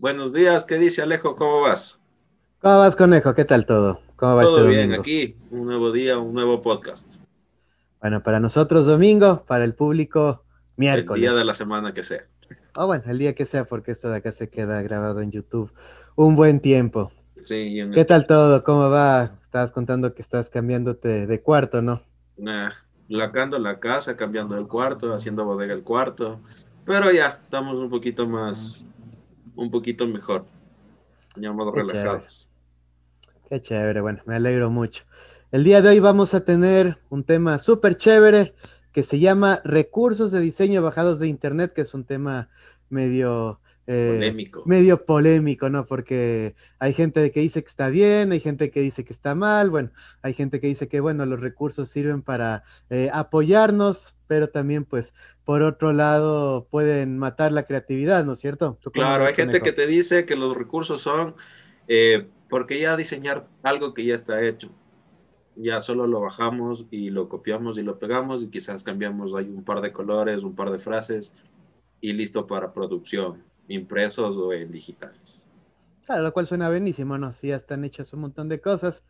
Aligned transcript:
Buenos 0.00 0.32
días, 0.32 0.62
¿qué 0.62 0.78
dice 0.78 1.02
Alejo? 1.02 1.34
¿Cómo 1.34 1.62
vas? 1.62 1.98
¿Cómo 2.60 2.78
vas, 2.78 2.94
conejo? 2.94 3.34
¿Qué 3.34 3.44
tal 3.44 3.66
todo? 3.66 4.00
¿Cómo 4.14 4.36
va 4.36 4.44
todo 4.44 4.58
este 4.58 4.70
bien, 4.70 4.92
aquí, 4.92 5.34
un 5.50 5.66
nuevo 5.66 5.90
día, 5.90 6.16
un 6.18 6.34
nuevo 6.34 6.62
podcast. 6.62 7.16
Bueno, 8.00 8.22
para 8.22 8.38
nosotros 8.38 8.86
domingo, 8.86 9.42
para 9.44 9.64
el 9.64 9.74
público 9.74 10.44
miércoles. 10.76 11.24
El 11.24 11.30
día 11.30 11.36
de 11.36 11.44
la 11.44 11.52
semana 11.52 11.92
que 11.92 12.04
sea. 12.04 12.22
Oh, 12.76 12.86
bueno, 12.86 13.02
el 13.08 13.18
día 13.18 13.34
que 13.34 13.44
sea, 13.44 13.64
porque 13.64 13.90
esto 13.90 14.08
de 14.08 14.18
acá 14.18 14.30
se 14.30 14.48
queda 14.48 14.82
grabado 14.82 15.20
en 15.20 15.32
YouTube 15.32 15.72
un 16.14 16.36
buen 16.36 16.60
tiempo. 16.60 17.10
Sí. 17.42 17.80
¿Qué 17.92 18.04
tal 18.04 18.28
todo? 18.28 18.62
¿Cómo 18.62 18.88
va? 18.90 19.32
Estabas 19.42 19.72
contando 19.72 20.14
que 20.14 20.22
estás 20.22 20.48
cambiándote 20.48 21.26
de 21.26 21.40
cuarto, 21.40 21.82
¿no? 21.82 22.02
Nah, 22.36 22.70
lacando 23.08 23.58
la 23.58 23.80
casa, 23.80 24.16
cambiando 24.16 24.56
el 24.58 24.68
cuarto, 24.68 25.12
haciendo 25.12 25.44
bodega 25.44 25.74
el 25.74 25.82
cuarto. 25.82 26.38
Pero 26.84 27.10
ya, 27.10 27.40
estamos 27.42 27.80
un 27.80 27.90
poquito 27.90 28.28
más, 28.28 28.86
un 29.58 29.70
poquito 29.70 30.06
mejor. 30.06 30.46
Ya 31.36 31.52
más 31.52 31.66
relajados. 31.74 32.48
Qué 33.48 33.60
chévere, 33.60 34.00
bueno, 34.00 34.22
me 34.24 34.36
alegro 34.36 34.70
mucho. 34.70 35.04
El 35.50 35.64
día 35.64 35.82
de 35.82 35.88
hoy 35.88 36.00
vamos 36.00 36.32
a 36.34 36.44
tener 36.44 36.98
un 37.10 37.24
tema 37.24 37.58
súper 37.58 37.96
chévere 37.96 38.54
que 38.92 39.02
se 39.02 39.18
llama 39.18 39.60
recursos 39.64 40.30
de 40.30 40.40
diseño 40.40 40.82
bajados 40.82 41.18
de 41.18 41.28
internet, 41.28 41.72
que 41.74 41.82
es 41.82 41.92
un 41.92 42.04
tema 42.04 42.48
medio 42.88 43.60
eh, 43.90 44.12
polémico. 44.14 44.62
medio 44.66 45.04
polémico, 45.04 45.68
¿no? 45.68 45.86
Porque 45.86 46.54
hay 46.78 46.92
gente 46.92 47.30
que 47.32 47.40
dice 47.40 47.62
que 47.62 47.68
está 47.68 47.88
bien, 47.88 48.30
hay 48.30 48.40
gente 48.40 48.70
que 48.70 48.80
dice 48.80 49.04
que 49.04 49.12
está 49.12 49.34
mal, 49.34 49.70
bueno, 49.70 49.90
hay 50.22 50.34
gente 50.34 50.60
que 50.60 50.68
dice 50.68 50.86
que, 50.86 51.00
bueno, 51.00 51.26
los 51.26 51.40
recursos 51.40 51.88
sirven 51.88 52.22
para 52.22 52.62
eh, 52.90 53.10
apoyarnos, 53.12 54.14
pero 54.26 54.50
también, 54.50 54.84
pues, 54.84 55.14
por 55.44 55.62
otro 55.62 55.92
lado, 55.92 56.68
pueden 56.70 57.18
matar 57.18 57.50
la 57.52 57.64
creatividad, 57.64 58.24
¿no 58.24 58.34
es 58.34 58.38
cierto? 58.38 58.78
Claro, 58.92 59.24
hay 59.24 59.34
gente 59.34 59.60
que 59.60 59.72
te 59.72 59.86
dice 59.86 60.24
que 60.24 60.36
los 60.36 60.56
recursos 60.56 61.00
son 61.00 61.34
eh, 61.88 62.28
porque 62.48 62.78
ya 62.78 62.96
diseñar 62.96 63.48
algo 63.62 63.94
que 63.94 64.04
ya 64.04 64.14
está 64.14 64.44
hecho 64.44 64.70
ya 65.58 65.80
solo 65.80 66.06
lo 66.06 66.20
bajamos 66.20 66.86
y 66.90 67.10
lo 67.10 67.28
copiamos 67.28 67.78
y 67.78 67.82
lo 67.82 67.98
pegamos 67.98 68.42
y 68.42 68.48
quizás 68.48 68.84
cambiamos 68.84 69.34
ahí 69.34 69.48
un 69.48 69.64
par 69.64 69.80
de 69.80 69.92
colores, 69.92 70.44
un 70.44 70.54
par 70.54 70.70
de 70.70 70.78
frases 70.78 71.34
y 72.00 72.12
listo 72.12 72.46
para 72.46 72.72
producción, 72.72 73.42
impresos 73.68 74.36
o 74.36 74.52
en 74.52 74.72
digitales. 74.72 75.46
Claro, 76.06 76.22
lo 76.22 76.32
cual 76.32 76.46
suena 76.46 76.68
buenísimo, 76.68 77.18
¿no? 77.18 77.32
Si 77.32 77.48
ya 77.48 77.56
están 77.56 77.84
hechas 77.84 78.12
un 78.14 78.20
montón 78.20 78.48
de 78.48 78.60
cosas, 78.60 79.02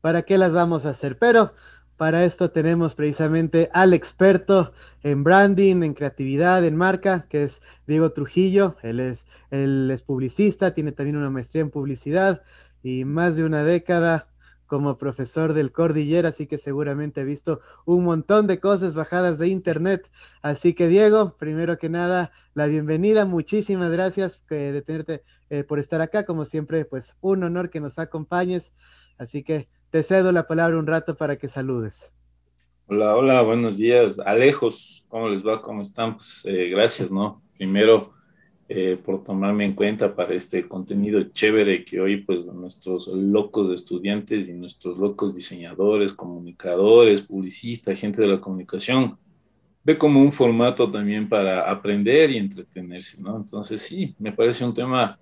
¿para 0.00 0.22
qué 0.22 0.38
las 0.38 0.52
vamos 0.52 0.86
a 0.86 0.90
hacer? 0.90 1.18
Pero 1.18 1.52
para 1.96 2.24
esto 2.24 2.50
tenemos 2.50 2.94
precisamente 2.94 3.70
al 3.72 3.94
experto 3.94 4.72
en 5.02 5.24
branding, 5.24 5.82
en 5.82 5.94
creatividad, 5.94 6.64
en 6.64 6.76
marca, 6.76 7.26
que 7.28 7.44
es 7.44 7.62
Diego 7.86 8.12
Trujillo. 8.12 8.76
Él 8.82 9.00
es, 9.00 9.26
él 9.50 9.90
es 9.90 10.02
publicista, 10.02 10.74
tiene 10.74 10.92
también 10.92 11.16
una 11.16 11.30
maestría 11.30 11.62
en 11.62 11.70
publicidad 11.70 12.42
y 12.82 13.04
más 13.04 13.36
de 13.36 13.44
una 13.44 13.64
década 13.64 14.28
como 14.66 14.98
profesor 14.98 15.52
del 15.52 15.72
Cordillera, 15.72 16.30
así 16.30 16.46
que 16.46 16.58
seguramente 16.58 17.20
he 17.20 17.24
visto 17.24 17.60
un 17.84 18.04
montón 18.04 18.46
de 18.46 18.60
cosas 18.60 18.94
bajadas 18.94 19.38
de 19.38 19.48
internet. 19.48 20.10
Así 20.42 20.74
que 20.74 20.88
Diego, 20.88 21.36
primero 21.38 21.78
que 21.78 21.88
nada, 21.88 22.32
la 22.54 22.66
bienvenida, 22.66 23.24
muchísimas 23.24 23.90
gracias 23.90 24.42
eh, 24.50 24.72
de 24.72 24.82
tenerte 24.82 25.22
eh, 25.50 25.64
por 25.64 25.78
estar 25.78 26.00
acá, 26.00 26.26
como 26.26 26.44
siempre, 26.44 26.84
pues 26.84 27.14
un 27.20 27.44
honor 27.44 27.70
que 27.70 27.80
nos 27.80 27.98
acompañes. 27.98 28.72
Así 29.18 29.42
que 29.42 29.68
te 29.90 30.02
cedo 30.02 30.32
la 30.32 30.46
palabra 30.46 30.78
un 30.78 30.86
rato 30.86 31.16
para 31.16 31.36
que 31.36 31.48
saludes. 31.48 32.10
Hola, 32.88 33.16
hola, 33.16 33.42
buenos 33.42 33.76
días. 33.76 34.18
Alejos, 34.18 35.06
¿cómo 35.08 35.28
les 35.28 35.44
va? 35.44 35.60
¿Cómo 35.60 35.82
están? 35.82 36.14
Pues 36.16 36.44
eh, 36.46 36.68
gracias, 36.68 37.10
¿no? 37.10 37.42
Primero, 37.56 38.15
eh, 38.68 38.98
por 39.02 39.22
tomarme 39.22 39.64
en 39.64 39.74
cuenta 39.74 40.16
para 40.16 40.34
este 40.34 40.66
contenido 40.66 41.22
chévere 41.32 41.84
que 41.84 42.00
hoy 42.00 42.16
pues 42.22 42.46
nuestros 42.46 43.06
locos 43.06 43.72
estudiantes 43.72 44.48
y 44.48 44.54
nuestros 44.54 44.98
locos 44.98 45.34
diseñadores, 45.34 46.12
comunicadores, 46.12 47.22
publicistas, 47.22 48.00
gente 48.00 48.22
de 48.22 48.28
la 48.28 48.40
comunicación, 48.40 49.16
ve 49.84 49.96
como 49.96 50.20
un 50.20 50.32
formato 50.32 50.90
también 50.90 51.28
para 51.28 51.70
aprender 51.70 52.32
y 52.32 52.38
entretenerse, 52.38 53.22
¿no? 53.22 53.36
Entonces 53.36 53.80
sí, 53.80 54.16
me 54.18 54.32
parece 54.32 54.64
un 54.64 54.74
tema, 54.74 55.16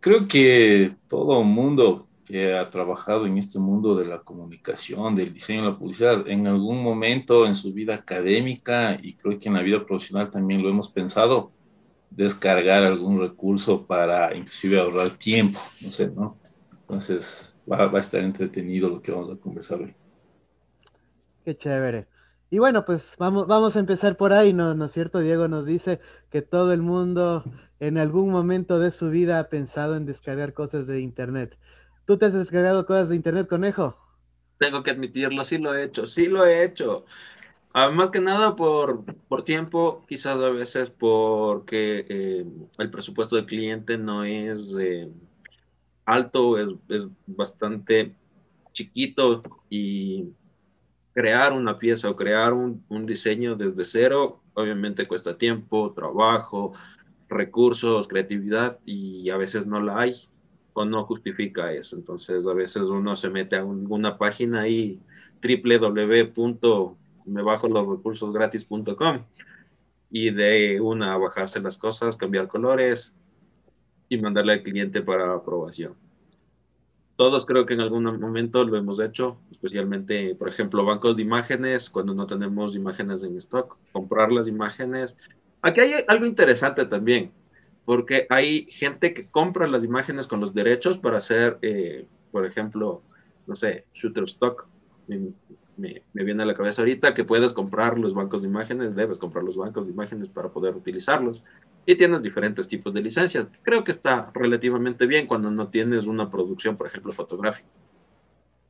creo 0.00 0.26
que 0.26 0.92
todo 1.06 1.42
mundo 1.42 2.08
que 2.24 2.54
ha 2.54 2.70
trabajado 2.70 3.26
en 3.26 3.36
este 3.36 3.58
mundo 3.58 3.94
de 3.94 4.06
la 4.06 4.20
comunicación, 4.20 5.16
del 5.16 5.34
diseño, 5.34 5.64
la 5.64 5.78
publicidad, 5.78 6.26
en 6.28 6.46
algún 6.46 6.82
momento 6.82 7.46
en 7.46 7.54
su 7.54 7.74
vida 7.74 7.94
académica 7.94 8.98
y 9.02 9.12
creo 9.14 9.38
que 9.38 9.48
en 9.48 9.54
la 9.56 9.62
vida 9.62 9.84
profesional 9.84 10.30
también 10.30 10.62
lo 10.62 10.70
hemos 10.70 10.88
pensado, 10.88 11.52
descargar 12.10 12.84
algún 12.84 13.20
recurso 13.20 13.86
para 13.86 14.34
inclusive 14.34 14.80
ahorrar 14.80 15.10
tiempo, 15.10 15.58
no 15.82 15.88
sé, 15.88 16.10
¿no? 16.10 16.38
Entonces 16.82 17.58
va, 17.70 17.84
a 17.84 17.98
estar 17.98 18.22
entretenido 18.22 18.88
lo 18.88 19.02
que 19.02 19.12
vamos 19.12 19.30
a 19.30 19.36
conversar 19.36 19.80
hoy. 19.80 19.94
Qué 21.44 21.56
chévere. 21.56 22.06
Y 22.50 22.58
bueno, 22.58 22.84
pues 22.84 23.14
vamos, 23.18 23.46
vamos 23.46 23.76
a 23.76 23.80
empezar 23.80 24.16
por 24.16 24.32
ahí, 24.32 24.54
¿no, 24.54 24.74
¿no 24.74 24.86
es 24.86 24.92
cierto? 24.92 25.20
Diego 25.20 25.48
nos 25.48 25.66
dice 25.66 26.00
que 26.30 26.40
todo 26.40 26.72
el 26.72 26.80
mundo 26.80 27.44
en 27.78 27.98
algún 27.98 28.30
momento 28.30 28.78
de 28.78 28.90
su 28.90 29.10
vida 29.10 29.38
ha 29.38 29.48
pensado 29.48 29.96
en 29.96 30.06
descargar 30.06 30.54
cosas 30.54 30.86
de 30.86 31.00
Internet. 31.00 31.58
¿Tú 32.06 32.16
te 32.16 32.26
has 32.26 32.32
descargado 32.32 32.86
cosas 32.86 33.10
de 33.10 33.16
Internet, 33.16 33.48
conejo? 33.48 33.98
Tengo 34.58 34.82
que 34.82 34.90
admitirlo, 34.90 35.44
sí 35.44 35.58
lo 35.58 35.74
he 35.74 35.84
hecho, 35.84 36.06
sí 36.06 36.26
lo 36.26 36.46
he 36.46 36.64
hecho. 36.64 37.04
Ah, 37.80 37.92
más 37.92 38.10
que 38.10 38.18
nada 38.18 38.56
por, 38.56 39.04
por, 39.28 39.44
tiempo, 39.44 40.04
quizás 40.08 40.36
a 40.40 40.50
veces 40.50 40.90
porque 40.90 42.04
eh, 42.08 42.44
el 42.76 42.90
presupuesto 42.90 43.36
del 43.36 43.46
cliente 43.46 43.96
no 43.96 44.24
es 44.24 44.74
eh, 44.80 45.08
alto, 46.04 46.58
es, 46.58 46.74
es, 46.88 47.06
bastante 47.24 48.16
chiquito 48.72 49.44
y 49.70 50.32
crear 51.14 51.52
una 51.52 51.78
pieza 51.78 52.10
o 52.10 52.16
crear 52.16 52.52
un, 52.52 52.84
un, 52.88 53.06
diseño 53.06 53.54
desde 53.54 53.84
cero 53.84 54.42
obviamente 54.54 55.06
cuesta 55.06 55.38
tiempo, 55.38 55.92
trabajo, 55.92 56.72
recursos, 57.28 58.08
creatividad 58.08 58.80
y 58.86 59.30
a 59.30 59.36
veces 59.36 59.68
no 59.68 59.80
la 59.80 60.00
hay 60.00 60.14
o 60.72 60.84
no 60.84 61.04
justifica 61.04 61.72
eso. 61.72 61.94
Entonces 61.94 62.44
a 62.44 62.54
veces 62.54 62.82
uno 62.88 63.14
se 63.14 63.30
mete 63.30 63.54
a 63.54 63.64
una 63.64 64.18
página 64.18 64.62
ahí 64.62 64.98
www 65.40 66.97
me 67.28 67.42
bajo 67.42 67.68
los 67.68 67.86
recursos 67.86 68.32
gratis.com 68.32 69.24
y 70.10 70.30
de 70.30 70.80
una 70.80 71.16
bajarse 71.18 71.60
las 71.60 71.76
cosas, 71.76 72.16
cambiar 72.16 72.48
colores 72.48 73.14
y 74.08 74.18
mandarle 74.18 74.54
al 74.54 74.62
cliente 74.62 75.02
para 75.02 75.34
aprobación. 75.34 75.94
Todos 77.16 77.46
creo 77.46 77.66
que 77.66 77.74
en 77.74 77.80
algún 77.80 78.04
momento 78.04 78.64
lo 78.64 78.76
hemos 78.76 79.00
hecho, 79.00 79.40
especialmente, 79.50 80.36
por 80.36 80.48
ejemplo, 80.48 80.84
bancos 80.84 81.16
de 81.16 81.22
imágenes, 81.22 81.90
cuando 81.90 82.14
no 82.14 82.26
tenemos 82.26 82.76
imágenes 82.76 83.24
en 83.24 83.36
stock, 83.38 83.76
comprar 83.90 84.30
las 84.30 84.46
imágenes. 84.46 85.16
Aquí 85.60 85.80
hay 85.80 86.04
algo 86.06 86.26
interesante 86.26 86.86
también, 86.86 87.32
porque 87.84 88.26
hay 88.30 88.66
gente 88.70 89.12
que 89.12 89.28
compra 89.28 89.66
las 89.66 89.82
imágenes 89.82 90.28
con 90.28 90.38
los 90.38 90.54
derechos 90.54 90.96
para 90.96 91.18
hacer, 91.18 91.58
eh, 91.62 92.06
por 92.30 92.46
ejemplo, 92.46 93.02
no 93.48 93.56
sé, 93.56 93.84
shooter 93.92 94.22
stock 94.22 94.68
me, 95.78 96.02
viene 96.12 96.42
a 96.42 96.46
la 96.46 96.54
cabeza 96.54 96.82
ahorita 96.82 97.14
que 97.14 97.24
puedes 97.24 97.52
comprar 97.52 97.98
los 97.98 98.12
bancos 98.12 98.42
de 98.42 98.48
imágenes, 98.48 98.94
debes 98.94 99.16
comprar 99.16 99.44
los 99.44 99.56
bancos 99.56 99.86
de 99.86 99.92
imágenes 99.92 100.28
para 100.28 100.50
poder 100.50 100.74
utilizarlos. 100.74 101.42
Y 101.86 101.96
tienes 101.96 102.20
diferentes 102.20 102.68
tipos 102.68 102.92
de 102.92 103.00
licencias. 103.00 103.46
Creo 103.62 103.84
que 103.84 103.92
está 103.92 104.30
relativamente 104.34 105.06
bien 105.06 105.26
cuando 105.26 105.50
no 105.50 105.68
tienes 105.68 106.06
una 106.06 106.30
producción, 106.30 106.76
por 106.76 106.88
ejemplo, 106.88 107.12
fotográfica. 107.12 107.68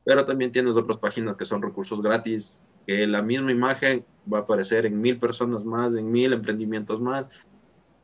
Pero 0.05 0.25
también 0.25 0.51
tienes 0.51 0.77
otras 0.77 0.97
páginas 0.97 1.35
que 1.35 1.45
son 1.45 1.61
recursos 1.61 2.01
gratis, 2.01 2.63
que 2.87 3.05
la 3.05 3.21
misma 3.21 3.51
imagen 3.51 4.05
va 4.31 4.39
a 4.39 4.41
aparecer 4.41 4.85
en 4.85 5.01
mil 5.01 5.17
personas 5.17 5.65
más, 5.65 5.95
en 5.95 6.09
mil 6.09 6.31
emprendimientos 6.31 7.01
más, 7.01 7.27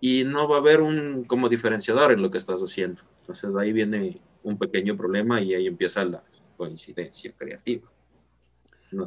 y 0.02 0.24
no 0.24 0.50
va 0.50 0.58
a 0.58 0.60
haber 0.60 0.82
un 0.82 1.24
como 1.24 1.48
diferenciador 1.48 2.12
en 2.12 2.22
lo 2.22 2.30
que 2.30 2.38
estás 2.38 2.62
haciendo. 2.62 3.04
Entonces 3.22 3.56
ahí 3.56 3.72
viene 3.72 4.20
un 4.44 4.58
pequeño 4.58 4.98
problema 4.98 5.42
y 5.42 5.54
ahí 5.54 5.68
empieza 5.68 6.04
la 6.04 6.24
coincidencia 6.58 7.32
creativa. 7.38 7.90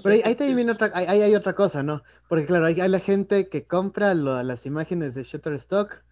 Pero 0.02 0.14
ahí, 0.24 0.34
también 0.34 0.56
viene 0.56 0.72
otra, 0.72 0.90
ahí, 0.94 1.22
hay 1.22 1.34
otra 1.34 1.54
cosa, 1.54 1.82
¿no? 1.82 2.02
Porque 2.28 2.46
claro, 2.46 2.66
hay, 2.66 2.80
hay 2.80 2.88
la 2.88 3.00
gente 3.00 3.48
que 3.48 3.66
compra 3.66 4.14
las 4.14 4.66
imágenes 4.66 5.14
de 5.14 5.24
Shutterstock 5.24 6.02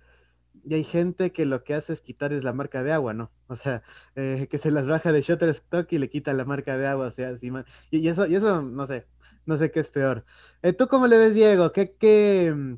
y 0.65 0.75
hay 0.75 0.85
gente 0.85 1.33
que 1.33 1.47
lo 1.47 1.63
que 1.63 1.75
hace 1.75 1.93
es 1.93 2.01
quitarles 2.01 2.43
la 2.43 2.53
marca 2.53 2.83
de 2.83 2.93
agua, 2.93 3.15
¿no? 3.15 3.31
O 3.49 3.57
sea, 3.57 3.83
eh, 4.17 4.49
que 4.51 4.59
se 4.59 4.71
las 4.71 4.89
baja 4.89 5.13
de 5.13 5.23
Shutterstock 5.23 5.93
y 5.93 5.99
le 5.99 6.11
quita 6.11 6.33
la 6.33 6.45
marca 6.45 6.77
de 6.77 6.87
agua, 6.87 7.07
o 7.07 7.11
sea, 7.13 7.29
encima. 7.31 7.65
Y, 7.91 8.09
eso, 8.09 8.27
y 8.27 8.35
eso, 8.35 8.63
no 8.63 8.87
sé, 8.87 9.07
no 9.45 9.57
sé 9.57 9.71
qué 9.71 9.81
es 9.81 9.91
peor. 9.91 10.25
Eh, 10.63 10.73
¿Tú 10.73 10.89
cómo 10.89 11.07
le 11.07 11.19
ves, 11.19 11.35
Diego? 11.35 11.73
¿Qué, 11.73 11.95
qué, 11.97 12.77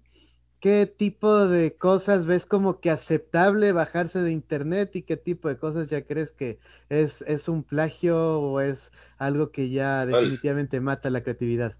¿Qué 0.60 0.86
tipo 0.86 1.46
de 1.46 1.74
cosas 1.74 2.26
ves 2.26 2.44
como 2.44 2.80
que 2.80 2.90
aceptable 2.90 3.72
bajarse 3.72 4.22
de 4.22 4.32
internet 4.32 4.96
y 4.96 5.02
qué 5.02 5.16
tipo 5.16 5.48
de 5.48 5.56
cosas 5.56 5.88
ya 5.88 6.02
crees 6.02 6.32
que 6.32 6.58
es, 6.88 7.22
es 7.28 7.48
un 7.48 7.62
plagio 7.62 8.40
o 8.40 8.60
es 8.60 8.90
algo 9.18 9.52
que 9.52 9.70
ya 9.70 10.04
definitivamente 10.04 10.80
mata 10.80 11.10
la 11.10 11.22
creatividad? 11.22 11.76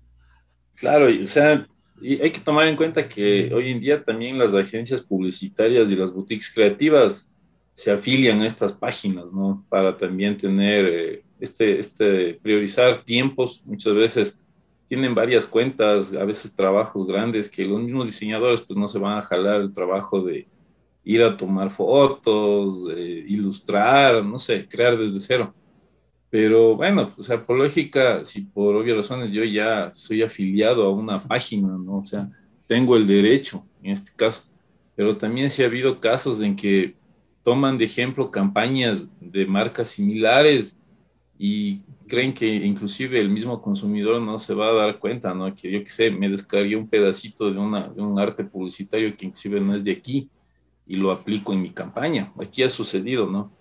Claro, 0.77 1.07
o 1.07 1.27
sea, 1.27 1.67
hay 2.01 2.31
que 2.31 2.41
tomar 2.41 2.69
en 2.69 2.77
cuenta 2.77 3.09
que 3.09 3.53
hoy 3.53 3.71
en 3.71 3.81
día 3.81 4.05
también 4.05 4.39
las 4.39 4.55
agencias 4.55 5.01
publicitarias 5.01 5.91
y 5.91 5.97
las 5.97 6.13
boutiques 6.13 6.53
creativas 6.55 7.35
se 7.75 7.91
afilian 7.91 8.41
a 8.41 8.47
estas 8.47 8.73
páginas, 8.73 9.33
¿no? 9.33 9.65
Para 9.69 9.97
también 9.97 10.37
tener 10.37 10.87
eh, 10.87 11.23
este, 11.41 11.79
este, 11.79 12.35
priorizar 12.35 13.05
tiempos, 13.05 13.63
muchas 13.67 13.95
veces 13.95 14.41
tienen 14.89 15.15
varias 15.15 15.45
cuentas, 15.45 16.15
a 16.15 16.25
veces 16.25 16.57
trabajos 16.57 17.07
grandes 17.07 17.49
que 17.51 17.65
los 17.65 17.81
mismos 17.81 18.07
diseñadores 18.07 18.63
pues 18.63 18.77
no 18.79 18.89
se 18.89 18.99
van 18.99 19.19
a 19.19 19.23
jalar 19.23 19.61
el 19.61 19.73
trabajo 19.73 20.23
de 20.23 20.49
ir 21.05 21.23
a 21.23 21.37
tomar 21.37 21.71
fotos, 21.71 22.87
ilustrar, 23.27 24.25
no 24.25 24.39
sé, 24.39 24.67
crear 24.67 24.97
desde 24.99 25.21
cero. 25.21 25.55
Pero 26.31 26.77
bueno, 26.77 27.11
o 27.17 27.23
sea, 27.23 27.45
por 27.45 27.57
lógica, 27.57 28.25
si 28.25 28.43
por 28.43 28.77
obvias 28.77 28.97
razones 28.97 29.31
yo 29.31 29.45
ya 29.45 29.91
soy 29.95 30.23
afiliado 30.23 30.85
a 30.85 30.91
una 30.91 31.19
página, 31.19 31.69
¿no? 31.79 31.99
O 31.99 32.05
sea, 32.05 32.29
tengo 32.67 32.97
el 32.97 33.07
derecho 33.07 33.65
en 33.83 33.93
este 33.93 34.13
caso. 34.17 34.45
Pero 34.95 35.17
también 35.17 35.49
sí 35.49 35.63
ha 35.63 35.67
habido 35.67 36.01
casos 36.01 36.41
en 36.41 36.57
que 36.57 36.95
toman 37.43 37.79
de 37.79 37.85
ejemplo 37.85 38.31
campañas 38.31 39.11
de 39.21 39.47
marcas 39.47 39.89
similares 39.89 40.83
y 41.39 41.81
creen 42.09 42.35
que 42.35 42.47
inclusive 42.47 43.21
el 43.21 43.29
mismo 43.29 43.63
consumidor 43.63 44.21
no 44.21 44.39
se 44.39 44.55
va 44.55 44.69
a 44.69 44.73
dar 44.73 44.99
cuenta, 44.99 45.33
¿no? 45.35 45.55
Que 45.55 45.71
yo 45.71 45.85
qué 45.85 45.91
sé, 45.91 46.11
me 46.11 46.29
descargué 46.29 46.75
un 46.75 46.89
pedacito 46.89 47.51
de, 47.51 47.59
una, 47.59 47.89
de 47.89 48.03
un 48.03 48.19
arte 48.19 48.43
publicitario 48.43 49.17
que 49.17 49.27
inclusive 49.27 49.61
no 49.61 49.75
es 49.75 49.85
de 49.85 49.93
aquí 49.93 50.29
y 50.87 50.97
lo 50.97 51.13
aplico 51.13 51.53
en 51.53 51.63
mi 51.63 51.71
campaña. 51.71 52.33
Aquí 52.41 52.63
ha 52.63 52.69
sucedido, 52.69 53.27
¿no? 53.27 53.53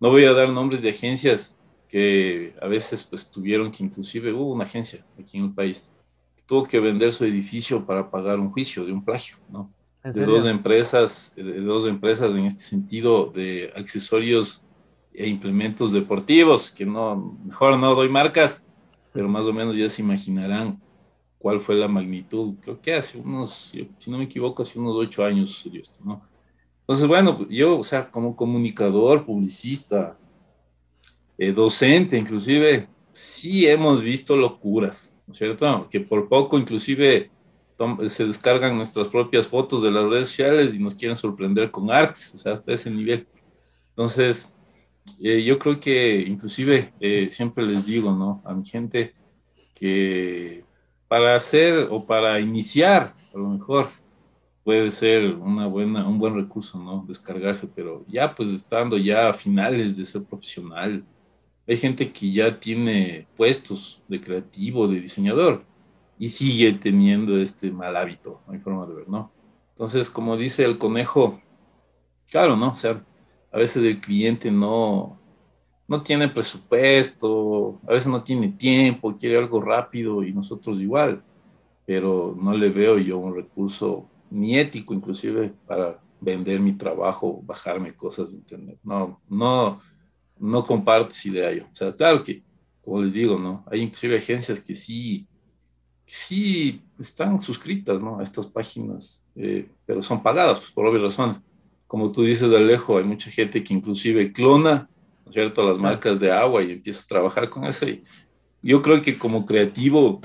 No 0.00 0.10
voy 0.10 0.24
a 0.24 0.32
dar 0.32 0.48
nombres 0.48 0.82
de 0.82 0.90
agencias 0.90 1.60
que 1.88 2.54
a 2.60 2.66
veces 2.66 3.02
pues 3.04 3.30
tuvieron 3.30 3.70
que 3.70 3.84
inclusive 3.84 4.32
hubo 4.32 4.52
una 4.52 4.64
agencia 4.64 5.04
aquí 5.18 5.38
en 5.38 5.44
el 5.44 5.52
país 5.52 5.90
que 6.34 6.42
tuvo 6.46 6.64
que 6.64 6.80
vender 6.80 7.12
su 7.12 7.24
edificio 7.24 7.84
para 7.84 8.10
pagar 8.10 8.40
un 8.40 8.50
juicio 8.50 8.84
de 8.84 8.92
un 8.92 9.04
plagio, 9.04 9.36
¿no? 9.50 9.72
De 10.02 10.24
dos 10.24 10.46
empresas, 10.46 11.34
de 11.36 11.60
dos 11.60 11.86
empresas 11.86 12.34
en 12.34 12.46
este 12.46 12.62
sentido 12.62 13.26
de 13.26 13.70
accesorios 13.76 14.66
e 15.12 15.28
implementos 15.28 15.92
deportivos, 15.92 16.70
que 16.70 16.86
no, 16.86 17.38
mejor 17.44 17.78
no 17.78 17.94
doy 17.94 18.08
marcas, 18.08 18.70
pero 19.12 19.28
más 19.28 19.46
o 19.46 19.52
menos 19.52 19.76
ya 19.76 19.88
se 19.88 20.02
imaginarán 20.02 20.80
cuál 21.38 21.60
fue 21.60 21.74
la 21.74 21.88
magnitud. 21.88 22.54
Creo 22.60 22.80
que 22.80 22.94
hace 22.94 23.18
unos, 23.18 23.74
si 23.98 24.10
no 24.10 24.18
me 24.18 24.24
equivoco, 24.24 24.62
hace 24.62 24.78
unos 24.78 24.96
ocho 24.96 25.24
años 25.24 25.50
sucedió 25.50 25.80
esto, 25.80 26.04
¿no? 26.04 26.22
Entonces, 26.80 27.06
bueno, 27.06 27.46
yo, 27.48 27.78
o 27.78 27.84
sea, 27.84 28.10
como 28.10 28.34
comunicador, 28.34 29.24
publicista, 29.24 30.18
eh, 31.38 31.52
docente, 31.52 32.18
inclusive, 32.18 32.88
sí 33.12 33.66
hemos 33.66 34.02
visto 34.02 34.36
locuras, 34.36 35.22
¿no 35.26 35.32
es 35.32 35.38
cierto? 35.38 35.88
Que 35.88 36.00
por 36.00 36.28
poco, 36.28 36.58
inclusive, 36.58 37.30
se 38.08 38.26
descargan 38.26 38.76
nuestras 38.76 39.08
propias 39.08 39.46
fotos 39.46 39.82
de 39.82 39.90
las 39.90 40.04
redes 40.04 40.28
sociales 40.28 40.74
y 40.74 40.78
nos 40.78 40.94
quieren 40.94 41.16
sorprender 41.16 41.70
con 41.70 41.90
artes, 41.90 42.34
o 42.34 42.38
sea, 42.38 42.52
hasta 42.52 42.72
ese 42.72 42.90
nivel. 42.90 43.26
Entonces, 43.90 44.56
eh, 45.20 45.42
yo 45.42 45.58
creo 45.58 45.80
que 45.80 46.20
inclusive 46.20 46.92
eh, 47.00 47.28
siempre 47.30 47.64
les 47.66 47.86
digo, 47.86 48.12
¿no? 48.12 48.42
A 48.44 48.54
mi 48.54 48.64
gente 48.64 49.14
que 49.74 50.64
para 51.08 51.34
hacer 51.34 51.88
o 51.90 52.04
para 52.04 52.38
iniciar, 52.40 53.14
a 53.34 53.38
lo 53.38 53.48
mejor 53.48 53.88
puede 54.64 54.90
ser 54.90 55.34
una 55.34 55.66
buena, 55.66 56.06
un 56.06 56.18
buen 56.18 56.34
recurso, 56.34 56.78
¿no? 56.78 57.04
Descargarse, 57.06 57.66
pero 57.66 58.04
ya 58.08 58.34
pues 58.34 58.50
estando 58.52 58.96
ya 58.96 59.28
a 59.30 59.34
finales 59.34 59.96
de 59.96 60.04
ser 60.04 60.24
profesional, 60.24 61.04
hay 61.66 61.76
gente 61.76 62.10
que 62.12 62.30
ya 62.30 62.58
tiene 62.58 63.26
puestos 63.36 64.02
de 64.08 64.20
creativo, 64.20 64.88
de 64.88 65.00
diseñador, 65.00 65.64
y 66.18 66.28
sigue 66.28 66.72
teniendo 66.72 67.38
este 67.38 67.70
mal 67.70 67.96
hábito, 67.96 68.42
no 68.46 68.52
hay 68.52 68.58
forma 68.58 68.86
de 68.86 68.94
ver, 68.94 69.08
¿no? 69.08 69.32
Entonces, 69.72 70.10
como 70.10 70.36
dice 70.36 70.64
el 70.64 70.76
conejo, 70.78 71.40
claro, 72.30 72.56
¿no? 72.56 72.72
O 72.72 72.76
sea, 72.76 73.02
a 73.52 73.58
veces 73.58 73.82
el 73.84 74.00
cliente 74.00 74.50
no, 74.50 75.18
no 75.88 76.02
tiene 76.02 76.28
presupuesto, 76.28 77.80
a 77.86 77.92
veces 77.92 78.10
no 78.10 78.22
tiene 78.22 78.48
tiempo, 78.48 79.16
quiere 79.16 79.38
algo 79.38 79.60
rápido 79.60 80.22
y 80.22 80.32
nosotros 80.32 80.80
igual, 80.80 81.22
pero 81.84 82.36
no 82.40 82.56
le 82.56 82.70
veo 82.70 82.98
yo 82.98 83.18
un 83.18 83.34
recurso 83.34 84.08
ni 84.30 84.56
ético 84.56 84.94
inclusive 84.94 85.52
para 85.66 86.00
vender 86.20 86.60
mi 86.60 86.72
trabajo, 86.72 87.42
bajarme 87.44 87.92
cosas 87.94 88.30
de 88.30 88.38
internet. 88.38 88.78
No, 88.84 89.20
no, 89.28 89.80
no 90.38 90.62
comparto 90.62 91.08
esa 91.08 91.28
idea 91.28 91.52
yo. 91.52 91.64
O 91.64 91.74
sea, 91.74 91.92
claro 91.94 92.22
que, 92.22 92.42
como 92.84 93.02
les 93.02 93.12
digo, 93.12 93.38
¿no? 93.38 93.64
Hay 93.70 93.80
inclusive 93.80 94.18
agencias 94.18 94.60
que 94.60 94.74
sí, 94.76 95.26
que 96.06 96.14
sí 96.14 96.82
están 97.00 97.40
suscritas, 97.40 98.00
¿no? 98.00 98.20
A 98.20 98.22
estas 98.22 98.46
páginas, 98.46 99.26
eh, 99.34 99.68
pero 99.84 100.02
son 100.02 100.22
pagadas 100.22 100.60
pues, 100.60 100.70
por 100.70 100.86
obvias 100.86 101.02
razones 101.02 101.40
como 101.90 102.12
tú 102.12 102.22
dices, 102.22 102.52
Alejo, 102.52 102.98
hay 102.98 103.02
mucha 103.02 103.32
gente 103.32 103.64
que 103.64 103.74
inclusive 103.74 104.32
clona, 104.32 104.88
¿no 105.24 105.30
es 105.30 105.34
cierto?, 105.34 105.66
las 105.66 105.76
marcas 105.76 106.20
de 106.20 106.30
agua 106.30 106.62
y 106.62 106.70
empieza 106.70 107.02
a 107.02 107.08
trabajar 107.08 107.50
con 107.50 107.64
eso. 107.64 107.88
Y 107.88 108.04
yo 108.62 108.80
creo 108.80 109.02
que 109.02 109.18
como 109.18 109.44
creativo 109.44 110.20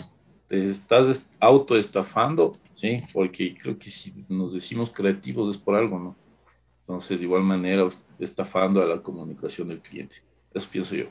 te 0.48 0.64
estás 0.64 1.32
autoestafando, 1.40 2.52
¿sí? 2.76 3.02
Porque 3.12 3.58
creo 3.58 3.80
que 3.80 3.90
si 3.90 4.24
nos 4.30 4.54
decimos 4.54 4.92
creativos 4.92 5.56
es 5.56 5.60
por 5.60 5.76
algo, 5.76 5.98
¿no? 5.98 6.16
Entonces, 6.82 7.22
de 7.22 7.26
igual 7.26 7.42
manera, 7.42 7.90
estafando 8.20 8.80
a 8.84 8.86
la 8.86 9.02
comunicación 9.02 9.70
del 9.70 9.82
cliente. 9.82 10.18
Eso 10.54 10.70
pienso 10.72 10.94
yo. 10.94 11.06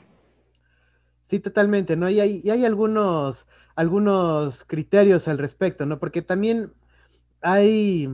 Sí, 1.25 1.41
totalmente, 1.41 1.97
¿no? 1.97 2.09
Y 2.09 2.21
hay, 2.21 2.41
y 2.45 2.49
hay 2.49 2.63
algunos, 2.63 3.45
algunos 3.75 4.63
criterios 4.63 5.27
al 5.27 5.37
respecto, 5.37 5.85
¿no? 5.85 5.99
Porque 5.99 6.21
también 6.21 6.71
hay 7.41 8.07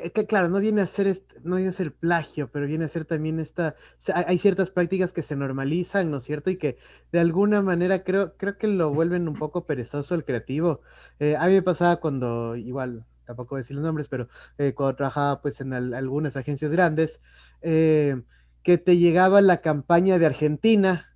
que, 0.00 0.26
claro, 0.26 0.48
no 0.48 0.60
viene 0.60 0.82
a 0.82 0.86
ser 0.86 1.22
no 1.42 1.56
viene 1.56 1.70
a 1.70 1.72
ser 1.72 1.94
plagio, 1.94 2.50
pero 2.50 2.66
viene 2.66 2.84
a 2.84 2.88
ser 2.88 3.04
también 3.04 3.38
esta, 3.38 3.76
hay 4.14 4.38
ciertas 4.38 4.70
prácticas 4.70 5.12
que 5.12 5.22
se 5.22 5.36
normalizan, 5.36 6.10
¿no 6.10 6.18
es 6.18 6.24
cierto? 6.24 6.50
Y 6.50 6.56
que 6.56 6.78
de 7.12 7.20
alguna 7.20 7.62
manera 7.62 8.02
creo, 8.04 8.36
creo 8.36 8.58
que 8.58 8.66
lo 8.66 8.92
vuelven 8.92 9.28
un 9.28 9.34
poco 9.34 9.66
perezoso 9.66 10.14
el 10.14 10.24
creativo. 10.24 10.80
Eh, 11.18 11.36
a 11.38 11.46
mí 11.46 11.54
me 11.54 11.62
pasaba 11.62 11.96
cuando, 12.00 12.56
igual, 12.56 13.04
tampoco 13.24 13.50
voy 13.50 13.58
a 13.60 13.62
decir 13.62 13.76
los 13.76 13.84
nombres, 13.84 14.08
pero 14.08 14.28
eh, 14.58 14.74
cuando 14.74 14.96
trabajaba 14.96 15.40
pues 15.42 15.60
en 15.60 15.72
algunas 15.72 16.36
agencias 16.36 16.72
grandes, 16.72 17.20
eh, 17.62 18.20
que 18.62 18.78
te 18.78 18.96
llegaba 18.96 19.40
la 19.42 19.60
campaña 19.60 20.18
de 20.18 20.26
Argentina 20.26 21.13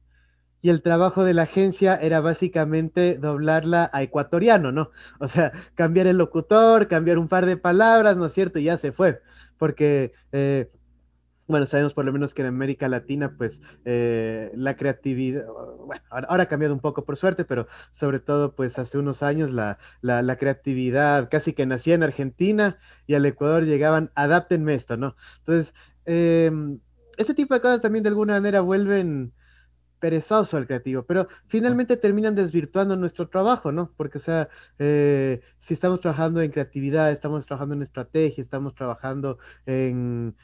y 0.60 0.70
el 0.70 0.82
trabajo 0.82 1.24
de 1.24 1.34
la 1.34 1.42
agencia 1.42 1.96
era 1.96 2.20
básicamente 2.20 3.18
doblarla 3.18 3.90
a 3.92 4.02
ecuatoriano, 4.02 4.72
¿no? 4.72 4.90
O 5.20 5.28
sea, 5.28 5.52
cambiar 5.74 6.06
el 6.06 6.18
locutor, 6.18 6.88
cambiar 6.88 7.18
un 7.18 7.28
par 7.28 7.46
de 7.46 7.56
palabras, 7.56 8.16
¿no 8.16 8.26
es 8.26 8.32
cierto? 8.32 8.58
Y 8.58 8.64
ya 8.64 8.78
se 8.78 8.92
fue, 8.92 9.20
porque, 9.56 10.12
eh, 10.32 10.70
bueno, 11.46 11.66
sabemos 11.66 11.94
por 11.94 12.04
lo 12.04 12.12
menos 12.12 12.34
que 12.34 12.42
en 12.42 12.48
América 12.48 12.88
Latina, 12.88 13.34
pues, 13.38 13.62
eh, 13.84 14.50
la 14.54 14.76
creatividad, 14.76 15.46
bueno, 15.86 16.02
ahora, 16.10 16.42
ha 16.44 16.48
cambiado 16.48 16.74
un 16.74 16.80
poco 16.80 17.04
por 17.04 17.16
suerte, 17.16 17.44
pero 17.44 17.66
sobre 17.92 18.20
todo, 18.20 18.54
pues, 18.54 18.78
hace 18.78 18.98
unos 18.98 19.22
años 19.22 19.50
la, 19.50 19.78
la, 20.02 20.36
creatividad 20.36 21.28
casi 21.30 21.54
que 21.54 21.66
nacía 21.66 21.94
en 21.94 22.02
Argentina 22.02 22.78
y 23.06 23.14
al 23.14 23.24
Ecuador 23.26 23.64
llegaban, 23.64 24.10
adáptenme 24.14 24.74
esto, 24.74 24.96
¿no? 24.96 25.16
Entonces, 25.38 25.74
eh, 26.04 26.50
ese 27.16 27.34
tipo 27.34 27.54
de 27.54 27.60
cosas 27.60 27.82
también 27.82 28.02
de 28.02 28.10
alguna 28.10 28.34
manera 28.34 28.60
vuelven 28.60 29.32
perezoso 29.98 30.58
el 30.58 30.66
creativo, 30.66 31.02
pero 31.04 31.28
finalmente 31.46 31.96
terminan 31.96 32.34
desvirtuando 32.34 32.96
nuestro 32.96 33.28
trabajo, 33.28 33.72
¿no? 33.72 33.92
Porque, 33.96 34.18
o 34.18 34.20
sea, 34.20 34.48
eh, 34.78 35.40
si 35.60 35.74
estamos 35.74 36.00
trabajando 36.00 36.40
en 36.40 36.50
creatividad, 36.50 37.10
estamos 37.10 37.46
trabajando 37.46 37.74
en 37.74 37.82
estrategia, 37.82 38.42
estamos 38.42 38.74
trabajando 38.74 39.38
en, 39.66 40.34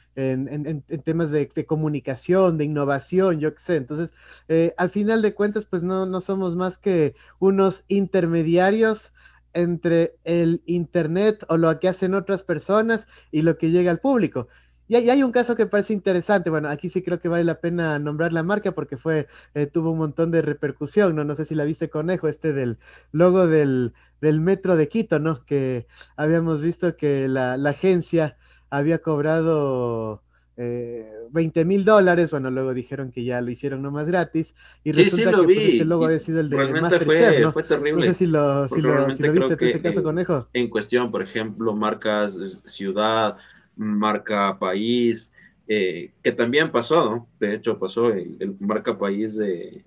temas 1.03 1.31
de, 1.31 1.65
comunicación, 1.65 2.57
de 2.57 2.65
innovación, 2.65 3.39
yo 3.39 3.53
qué 3.53 3.61
sé. 3.61 3.75
Entonces, 3.77 4.13
eh, 4.47 4.73
al 4.77 4.89
final 4.89 5.21
de 5.21 5.33
cuentas, 5.33 5.65
pues 5.65 5.83
no, 5.83 6.05
no 6.05 6.21
somos 6.21 6.55
más 6.55 6.77
que 6.77 7.15
unos 7.39 7.85
intermediarios 7.87 9.11
entre 9.55 10.17
el 10.25 10.61
Internet 10.65 11.45
o 11.47 11.57
lo 11.57 11.79
que 11.79 11.87
hacen 11.87 12.13
otras 12.13 12.43
personas 12.43 13.07
y 13.31 13.41
lo 13.41 13.57
que 13.57 13.71
llega 13.71 13.89
al 13.89 13.99
público. 13.99 14.47
Y 14.87 14.95
hay, 14.95 15.23
un 15.23 15.31
caso 15.31 15.55
que 15.55 15.65
parece 15.65 15.93
interesante. 15.93 16.49
Bueno, 16.49 16.69
aquí 16.69 16.89
sí 16.89 17.01
creo 17.01 17.19
que 17.19 17.27
vale 17.27 17.43
la 17.43 17.59
pena 17.59 17.97
nombrar 17.97 18.33
la 18.33 18.43
marca 18.43 18.73
porque 18.73 18.97
fue, 18.97 19.27
eh, 19.55 19.65
tuvo 19.65 19.91
un 19.91 19.97
montón 19.97 20.29
de 20.29 20.41
repercusión, 20.43 21.15
¿no? 21.15 21.23
No 21.23 21.35
sé 21.35 21.45
si 21.45 21.55
la 21.55 21.63
viste, 21.63 21.89
Conejo, 21.89 22.27
este 22.27 22.53
del 22.53 22.77
logo 23.11 23.47
del, 23.47 23.93
metro 24.21 24.75
de 24.75 24.87
Quito, 24.87 25.19
¿no? 25.19 25.43
Que 25.45 25.87
habíamos 26.15 26.61
visto 26.61 26.95
que 26.97 27.27
la, 27.27 27.53
agencia 27.53 28.37
había 28.69 28.99
cobrado 28.99 30.21
eh, 30.55 31.09
20 31.31 31.65
mil 31.65 31.83
dólares, 31.83 32.29
bueno, 32.29 32.51
luego 32.51 32.73
dijeron 32.75 33.11
que 33.11 33.23
ya 33.23 33.41
lo 33.41 33.49
hicieron 33.49 33.81
nomás 33.81 34.05
gratis, 34.05 34.53
y 34.83 34.91
resulta 34.91 35.31
que 35.31 35.43
pues, 35.43 35.57
este 35.57 35.85
logo 35.85 36.05
había 36.05 36.19
sido 36.19 36.41
el 36.41 36.49
de 36.49 36.57
Masterchef, 36.57 37.41
¿no? 37.41 37.51
Fue 37.51 37.63
terrible. 37.63 38.05
No 38.05 38.13
sé 38.13 38.13
si 38.13 38.27
lo, 38.27 38.69
si 38.69 38.81
lo, 38.81 39.07
viste 39.07 39.25
en 39.25 39.69
ese 39.69 39.81
caso, 39.81 40.03
Conejo. 40.03 40.47
En 40.53 40.69
cuestión, 40.69 41.09
por 41.09 41.23
ejemplo, 41.23 41.73
marcas, 41.75 42.37
ciudad, 42.65 43.37
marca 43.75 44.57
país, 44.59 45.31
eh, 45.67 46.11
que 46.23 46.31
también 46.31 46.71
pasó. 46.71 47.27
De 47.39 47.55
hecho, 47.55 47.79
pasó 47.79 48.09
el, 48.09 48.55
marca 48.59 48.97
país 48.97 49.37
de, 49.37 49.83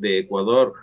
Ecuador, 0.00 0.74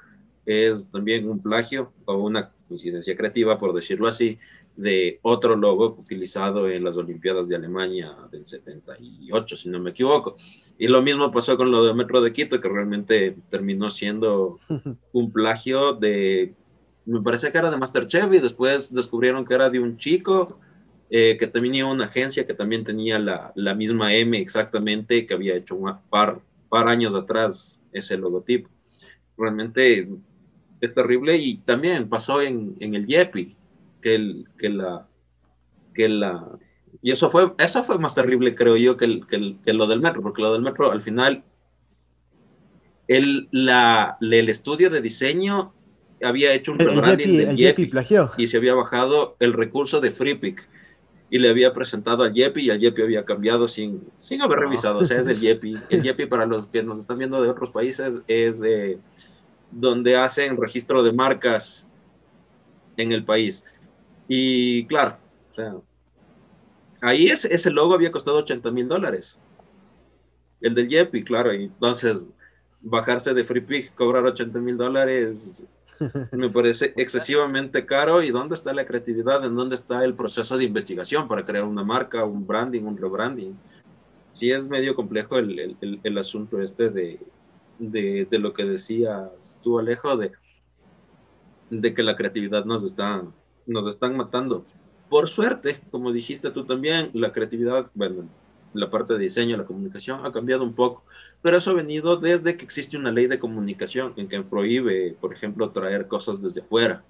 es 0.45 0.91
también 0.91 1.29
un 1.29 1.39
plagio 1.41 1.93
o 2.05 2.15
una 2.15 2.51
coincidencia 2.67 3.15
creativa, 3.15 3.57
por 3.57 3.73
decirlo 3.73 4.07
así, 4.07 4.39
de 4.75 5.19
otro 5.21 5.55
logo 5.55 5.97
utilizado 5.99 6.67
en 6.69 6.83
las 6.83 6.97
Olimpiadas 6.97 7.47
de 7.47 7.55
Alemania 7.55 8.15
del 8.31 8.45
78, 8.45 9.55
si 9.55 9.69
no 9.69 9.79
me 9.79 9.91
equivoco. 9.91 10.35
Y 10.77 10.87
lo 10.87 11.01
mismo 11.01 11.31
pasó 11.31 11.55
con 11.55 11.71
lo 11.71 11.85
del 11.85 11.95
Metro 11.95 12.19
de 12.21 12.33
Quito, 12.33 12.59
que 12.59 12.67
realmente 12.67 13.37
terminó 13.49 13.89
siendo 13.89 14.59
un 15.13 15.31
plagio 15.31 15.93
de, 15.93 16.55
me 17.05 17.21
parece 17.21 17.51
que 17.51 17.57
era 17.57 17.71
de 17.71 17.77
Masterchef 17.77 18.33
y 18.33 18.39
después 18.39 18.93
descubrieron 18.93 19.45
que 19.45 19.53
era 19.53 19.69
de 19.69 19.79
un 19.79 19.97
chico 19.97 20.59
eh, 21.15 21.37
que 21.37 21.45
tenía 21.45 21.85
una 21.85 22.05
agencia 22.05 22.43
que 22.43 22.55
también 22.55 22.83
tenía 22.83 23.19
la, 23.19 23.51
la, 23.53 23.75
misma 23.75 24.15
M 24.15 24.35
exactamente, 24.35 25.27
que 25.27 25.35
había 25.35 25.55
hecho 25.55 25.75
un 25.75 25.93
par, 26.09 26.39
par 26.69 26.87
años 26.87 27.13
atrás 27.13 27.79
ese 27.91 28.17
logotipo. 28.17 28.67
Realmente 29.37 30.07
es 30.81 30.93
terrible 30.95 31.37
y 31.37 31.57
también 31.57 32.09
pasó 32.09 32.41
en, 32.41 32.75
en 32.79 32.95
el 32.95 33.05
Yepi 33.05 33.55
que, 34.01 34.15
el, 34.15 34.47
que 34.57 34.69
la... 34.69 35.07
Que 35.93 36.09
la 36.09 36.47
y 37.03 37.11
eso 37.11 37.29
fue, 37.29 37.53
eso 37.59 37.83
fue 37.83 37.99
más 37.99 38.15
terrible, 38.15 38.55
creo 38.55 38.75
yo, 38.75 38.97
que, 38.97 39.05
el, 39.05 39.27
que, 39.27 39.57
que 39.63 39.73
lo 39.73 39.85
del 39.85 40.01
metro, 40.01 40.23
porque 40.23 40.41
lo 40.41 40.51
del 40.53 40.63
metro 40.63 40.91
al 40.91 41.01
final, 41.01 41.43
el, 43.07 43.49
la, 43.51 44.17
el 44.19 44.49
estudio 44.49 44.89
de 44.89 44.99
diseño 44.99 45.75
había 46.23 46.53
hecho 46.53 46.71
un 46.71 46.79
rebranding 46.79 47.37
del 47.37 47.55
Yepi, 47.55 47.91
y 48.39 48.47
se 48.47 48.57
había 48.57 48.73
bajado 48.73 49.35
el 49.39 49.53
recurso 49.53 50.01
de 50.01 50.09
FreePic 50.09 50.67
y 51.29 51.39
le 51.39 51.49
había 51.49 51.73
presentado 51.73 52.23
al 52.23 52.31
Yepi 52.31 52.65
y 52.65 52.69
al 52.69 52.79
Yepi 52.79 53.01
había 53.01 53.25
cambiado 53.25 53.67
sin, 53.67 54.07
sin 54.17 54.41
haber 54.41 54.59
revisado. 54.59 54.99
O 54.99 55.03
sea, 55.03 55.19
es 55.19 55.27
el 55.27 55.39
Yepi. 55.39 55.75
El 55.89 56.01
Yepi, 56.03 56.25
para 56.25 56.45
los 56.45 56.67
que 56.67 56.83
nos 56.83 56.99
están 56.99 57.17
viendo 57.17 57.41
de 57.41 57.49
otros 57.49 57.71
países, 57.71 58.21
es 58.27 58.59
de 58.59 58.99
donde 59.71 60.15
hacen 60.15 60.57
registro 60.57 61.03
de 61.03 61.11
marcas 61.11 61.87
en 62.97 63.11
el 63.11 63.25
país. 63.25 63.63
Y 64.27 64.85
claro, 64.85 65.17
o 65.49 65.53
sea, 65.53 65.75
ahí 67.01 67.27
ese 67.27 67.71
logo 67.71 67.93
había 67.93 68.11
costado 68.11 68.37
80 68.37 68.71
mil 68.71 68.87
dólares. 68.87 69.37
El 70.61 70.75
del 70.75 70.87
Yepi, 70.87 71.23
claro, 71.23 71.53
y 71.53 71.65
entonces 71.65 72.27
bajarse 72.81 73.33
de 73.33 73.43
FreePic, 73.43 73.95
cobrar 73.95 74.25
80 74.25 74.59
mil 74.59 74.77
dólares, 74.77 75.65
me 76.31 76.49
parece 76.49 76.93
excesivamente 76.95 77.85
caro. 77.85 78.23
¿Y 78.23 78.31
dónde 78.31 78.55
está 78.55 78.73
la 78.73 78.85
creatividad? 78.85 79.43
¿En 79.45 79.55
dónde 79.55 79.75
está 79.75 80.03
el 80.03 80.13
proceso 80.15 80.57
de 80.57 80.65
investigación 80.65 81.27
para 81.27 81.45
crear 81.45 81.65
una 81.65 81.83
marca, 81.83 82.23
un 82.23 82.45
branding, 82.45 82.83
un 82.83 82.97
rebranding? 82.97 83.57
Sí 84.31 84.51
es 84.51 84.63
medio 84.63 84.95
complejo 84.95 85.37
el, 85.37 85.77
el, 85.79 85.99
el 86.03 86.17
asunto 86.17 86.59
este 86.59 86.89
de, 86.89 87.19
de, 87.79 88.27
de, 88.29 88.39
lo 88.39 88.53
que 88.53 88.63
decías 88.65 89.59
tú, 89.61 89.79
Alejo, 89.79 90.17
de, 90.17 90.31
de 91.69 91.93
que 91.93 92.03
la 92.03 92.15
creatividad 92.15 92.65
nos 92.65 92.83
está, 92.83 93.23
nos 93.65 93.87
están 93.87 94.17
matando. 94.17 94.63
Por 95.09 95.29
suerte, 95.29 95.81
como 95.91 96.11
dijiste 96.11 96.49
tú 96.51 96.65
también, 96.65 97.11
la 97.13 97.31
creatividad, 97.31 97.91
bueno, 97.93 98.27
la 98.73 98.89
parte 98.89 99.13
de 99.13 99.19
diseño, 99.19 99.57
la 99.57 99.65
comunicación 99.65 100.25
ha 100.25 100.31
cambiado 100.31 100.63
un 100.63 100.73
poco, 100.73 101.03
pero 101.43 101.57
eso 101.57 101.71
ha 101.71 101.73
venido 101.73 102.15
desde 102.15 102.55
que 102.55 102.63
existe 102.63 102.97
una 102.97 103.11
ley 103.11 103.27
de 103.27 103.37
comunicación 103.37 104.13
en 104.15 104.29
que 104.29 104.41
prohíbe, 104.41 105.15
por 105.19 105.33
ejemplo, 105.33 105.71
traer 105.71 106.07
cosas 106.07 106.41
desde 106.41 106.61
afuera 106.61 107.03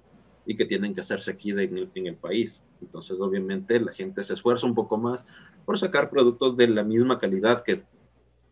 y 0.44 0.56
que 0.56 0.66
tienen 0.66 0.92
que 0.92 1.00
hacerse 1.00 1.30
aquí 1.30 1.52
en, 1.52 1.58
el, 1.60 2.16
país. 2.16 2.60
Entonces, 2.82 3.20
obviamente, 3.20 3.78
la 3.78 3.92
gente 3.92 4.24
se 4.24 4.34
esfuerza 4.34 4.66
un 4.66 4.74
poco 4.74 4.98
más 4.98 5.24
por 5.64 5.78
sacar 5.78 6.10
productos 6.10 6.56
de 6.56 6.66
la 6.66 6.82
misma 6.82 7.20
calidad 7.20 7.62
que, 7.62 7.84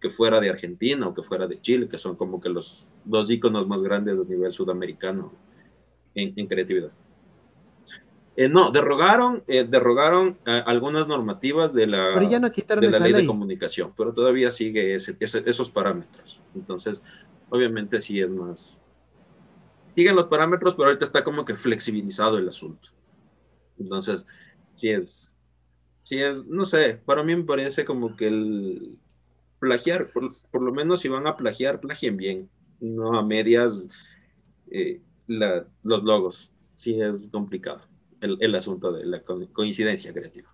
que 0.01 0.09
fuera 0.09 0.39
de 0.39 0.51
Argentina 0.51 1.09
o 1.09 1.15
que 1.15 1.25
fuera 1.25 1.49
de 1.49 1.61
Chile, 1.61 1.89
que 1.89 1.99
son 1.99 2.15
como 2.15 2.41
que 2.41 2.49
los 2.49 2.87
dos 3.05 3.29
iconos 3.29 3.67
más 3.67 3.83
grandes 3.83 4.21
a 4.21 4.25
nivel 4.25 4.53
sudamericano 4.53 5.33
en 6.15 6.47
creatividad. 6.47 6.93
Eh, 8.35 8.49
no, 8.49 8.71
derrogaron, 8.71 9.45
eh, 9.47 9.65
derrogaron 9.65 10.39
eh, 10.47 10.62
algunas 10.65 11.07
normativas 11.07 11.75
de 11.75 11.87
la, 11.87 12.19
de 12.19 12.91
la 12.91 12.99
ley, 12.99 13.12
de 13.12 13.27
comunicación, 13.27 13.93
pero 13.95 14.15
todavía 14.15 14.51
sigue 14.51 14.95
ese, 14.95 15.17
esos 15.21 15.69
parámetros. 15.69 16.41
Entonces, 16.55 17.03
obviamente 17.51 18.01
sí 18.01 18.21
es 18.21 18.31
más... 18.31 18.81
Siguen 19.95 20.17
los 20.17 20.29
parámetros, 20.29 20.75
pero 20.75 20.87
ahorita 20.89 21.05
está 21.05 21.23
como 21.23 21.45
que 21.45 21.55
flexibilizado 21.55 22.39
el 22.39 22.49
asunto. 22.49 22.89
Entonces, 23.79 24.27
sí 24.75 24.89
es, 24.89 25.37
sí 26.03 26.19
es, 26.23 26.47
no 26.47 26.65
sé, 26.65 26.99
para 27.05 27.23
mí 27.23 27.37
me 27.37 27.45
parece 27.45 27.85
como 27.85 28.17
que 28.17 28.29
el 28.29 28.99
plagiar, 29.59 30.11
por, 30.11 30.35
por 30.51 30.62
lo 30.62 30.73
menos 30.73 31.01
si 31.03 31.09
van 31.09 31.27
a 31.27 31.37
plagiar, 31.37 31.81
plagien 31.81 32.17
bien, 32.17 32.49
no 32.81 33.19
a 33.19 33.23
medias 33.23 33.87
la, 35.27 35.67
los 35.83 36.03
logos. 36.03 36.51
Sí 36.75 36.99
es 36.99 37.29
complicado 37.31 37.91
el, 38.23 38.55
asunto 38.55 38.93
de 38.93 39.05
la 39.05 39.23
coincidencia 39.52 40.12
creativa. 40.12 40.50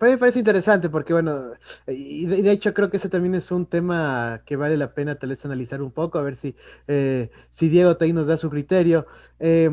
me 0.00 0.16
parece 0.16 0.38
interesante 0.38 0.88
porque, 0.88 1.12
bueno, 1.12 1.50
y 1.86 2.24
de, 2.24 2.50
hecho 2.50 2.72
creo 2.72 2.88
que 2.88 2.96
ese 2.96 3.10
también 3.10 3.34
es 3.34 3.50
un 3.50 3.66
tema 3.66 4.42
que 4.46 4.56
vale 4.56 4.78
la 4.78 4.94
pena 4.94 5.16
tal 5.16 5.30
vez 5.30 5.44
analizar 5.44 5.82
un 5.82 5.92
poco, 5.92 6.18
a 6.18 6.22
ver 6.22 6.36
si, 6.36 6.56
eh, 6.88 7.30
si 7.50 7.68
Diego 7.68 7.94
ahí 8.00 8.12
nos 8.14 8.26
da 8.26 8.38
su 8.38 8.48
criterio, 8.48 9.06
eh, 9.38 9.70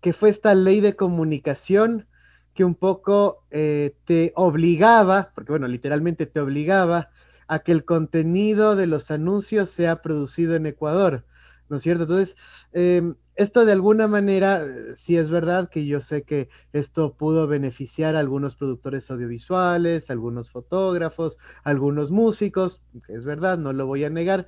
que 0.00 0.12
fue 0.12 0.28
esta 0.28 0.54
ley 0.54 0.80
de 0.80 0.94
comunicación 0.94 2.06
que 2.54 2.64
un 2.64 2.74
poco 2.74 3.44
eh, 3.50 3.96
te 4.04 4.32
obligaba, 4.36 5.32
porque 5.34 5.52
bueno, 5.52 5.66
literalmente 5.68 6.26
te 6.26 6.40
obligaba 6.40 7.10
a 7.52 7.58
que 7.58 7.72
el 7.72 7.84
contenido 7.84 8.76
de 8.76 8.86
los 8.86 9.10
anuncios 9.10 9.68
sea 9.68 10.00
producido 10.00 10.54
en 10.54 10.64
Ecuador, 10.64 11.26
¿no 11.68 11.76
es 11.76 11.82
cierto? 11.82 12.04
Entonces, 12.04 12.34
eh, 12.72 13.02
esto 13.34 13.66
de 13.66 13.72
alguna 13.72 14.08
manera, 14.08 14.64
eh, 14.64 14.94
sí 14.96 15.18
es 15.18 15.28
verdad 15.28 15.68
que 15.68 15.84
yo 15.84 16.00
sé 16.00 16.22
que 16.22 16.48
esto 16.72 17.14
pudo 17.14 17.46
beneficiar 17.46 18.16
a 18.16 18.20
algunos 18.20 18.56
productores 18.56 19.10
audiovisuales, 19.10 20.08
algunos 20.08 20.48
fotógrafos, 20.48 21.38
algunos 21.62 22.10
músicos, 22.10 22.82
que 23.06 23.12
es 23.12 23.26
verdad, 23.26 23.58
no 23.58 23.74
lo 23.74 23.86
voy 23.86 24.04
a 24.04 24.10
negar, 24.10 24.46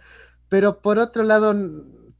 pero 0.48 0.80
por 0.80 0.98
otro 0.98 1.24
lado, 1.24 1.52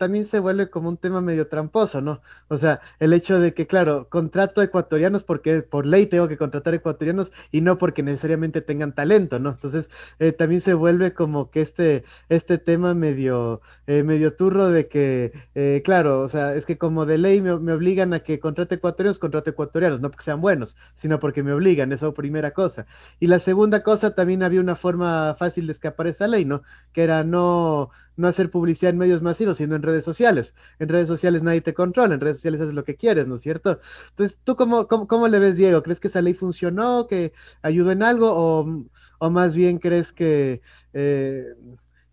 también 0.04 0.26
se 0.26 0.38
vuelve 0.38 0.68
como 0.68 0.90
un 0.90 0.98
tema 0.98 1.22
medio 1.22 1.48
tramposo, 1.48 2.02
¿no? 2.02 2.20
O 2.48 2.58
sea, 2.58 2.82
el 3.00 3.14
hecho 3.14 3.40
de 3.40 3.54
que, 3.54 3.66
claro, 3.66 4.06
contrato 4.10 4.60
ecuatorianos 4.60 5.24
porque 5.24 5.62
por 5.62 5.86
ley 5.86 6.04
tengo 6.04 6.28
que 6.28 6.36
contratar 6.36 6.74
ecuatorianos 6.74 7.32
y 7.50 7.62
no 7.62 7.78
porque 7.78 8.02
necesariamente 8.02 8.60
tengan 8.60 8.94
talento, 8.94 9.38
¿no? 9.38 9.48
Entonces, 9.48 9.88
eh, 10.18 10.32
también 10.32 10.60
se 10.60 10.74
vuelve 10.74 11.14
como 11.14 11.50
que 11.50 11.62
este, 11.62 12.04
este 12.28 12.58
tema 12.58 12.92
medio, 12.92 13.62
eh, 13.86 14.02
medio 14.02 14.34
turro 14.34 14.68
de 14.68 14.88
que, 14.88 15.32
eh, 15.54 15.80
claro, 15.82 16.20
o 16.20 16.28
sea, 16.28 16.54
es 16.54 16.66
que 16.66 16.76
como 16.76 17.06
de 17.06 17.16
ley 17.16 17.40
me, 17.40 17.58
me, 17.58 17.72
obligan 17.72 18.12
a 18.12 18.20
que 18.20 18.38
contrate 18.40 18.74
ecuatorianos, 18.74 19.18
contrato 19.18 19.48
ecuatorianos, 19.48 20.02
no 20.02 20.10
porque 20.10 20.24
sean 20.24 20.42
buenos, 20.42 20.76
sino 20.96 21.18
porque 21.18 21.42
me 21.42 21.54
obligan, 21.54 21.92
eso 21.92 22.12
primera 22.12 22.50
cosa. 22.50 22.84
Y 23.20 23.28
la 23.28 23.38
segunda 23.38 23.82
cosa, 23.82 24.14
también 24.14 24.42
había 24.42 24.60
una 24.60 24.76
forma 24.76 25.34
fácil 25.38 25.66
de 25.66 25.72
escapar 25.72 26.08
esa 26.08 26.28
ley, 26.28 26.44
¿no? 26.44 26.62
Que 26.92 27.04
era 27.04 27.24
no 27.24 27.88
no 28.16 28.28
hacer 28.28 28.50
publicidad 28.50 28.90
en 28.90 28.98
medios 28.98 29.22
masivos, 29.22 29.56
sino 29.56 29.74
en 29.74 29.82
redes 29.82 30.04
sociales. 30.04 30.54
En 30.78 30.88
redes 30.88 31.08
sociales 31.08 31.42
nadie 31.42 31.60
te 31.60 31.74
controla, 31.74 32.14
en 32.14 32.20
redes 32.20 32.38
sociales 32.38 32.60
haces 32.60 32.74
lo 32.74 32.84
que 32.84 32.96
quieres, 32.96 33.26
¿no 33.26 33.36
es 33.36 33.42
cierto? 33.42 33.78
Entonces, 34.10 34.38
¿tú 34.44 34.56
cómo, 34.56 34.86
cómo, 34.86 35.06
cómo 35.06 35.28
le 35.28 35.38
ves, 35.38 35.56
Diego? 35.56 35.82
¿Crees 35.82 36.00
que 36.00 36.08
esa 36.08 36.22
ley 36.22 36.34
funcionó, 36.34 37.06
que 37.06 37.32
ayudó 37.62 37.92
en 37.92 38.02
algo, 38.02 38.32
o, 38.32 38.84
o 39.18 39.30
más 39.30 39.54
bien 39.54 39.78
crees 39.78 40.12
que, 40.12 40.60
eh, 40.92 41.44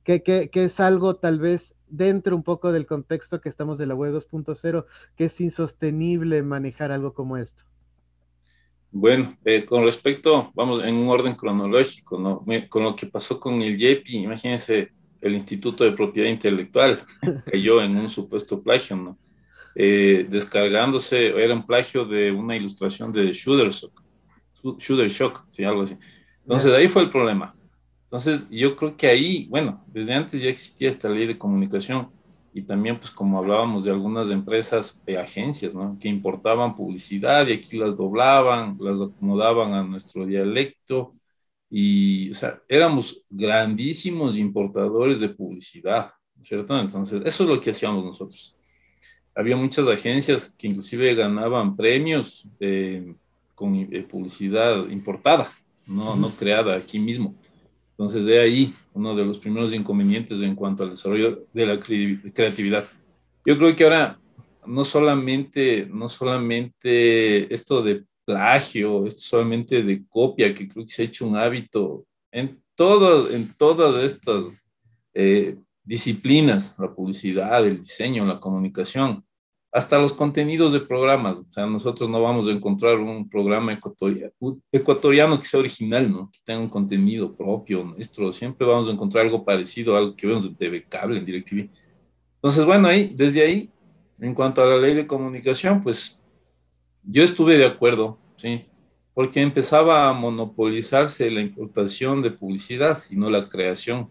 que, 0.03 0.21
que, 0.23 0.63
es 0.63 0.79
algo 0.79 1.15
tal 1.15 1.39
vez 1.39 1.75
dentro 1.87 2.35
un 2.35 2.43
poco 2.43 2.71
del 2.71 2.85
contexto 2.85 3.41
que 3.41 3.49
estamos 3.49 3.77
de 3.77 3.85
la 3.85 3.95
web 3.95 4.13
2.0, 4.13 4.85
que 5.15 5.25
es 5.25 5.41
insostenible 5.41 6.41
manejar 6.43 6.91
algo 6.91 7.13
como 7.13 7.37
esto? 7.37 7.63
Bueno, 8.93 9.37
eh, 9.45 9.65
con 9.65 9.83
respecto, 9.85 10.51
vamos, 10.53 10.83
en 10.83 10.95
un 10.95 11.09
orden 11.09 11.35
cronológico, 11.35 12.19
¿no? 12.19 12.43
Con 12.67 12.83
lo 12.83 12.95
que 12.95 13.05
pasó 13.05 13.39
con 13.39 13.61
el 13.61 13.77
JEPI, 13.77 14.17
imagínense, 14.17 14.91
el 15.21 15.33
Instituto 15.33 15.83
de 15.83 15.91
Propiedad 15.91 16.29
Intelectual 16.29 17.05
cayó 17.45 17.81
en 17.81 17.95
un 17.95 18.09
supuesto 18.09 18.61
plagio, 18.61 18.95
¿no? 18.95 19.17
Eh, 19.75 20.27
descargándose, 20.29 21.27
era 21.27 21.53
un 21.53 21.65
plagio 21.65 22.03
de 22.03 22.31
una 22.31 22.57
ilustración 22.57 23.11
de 23.11 23.31
Shooter 23.31 23.69
Shock, 25.09 25.45
sí, 25.51 25.63
algo 25.63 25.83
así. 25.83 25.97
Entonces, 26.41 26.73
ahí 26.73 26.87
fue 26.89 27.03
el 27.03 27.09
problema. 27.09 27.55
Entonces, 28.05 28.49
yo 28.49 28.75
creo 28.75 28.97
que 28.97 29.07
ahí, 29.07 29.47
bueno, 29.49 29.85
desde 29.87 30.13
antes 30.13 30.41
ya 30.41 30.49
existía 30.49 30.89
esta 30.89 31.07
ley 31.07 31.25
de 31.25 31.37
comunicación 31.37 32.09
y 32.53 32.63
también, 32.63 32.97
pues, 32.97 33.11
como 33.11 33.37
hablábamos 33.37 33.85
de 33.85 33.91
algunas 33.91 34.29
empresas, 34.29 35.01
eh, 35.05 35.17
agencias, 35.17 35.73
¿no? 35.73 35.97
Que 35.97 36.09
importaban 36.09 36.75
publicidad 36.75 37.47
y 37.47 37.53
aquí 37.53 37.77
las 37.77 37.95
doblaban, 37.95 38.77
las 38.81 38.99
acomodaban 38.99 39.73
a 39.73 39.83
nuestro 39.83 40.25
dialecto 40.25 41.13
y, 41.73 42.29
o 42.29 42.35
sea, 42.35 42.61
éramos 42.67 43.25
grandísimos 43.29 44.37
importadores 44.37 45.21
de 45.21 45.29
publicidad, 45.29 46.11
¿cierto? 46.43 46.77
Entonces, 46.77 47.21
eso 47.23 47.43
es 47.45 47.49
lo 47.49 47.61
que 47.61 47.69
hacíamos 47.69 48.03
nosotros. 48.03 48.57
Había 49.33 49.55
muchas 49.55 49.87
agencias 49.87 50.53
que 50.59 50.67
inclusive 50.67 51.15
ganaban 51.15 51.77
premios 51.77 52.45
con 53.55 53.89
publicidad 54.09 54.89
importada, 54.89 55.49
no, 55.87 56.17
no 56.17 56.29
creada 56.31 56.75
aquí 56.75 56.99
mismo. 56.99 57.33
Entonces, 57.91 58.25
de 58.25 58.39
ahí 58.39 58.73
uno 58.93 59.15
de 59.15 59.23
los 59.23 59.37
primeros 59.37 59.73
inconvenientes 59.73 60.41
en 60.41 60.55
cuanto 60.55 60.83
al 60.83 60.89
desarrollo 60.89 61.45
de 61.53 61.65
la 61.65 61.79
creatividad. 61.79 62.85
Yo 63.45 63.57
creo 63.57 63.73
que 63.75 63.83
ahora 63.85 64.19
no 64.65 64.83
solamente, 64.83 65.87
no 65.89 66.09
solamente 66.09 67.53
esto 67.53 67.81
de 67.81 68.03
plagio, 68.31 69.05
esto 69.05 69.21
solamente 69.21 69.83
de 69.83 70.05
copia, 70.07 70.53
que 70.55 70.67
creo 70.67 70.85
que 70.85 70.91
se 70.91 71.01
ha 71.01 71.05
hecho 71.05 71.27
un 71.27 71.35
hábito 71.35 72.05
en, 72.31 72.61
todo, 72.75 73.29
en 73.29 73.47
todas 73.57 74.01
estas 74.03 74.69
eh, 75.13 75.57
disciplinas, 75.83 76.75
la 76.79 76.93
publicidad, 76.93 77.65
el 77.65 77.79
diseño, 77.79 78.25
la 78.25 78.39
comunicación, 78.39 79.23
hasta 79.73 79.99
los 79.99 80.13
contenidos 80.13 80.71
de 80.71 80.79
programas. 80.79 81.39
O 81.39 81.45
sea, 81.51 81.65
nosotros 81.65 82.09
no 82.09 82.21
vamos 82.21 82.47
a 82.47 82.51
encontrar 82.51 82.97
un 82.97 83.29
programa 83.29 83.73
ecuatoriano, 83.73 84.31
ecuatoriano 84.71 85.39
que 85.39 85.45
sea 85.45 85.59
original, 85.59 86.09
¿no? 86.09 86.29
que 86.31 86.39
tenga 86.45 86.61
un 86.61 86.69
contenido 86.69 87.35
propio 87.35 87.83
nuestro. 87.83 88.31
Siempre 88.31 88.65
vamos 88.65 88.87
a 88.87 88.93
encontrar 88.93 89.25
algo 89.25 89.43
parecido 89.43 89.95
a 89.95 89.99
algo 89.99 90.15
que 90.15 90.27
vemos 90.27 90.45
en 90.45 90.55
TV 90.55 90.85
Cable, 90.87 91.19
en 91.19 91.25
DirecTV. 91.25 91.69
Entonces, 92.35 92.65
bueno, 92.65 92.87
ahí, 92.87 93.13
desde 93.15 93.41
ahí, 93.43 93.69
en 94.19 94.33
cuanto 94.33 94.61
a 94.61 94.65
la 94.65 94.77
ley 94.77 94.93
de 94.93 95.07
comunicación, 95.07 95.83
pues 95.83 96.20
yo 97.03 97.23
estuve 97.23 97.57
de 97.57 97.65
acuerdo, 97.65 98.17
sí, 98.37 98.65
porque 99.13 99.41
empezaba 99.41 100.09
a 100.09 100.13
monopolizarse 100.13 101.29
la 101.31 101.41
importación 101.41 102.21
de 102.21 102.31
publicidad 102.31 102.97
y 103.09 103.15
no 103.15 103.29
la 103.29 103.47
creación. 103.49 104.09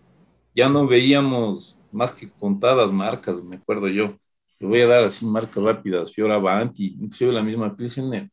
Ya 0.55 0.69
no 0.69 0.87
veíamos 0.87 1.81
más 1.93 2.13
que 2.13 2.31
contadas 2.31 2.93
marcas, 2.93 3.43
me 3.43 3.57
acuerdo 3.57 3.89
yo 3.89 4.17
le 4.61 4.67
voy 4.67 4.81
a 4.83 4.87
dar 4.87 5.05
así 5.05 5.25
marcas 5.25 5.63
rápidas, 5.63 6.13
Fiora 6.13 6.39
Banti, 6.39 6.97
inclusive 7.01 7.33
la 7.33 7.43
misma 7.43 7.75
Pilsener, 7.75 8.31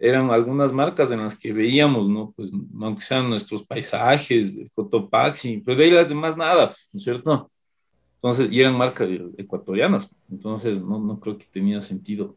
eran 0.00 0.30
algunas 0.30 0.72
marcas 0.72 1.12
en 1.12 1.20
las 1.20 1.38
que 1.38 1.52
veíamos, 1.52 2.08
¿no? 2.08 2.32
Pues 2.34 2.50
aunque 2.80 3.02
sean 3.02 3.28
nuestros 3.28 3.64
paisajes, 3.64 4.58
Cotopaxi, 4.74 5.62
pero 5.64 5.76
de 5.76 5.84
ahí 5.84 5.90
las 5.90 6.08
demás 6.08 6.36
nada, 6.36 6.66
¿no 6.66 6.98
es 6.98 7.02
cierto? 7.04 7.50
Entonces, 8.14 8.50
y 8.50 8.60
eran 8.60 8.76
marcas 8.76 9.08
ecuatorianas, 9.36 10.16
entonces 10.30 10.82
no, 10.82 10.98
no 10.98 11.20
creo 11.20 11.36
que 11.36 11.46
tenía 11.46 11.80
sentido 11.80 12.36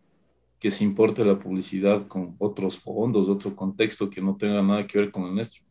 que 0.59 0.71
se 0.71 0.83
importe 0.83 1.25
la 1.25 1.37
publicidad 1.37 2.07
con 2.07 2.35
otros 2.39 2.77
fondos, 2.77 3.29
otro 3.29 3.55
contexto 3.55 4.09
que 4.09 4.21
no 4.21 4.35
tenga 4.37 4.61
nada 4.61 4.87
que 4.87 4.99
ver 4.99 5.11
con 5.11 5.23
el 5.23 5.35
nuestro. 5.35 5.63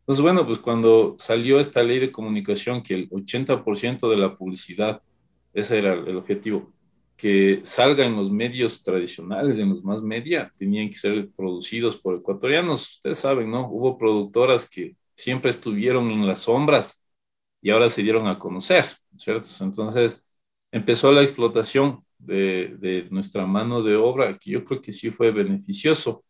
Entonces, 0.00 0.22
bueno, 0.22 0.46
pues 0.46 0.58
cuando 0.58 1.16
salió 1.18 1.60
esta 1.60 1.82
ley 1.82 1.98
de 1.98 2.10
comunicación 2.10 2.82
que 2.82 2.94
el 2.94 3.10
80% 3.10 4.08
de 4.08 4.16
la 4.16 4.36
publicidad, 4.36 5.02
ese 5.52 5.78
era 5.78 5.94
el 5.94 6.16
objetivo, 6.16 6.72
que 7.16 7.60
salga 7.64 8.04
en 8.06 8.16
los 8.16 8.30
medios 8.30 8.82
tradicionales, 8.82 9.58
en 9.58 9.68
los 9.68 9.84
más 9.84 10.02
media, 10.02 10.52
tenían 10.56 10.88
que 10.88 10.96
ser 10.96 11.28
producidos 11.36 11.96
por 11.96 12.16
ecuatorianos. 12.16 12.96
Ustedes 12.96 13.18
saben, 13.18 13.50
¿no? 13.50 13.68
Hubo 13.68 13.98
productoras 13.98 14.68
que 14.68 14.96
siempre 15.14 15.50
estuvieron 15.50 16.10
en 16.10 16.26
las 16.26 16.40
sombras 16.40 17.06
y 17.60 17.70
ahora 17.70 17.90
se 17.90 18.02
dieron 18.02 18.26
a 18.26 18.38
conocer, 18.38 18.86
¿cierto? 19.18 19.48
Entonces 19.60 20.24
empezó 20.72 21.12
la 21.12 21.20
explotación 21.22 22.02
de, 22.20 22.76
de 22.78 23.08
nuestra 23.10 23.46
mano 23.46 23.82
de 23.82 23.96
obra, 23.96 24.36
que 24.38 24.52
yo 24.52 24.64
creo 24.64 24.82
que 24.82 24.92
sí 24.92 25.10
fue 25.10 25.30
beneficioso, 25.30 26.24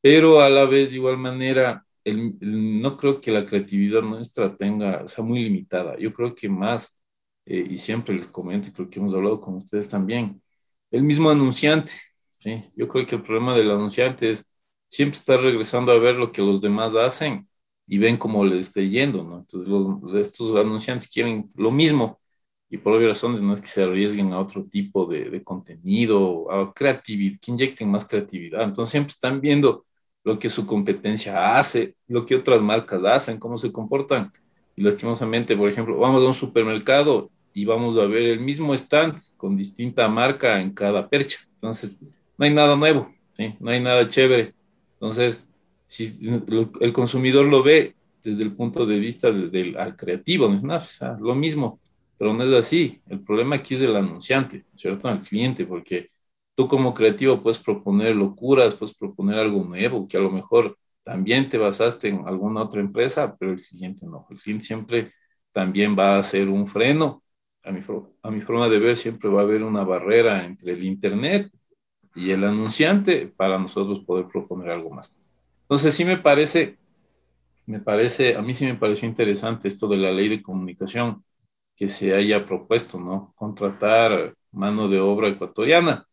pero 0.00 0.40
a 0.40 0.48
la 0.50 0.64
vez, 0.66 0.90
de 0.90 0.96
igual 0.96 1.18
manera, 1.18 1.84
el, 2.04 2.36
no 2.40 2.96
creo 2.96 3.20
que 3.20 3.32
la 3.32 3.44
creatividad 3.44 4.02
nuestra 4.02 4.56
tenga, 4.56 5.06
sea 5.08 5.24
muy 5.24 5.42
limitada. 5.42 5.98
Yo 5.98 6.12
creo 6.12 6.34
que 6.34 6.48
más 6.48 7.02
eh, 7.46 7.66
y 7.70 7.78
siempre 7.78 8.14
les 8.14 8.28
comento, 8.28 8.68
y 8.68 8.72
creo 8.72 8.90
que 8.90 9.00
hemos 9.00 9.14
hablado 9.14 9.40
con 9.40 9.54
ustedes 9.56 9.88
también, 9.88 10.42
el 10.90 11.02
mismo 11.02 11.30
anunciante. 11.30 11.92
¿sí? 12.38 12.62
Yo 12.76 12.88
creo 12.88 13.06
que 13.06 13.16
el 13.16 13.22
problema 13.22 13.54
del 13.54 13.70
anunciante 13.70 14.30
es 14.30 14.54
siempre 14.88 15.18
estar 15.18 15.40
regresando 15.40 15.92
a 15.92 15.98
ver 15.98 16.16
lo 16.16 16.32
que 16.32 16.42
los 16.42 16.60
demás 16.60 16.94
hacen 16.94 17.48
y 17.86 17.98
ven 17.98 18.16
cómo 18.18 18.44
les 18.44 18.68
esté 18.68 18.88
yendo, 18.88 19.24
¿no? 19.24 19.38
Entonces, 19.38 19.68
los, 19.68 20.14
estos 20.14 20.56
anunciantes 20.56 21.08
quieren 21.08 21.50
lo 21.54 21.70
mismo 21.70 22.20
y 22.70 22.78
por 22.78 22.94
obvias 22.94 23.08
razones 23.08 23.40
no 23.40 23.54
es 23.54 23.60
que 23.60 23.68
se 23.68 23.82
arriesguen 23.82 24.32
a 24.32 24.40
otro 24.40 24.64
tipo 24.64 25.06
de, 25.06 25.30
de 25.30 25.42
contenido, 25.42 26.50
a 26.50 26.72
creatividad, 26.74 27.38
que 27.40 27.50
inyecten 27.50 27.90
más 27.90 28.06
creatividad. 28.06 28.62
Entonces, 28.62 28.90
siempre 28.90 29.12
están 29.12 29.40
viendo 29.40 29.86
lo 30.24 30.38
que 30.38 30.48
su 30.48 30.66
competencia 30.66 31.56
hace, 31.56 31.94
lo 32.06 32.26
que 32.26 32.36
otras 32.36 32.60
marcas 32.60 33.02
hacen, 33.04 33.38
cómo 33.38 33.56
se 33.56 33.72
comportan. 33.72 34.30
Y 34.76 34.82
lastimosamente, 34.82 35.56
por 35.56 35.68
ejemplo, 35.68 35.98
vamos 35.98 36.22
a 36.22 36.26
un 36.26 36.34
supermercado 36.34 37.30
y 37.54 37.64
vamos 37.64 37.96
a 37.96 38.04
ver 38.04 38.22
el 38.22 38.40
mismo 38.40 38.74
stand 38.74 39.18
con 39.36 39.56
distinta 39.56 40.06
marca 40.08 40.60
en 40.60 40.72
cada 40.72 41.08
percha. 41.08 41.38
Entonces, 41.54 42.00
no 42.36 42.44
hay 42.44 42.52
nada 42.52 42.76
nuevo, 42.76 43.10
no 43.58 43.70
hay 43.70 43.80
nada 43.80 44.08
chévere. 44.08 44.54
Entonces, 44.94 45.48
si 45.86 46.18
el 46.80 46.92
consumidor 46.92 47.46
lo 47.46 47.62
ve 47.62 47.94
desde 48.22 48.42
el 48.42 48.52
punto 48.52 48.84
de 48.84 48.98
vista 48.98 49.32
del 49.32 49.76
al 49.78 49.96
creativo, 49.96 50.48
no, 50.48 50.78
pues, 50.78 51.02
ah, 51.02 51.16
lo 51.18 51.34
mismo, 51.34 51.80
pero 52.18 52.34
no 52.34 52.44
es 52.44 52.52
así. 52.54 53.00
El 53.08 53.20
problema 53.20 53.56
aquí 53.56 53.74
es 53.74 53.80
del 53.80 53.96
anunciante, 53.96 54.66
¿cierto? 54.76 55.08
Al 55.08 55.22
cliente, 55.22 55.64
porque 55.64 56.10
tú 56.54 56.66
como 56.68 56.92
creativo 56.92 57.40
puedes 57.40 57.60
proponer 57.60 58.16
locuras, 58.16 58.74
puedes 58.74 58.96
proponer 58.96 59.38
algo 59.38 59.64
nuevo, 59.64 60.08
que 60.08 60.16
a 60.16 60.20
lo 60.20 60.30
mejor 60.30 60.76
también 61.02 61.48
te 61.48 61.56
basaste 61.56 62.08
en 62.08 62.26
alguna 62.26 62.62
otra 62.62 62.80
empresa, 62.80 63.36
pero 63.38 63.52
el 63.52 63.62
cliente 63.62 64.06
no. 64.06 64.26
El 64.30 64.38
cliente 64.38 64.66
siempre 64.66 65.12
también 65.52 65.96
va 65.98 66.18
a 66.18 66.22
ser 66.22 66.48
un 66.48 66.66
freno 66.66 67.22
a 67.64 67.70
mi, 67.72 67.80
a 68.22 68.30
mi 68.30 68.40
forma 68.40 68.68
de 68.68 68.78
ver, 68.78 68.96
siempre 68.96 69.28
va 69.28 69.40
a 69.40 69.44
haber 69.44 69.62
una 69.62 69.84
barrera 69.84 70.44
entre 70.44 70.72
el 70.72 70.84
Internet 70.84 71.50
y 72.14 72.30
el 72.30 72.44
anunciante 72.44 73.26
para 73.28 73.58
nosotros 73.58 74.00
poder 74.00 74.26
proponer 74.26 74.70
algo 74.70 74.90
más. 74.90 75.20
Entonces, 75.62 75.94
sí 75.94 76.04
me 76.04 76.16
parece, 76.16 76.78
me 77.66 77.80
parece, 77.80 78.36
a 78.36 78.42
mí 78.42 78.54
sí 78.54 78.64
me 78.66 78.74
pareció 78.74 79.08
interesante 79.08 79.68
esto 79.68 79.86
de 79.88 79.98
la 79.98 80.10
ley 80.12 80.28
de 80.28 80.42
comunicación 80.42 81.22
que 81.78 81.88
se 81.88 82.14
haya 82.14 82.44
propuesto, 82.44 83.00
¿no? 83.00 83.32
Contratar 83.36 84.34
mano 84.50 84.88
de 84.88 85.00
obra 85.00 85.28
ecuatoriana. 85.28 86.06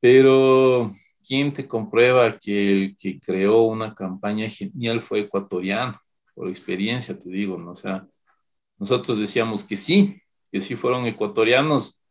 Pero, 0.00 0.92
¿quién 1.26 1.54
te 1.54 1.66
comprueba 1.68 2.38
que 2.38 2.72
el 2.72 2.96
que 2.98 3.20
creó 3.20 3.62
una 3.62 3.94
campaña 3.94 4.48
genial 4.48 5.02
fue 5.02 5.20
ecuatoriano? 5.20 5.98
Por 6.34 6.48
experiencia, 6.48 7.18
te 7.18 7.30
digo, 7.30 7.58
¿no? 7.58 7.72
O 7.72 7.76
sea, 7.76 8.06
nosotros 8.78 9.18
decíamos 9.20 9.64
que 9.64 9.76
sí, 9.76 10.20
que 10.52 10.60
sí 10.60 10.76
fueron 10.76 11.06
ecuatorianos 11.06 12.02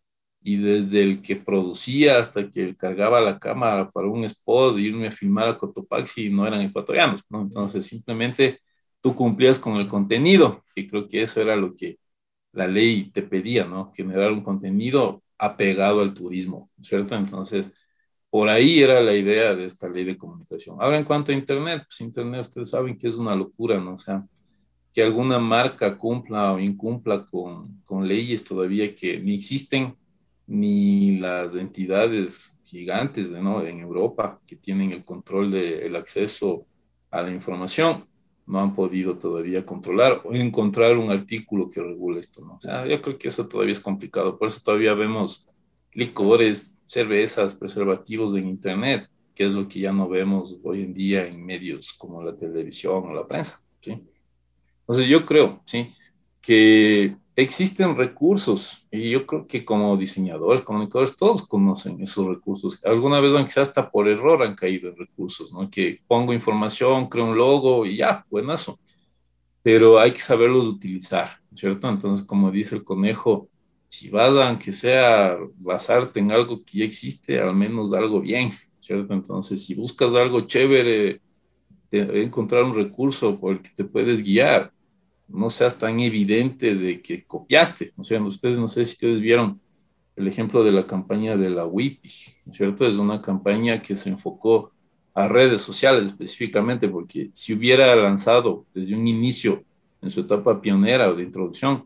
y 0.41 0.57
desde 0.57 1.03
el 1.03 1.21
que 1.21 1.35
producía 1.35 2.19
hasta 2.19 2.49
que 2.49 2.75
cargaba 2.75 3.21
la 3.21 3.39
cámara 3.39 3.89
para 3.91 4.07
un 4.07 4.23
spot, 4.25 4.77
irme 4.79 5.09
a 5.09 5.11
filmar 5.11 5.49
a 5.49 5.57
Cotopaxi, 5.57 6.29
no 6.29 6.47
eran 6.47 6.61
ecuatorianos, 6.61 7.23
¿no? 7.29 7.41
Entonces 7.43 7.85
simplemente 7.85 8.59
tú 9.01 9.15
cumplías 9.15 9.59
con 9.59 9.75
el 9.77 9.87
contenido, 9.87 10.63
que 10.75 10.87
creo 10.87 11.07
que 11.07 11.21
eso 11.23 11.41
era 11.41 11.55
lo 11.55 11.75
que 11.75 11.99
la 12.51 12.67
ley 12.67 13.11
te 13.11 13.21
pedía, 13.21 13.65
¿no? 13.65 13.91
Generar 13.93 14.31
un 14.31 14.43
contenido 14.43 15.23
apegado 15.37 16.01
al 16.01 16.13
turismo, 16.13 16.69
¿cierto? 16.81 17.15
Entonces, 17.15 17.73
por 18.29 18.49
ahí 18.49 18.81
era 18.81 19.01
la 19.01 19.13
idea 19.13 19.55
de 19.55 19.65
esta 19.65 19.89
ley 19.89 20.03
de 20.03 20.17
comunicación. 20.17 20.77
Ahora, 20.79 20.97
en 20.97 21.05
cuanto 21.05 21.31
a 21.31 21.35
Internet, 21.35 21.83
pues 21.85 22.01
Internet, 22.01 22.41
ustedes 22.41 22.69
saben 22.69 22.97
que 22.97 23.07
es 23.07 23.15
una 23.15 23.35
locura, 23.35 23.79
¿no? 23.79 23.95
O 23.95 23.97
sea, 23.97 24.25
que 24.93 25.03
alguna 25.03 25.39
marca 25.39 25.97
cumpla 25.97 26.53
o 26.53 26.59
incumpla 26.59 27.25
con, 27.25 27.81
con 27.83 28.07
leyes 28.07 28.43
todavía 28.43 28.93
que 28.95 29.19
ni 29.19 29.35
existen, 29.35 29.95
ni 30.47 31.19
las 31.19 31.53
entidades 31.53 32.59
gigantes 32.63 33.31
¿no? 33.31 33.63
en 33.63 33.79
Europa 33.81 34.41
que 34.47 34.55
tienen 34.55 34.91
el 34.91 35.05
control 35.05 35.51
del 35.51 35.95
acceso 35.95 36.65
a 37.11 37.21
la 37.21 37.31
información 37.31 38.08
no 38.49 38.59
han 38.59 38.73
podido 38.73 39.15
todavía 39.15 39.63
controlar 39.63 40.21
o 40.25 40.33
encontrar 40.33 40.97
un 40.97 41.11
artículo 41.11 41.69
que 41.69 41.83
regule 41.83 42.19
esto. 42.19 42.43
¿no? 42.43 42.55
O 42.55 42.61
sea, 42.61 42.85
yo 42.87 42.99
creo 42.99 43.17
que 43.17 43.27
eso 43.27 43.47
todavía 43.47 43.73
es 43.73 43.79
complicado. 43.79 44.39
Por 44.39 44.47
eso 44.47 44.59
todavía 44.65 44.95
vemos 44.95 45.47
licores, 45.93 46.79
cervezas, 46.87 47.53
preservativos 47.53 48.35
en 48.35 48.47
Internet, 48.47 49.07
que 49.35 49.45
es 49.45 49.53
lo 49.53 49.67
que 49.67 49.81
ya 49.81 49.93
no 49.93 50.09
vemos 50.09 50.59
hoy 50.63 50.81
en 50.81 50.95
día 50.95 51.27
en 51.27 51.45
medios 51.45 51.93
como 51.93 52.23
la 52.23 52.35
televisión 52.35 53.03
o 53.05 53.13
la 53.13 53.27
prensa. 53.27 53.59
¿sí? 53.81 54.01
Entonces 54.81 55.07
yo 55.07 55.23
creo, 55.27 55.61
sí, 55.65 55.91
que 56.41 57.15
existen 57.41 57.95
recursos 57.95 58.87
y 58.91 59.11
yo 59.11 59.25
creo 59.25 59.47
que 59.47 59.63
como 59.63 59.95
diseñadores, 59.95 60.61
comunicadores, 60.61 61.15
todos 61.15 61.47
conocen 61.47 62.01
esos 62.01 62.27
recursos. 62.27 62.83
Alguna 62.85 63.21
vez, 63.21 63.33
sea 63.53 63.63
hasta 63.63 63.89
por 63.89 64.07
error, 64.09 64.43
han 64.43 64.55
caído 64.55 64.89
en 64.89 64.97
recursos, 64.97 65.53
¿no? 65.53 65.69
Que 65.69 66.01
pongo 66.07 66.33
información, 66.33 67.07
creo 67.07 67.25
un 67.25 67.37
logo 67.37 67.85
y 67.85 67.97
ya, 67.97 68.25
buenazo. 68.29 68.79
Pero 69.63 69.99
hay 69.99 70.11
que 70.11 70.19
saberlos 70.19 70.67
utilizar, 70.67 71.39
¿cierto? 71.55 71.87
Entonces, 71.89 72.25
como 72.25 72.51
dice 72.51 72.75
el 72.75 72.83
conejo, 72.83 73.49
si 73.87 74.09
vas 74.09 74.35
a, 74.35 74.49
aunque 74.49 74.71
sea, 74.71 75.37
basarte 75.57 76.19
en 76.19 76.31
algo 76.31 76.63
que 76.63 76.79
ya 76.79 76.85
existe, 76.85 77.39
al 77.39 77.55
menos 77.55 77.93
algo 77.93 78.21
bien, 78.21 78.51
¿cierto? 78.79 79.13
Entonces, 79.13 79.65
si 79.65 79.75
buscas 79.75 80.13
algo 80.15 80.41
chévere, 80.41 81.21
encontrar 81.91 82.63
un 82.63 82.75
recurso 82.75 83.39
por 83.39 83.53
el 83.53 83.61
que 83.61 83.69
te 83.69 83.83
puedes 83.85 84.23
guiar, 84.23 84.71
no 85.29 85.49
seas 85.49 85.77
tan 85.77 85.99
evidente 85.99 86.75
de 86.75 87.01
que 87.01 87.25
copiaste. 87.25 87.93
O 87.97 88.03
sea, 88.03 88.21
ustedes, 88.21 88.57
no 88.57 88.67
sé 88.67 88.85
si 88.85 88.93
ustedes 88.93 89.21
vieron 89.21 89.61
el 90.15 90.27
ejemplo 90.27 90.63
de 90.63 90.71
la 90.71 90.85
campaña 90.85 91.37
de 91.37 91.49
la 91.49 91.65
WIPI, 91.65 92.09
¿cierto? 92.51 92.85
Es 92.87 92.97
una 92.97 93.21
campaña 93.21 93.81
que 93.81 93.95
se 93.95 94.09
enfocó 94.09 94.71
a 95.13 95.27
redes 95.27 95.61
sociales 95.61 96.05
específicamente, 96.05 96.89
porque 96.89 97.29
si 97.33 97.53
hubiera 97.53 97.95
lanzado 97.95 98.65
desde 98.73 98.95
un 98.95 99.07
inicio 99.07 99.63
en 100.01 100.09
su 100.09 100.21
etapa 100.21 100.61
pionera 100.61 101.09
o 101.09 101.15
de 101.15 101.23
introducción. 101.23 101.85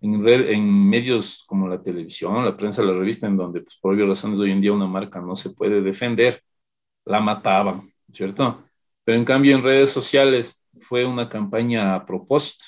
En, 0.00 0.88
medios 0.88 1.44
como 1.46 1.66
la 1.68 1.82
televisión, 1.82 2.44
la 2.44 2.56
prensa, 2.56 2.82
la 2.82 2.92
revista, 2.92 3.26
en 3.26 3.36
donde 3.36 3.62
pues, 3.62 3.76
por 3.76 3.94
obvias 3.94 4.08
razones 4.08 4.38
hoy 4.38 4.52
en 4.52 4.60
día 4.60 4.72
una 4.72 4.86
marca 4.86 5.20
no 5.20 5.34
se 5.34 5.50
puede 5.50 5.80
defender, 5.80 6.42
la 7.04 7.20
mataban, 7.20 7.90
¿cierto? 8.12 8.65
Pero 9.06 9.18
en 9.18 9.24
cambio 9.24 9.54
en 9.54 9.62
redes 9.62 9.90
sociales 9.90 10.66
fue 10.80 11.04
una 11.04 11.28
campaña 11.28 11.94
a 11.94 12.04
propósito, 12.04 12.64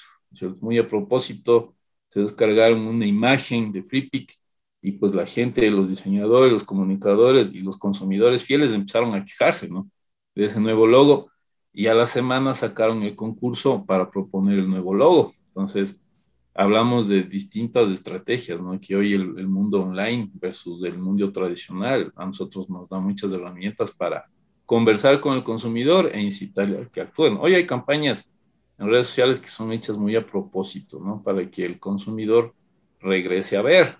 muy 0.60 0.78
a 0.78 0.86
propósito, 0.86 1.74
se 2.08 2.20
descargaron 2.20 2.82
una 2.82 3.06
imagen 3.06 3.72
de 3.72 3.82
FreePic 3.82 4.34
y 4.80 4.92
pues 4.92 5.16
la 5.16 5.26
gente, 5.26 5.68
los 5.68 5.88
diseñadores, 5.88 6.52
los 6.52 6.62
comunicadores 6.62 7.52
y 7.52 7.58
los 7.58 7.76
consumidores 7.76 8.44
fieles 8.44 8.72
empezaron 8.72 9.16
a 9.16 9.24
quejarse, 9.24 9.68
¿no? 9.68 9.90
De 10.36 10.44
ese 10.44 10.60
nuevo 10.60 10.86
logo 10.86 11.28
y 11.72 11.88
a 11.88 11.94
la 11.94 12.06
semana 12.06 12.54
sacaron 12.54 13.02
el 13.02 13.16
concurso 13.16 13.84
para 13.84 14.08
proponer 14.08 14.60
el 14.60 14.70
nuevo 14.70 14.94
logo. 14.94 15.34
Entonces, 15.48 16.06
hablamos 16.54 17.08
de 17.08 17.24
distintas 17.24 17.90
estrategias, 17.90 18.60
¿no? 18.60 18.80
Que 18.80 18.94
hoy 18.94 19.14
el, 19.14 19.36
el 19.40 19.48
mundo 19.48 19.82
online 19.82 20.30
versus 20.34 20.84
el 20.84 20.98
mundo 20.98 21.32
tradicional, 21.32 22.12
a 22.14 22.26
nosotros 22.26 22.70
nos 22.70 22.88
da 22.88 23.00
muchas 23.00 23.32
herramientas 23.32 23.90
para 23.90 24.24
conversar 24.68 25.18
con 25.18 25.34
el 25.34 25.42
consumidor 25.42 26.10
e 26.12 26.20
incitarle 26.20 26.82
a 26.82 26.84
que 26.84 27.00
actúen. 27.00 27.38
Hoy 27.40 27.54
hay 27.54 27.66
campañas 27.66 28.36
en 28.76 28.90
redes 28.90 29.06
sociales 29.06 29.40
que 29.40 29.48
son 29.48 29.72
hechas 29.72 29.96
muy 29.96 30.14
a 30.14 30.26
propósito, 30.26 31.00
¿no? 31.02 31.22
Para 31.22 31.50
que 31.50 31.64
el 31.64 31.80
consumidor 31.80 32.52
regrese 33.00 33.56
a 33.56 33.62
ver 33.62 33.96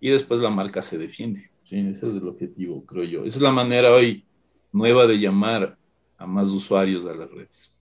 y 0.00 0.10
después 0.10 0.40
la 0.40 0.50
marca 0.50 0.82
se 0.82 0.98
defiende. 0.98 1.52
Sí, 1.62 1.78
ese 1.78 2.08
es 2.08 2.16
el 2.16 2.26
objetivo, 2.26 2.84
creo 2.84 3.04
yo. 3.04 3.24
Esa 3.24 3.38
es 3.38 3.42
la 3.42 3.52
manera 3.52 3.92
hoy 3.92 4.24
nueva 4.72 5.06
de 5.06 5.20
llamar 5.20 5.78
a 6.18 6.26
más 6.26 6.50
usuarios 6.50 7.06
a 7.06 7.14
las 7.14 7.30
redes. 7.30 7.80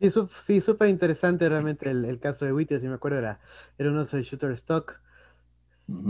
Sí, 0.00 0.10
sí 0.46 0.60
súper 0.62 0.88
interesante 0.88 1.50
realmente 1.50 1.90
el, 1.90 2.18
caso 2.18 2.46
de 2.46 2.54
Witty, 2.54 2.80
si 2.80 2.88
me 2.88 2.94
acuerdo, 2.94 3.18
era, 3.18 3.40
era 3.76 3.90
uno 3.90 4.06
de 4.06 4.22
Shooter 4.22 4.52
Stock. 4.52 4.98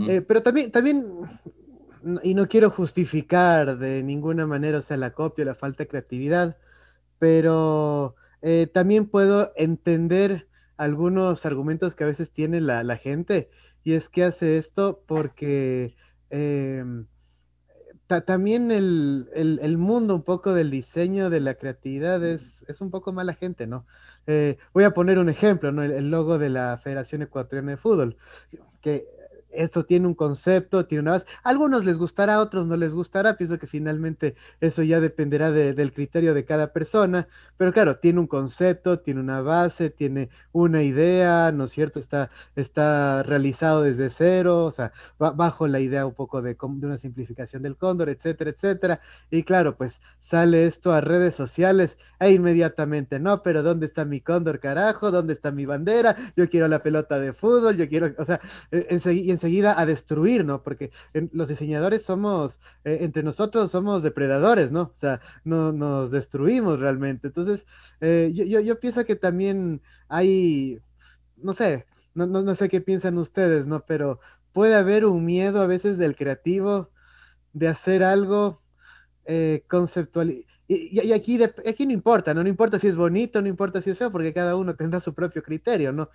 Eh, 0.07 0.21
pero 0.21 0.41
también, 0.41 0.71
también 0.71 1.05
y 2.23 2.33
no 2.33 2.47
quiero 2.47 2.69
justificar 2.69 3.77
de 3.77 4.03
ninguna 4.03 4.45
manera, 4.47 4.79
o 4.79 4.81
sea, 4.81 4.97
la 4.97 5.11
copia, 5.11 5.45
la 5.45 5.55
falta 5.55 5.83
de 5.83 5.87
creatividad, 5.89 6.57
pero 7.19 8.15
eh, 8.41 8.67
también 8.73 9.07
puedo 9.07 9.51
entender 9.55 10.47
algunos 10.77 11.45
argumentos 11.45 11.95
que 11.95 12.05
a 12.05 12.07
veces 12.07 12.31
tiene 12.31 12.61
la, 12.61 12.97
gente, 12.97 13.49
y 13.83 13.93
es 13.93 14.07
que 14.09 14.23
hace 14.23 14.57
esto 14.57 15.03
porque 15.07 15.95
em, 16.29 17.07
también 18.25 18.71
el, 18.71 19.77
mundo 19.77 20.15
un 20.15 20.23
poco 20.23 20.53
del 20.53 20.71
diseño, 20.71 21.29
de 21.29 21.41
la 21.41 21.55
creatividad, 21.55 22.23
es, 22.23 22.63
es 22.67 22.81
un 22.81 22.91
poco 22.91 23.11
mala 23.11 23.33
gente, 23.33 23.67
¿no? 23.67 23.85
Eh, 24.25 24.57
voy 24.73 24.85
a 24.85 24.91
poner 24.91 25.19
un 25.19 25.29
ejemplo, 25.29 25.71
¿no? 25.71 25.83
El, 25.83 25.91
el, 25.91 26.09
logo 26.09 26.37
de 26.39 26.49
la 26.49 26.77
Federación 26.77 27.21
Ecuatoriana 27.21 27.71
de 27.71 27.77
Fútbol, 27.77 28.17
que 28.81 29.05
esto 29.51 29.85
tiene 29.85 30.07
un 30.07 30.13
concepto, 30.15 30.85
tiene 30.85 31.01
una 31.01 31.11
base. 31.11 31.25
Algunos 31.43 31.85
les 31.85 31.97
gustará, 31.97 32.39
otros 32.39 32.67
no 32.67 32.77
les 32.77 32.93
gustará. 32.93 33.37
Pienso 33.37 33.59
que 33.59 33.67
finalmente 33.67 34.35
eso 34.61 34.83
ya 34.83 34.99
dependerá 34.99 35.51
del 35.51 35.93
criterio 35.93 36.33
de 36.33 36.45
cada 36.45 36.71
persona. 36.73 37.27
Pero 37.57 37.73
claro, 37.73 37.97
tiene 37.97 38.19
un 38.19 38.27
concepto, 38.27 38.99
tiene 38.99 39.19
una 39.19 39.41
base, 39.41 39.89
tiene 39.89 40.29
una 40.51 40.83
idea, 40.83 41.51
¿no 41.51 41.65
es 41.65 41.71
cierto? 41.71 41.99
Está, 41.99 42.29
está 42.55 43.23
realizado 43.23 43.83
desde 43.83 44.09
cero, 44.09 44.65
o 44.65 44.71
sea, 44.71 44.91
bajo 45.17 45.67
la 45.67 45.79
idea 45.79 46.05
un 46.05 46.13
poco 46.13 46.41
de, 46.41 46.55
de 46.59 46.85
una 46.87 46.97
simplificación 46.97 47.63
del 47.63 47.77
cóndor, 47.77 48.09
etcétera, 48.09 48.51
etcétera. 48.51 49.01
Y 49.29 49.43
claro, 49.43 49.75
pues 49.77 50.01
sale 50.19 50.65
esto 50.65 50.93
a 50.93 51.01
redes 51.01 51.35
sociales 51.35 51.97
e 52.19 52.31
inmediatamente, 52.31 53.19
no, 53.19 53.43
pero 53.43 53.63
¿dónde 53.63 53.85
está 53.85 54.05
mi 54.05 54.21
cóndor, 54.21 54.59
carajo? 54.59 55.11
¿Dónde 55.11 55.33
está 55.33 55.51
mi 55.51 55.65
bandera? 55.65 56.15
Yo 56.35 56.49
quiero 56.49 56.67
la 56.67 56.83
pelota 56.83 57.19
de 57.19 57.33
fútbol, 57.33 57.77
yo 57.77 57.87
quiero, 57.89 58.13
o 58.17 58.25
sea, 58.25 58.39
enseguida 58.71 59.31
enseguida 59.39 59.79
a 59.79 59.85
destruir, 59.85 60.45
¿no? 60.45 60.61
Porque 60.63 60.91
los 61.31 61.47
diseñadores 61.47 62.03
somos, 62.03 62.59
eh, 62.83 62.99
entre 63.01 63.23
nosotros 63.23 63.71
somos 63.71 64.03
depredadores, 64.03 64.71
¿no? 64.71 64.91
O 64.93 64.95
sea, 64.95 65.21
no, 65.45 65.71
nos 65.71 66.11
destruimos 66.11 66.79
realmente. 66.79 67.27
Entonces, 67.27 67.65
eh, 68.01 68.31
yo, 68.33 68.59
yo, 68.59 68.79
pienso 68.79 69.05
que 69.05 69.15
también 69.15 69.81
hay, 70.09 70.79
no 71.37 71.53
sé, 71.53 71.85
no, 72.13 72.27
no, 72.27 72.55
sé 72.55 72.69
qué 72.69 72.81
piensan 72.81 73.17
ustedes, 73.17 73.65
¿no? 73.65 73.85
Pero 73.85 74.19
puede 74.51 74.75
haber 74.75 75.05
un 75.05 75.25
miedo 75.25 75.61
a 75.61 75.67
veces 75.67 75.97
del 75.97 76.15
creativo 76.15 76.89
de 77.53 77.67
hacer 77.69 78.03
algo 78.03 78.61
eh, 79.25 79.63
conceptual. 79.69 80.31
Y, 80.31 80.45
y, 80.67 81.13
aquí, 81.13 81.39
aquí 81.43 81.85
no 81.85 81.93
importa, 81.93 82.33
¿no? 82.33 82.43
no 82.43 82.49
importa 82.49 82.77
si 82.77 82.87
es 82.87 82.95
bonito, 82.95 83.41
no 83.41 83.47
importa 83.47 83.81
si 83.81 83.89
es 83.89 83.97
feo, 83.97 84.11
porque 84.11 84.33
cada 84.33 84.55
uno 84.55 84.75
tendrá 84.75 84.99
su 84.99 85.13
propio 85.15 85.41
criterio, 85.41 85.91
¿no? 85.91 86.09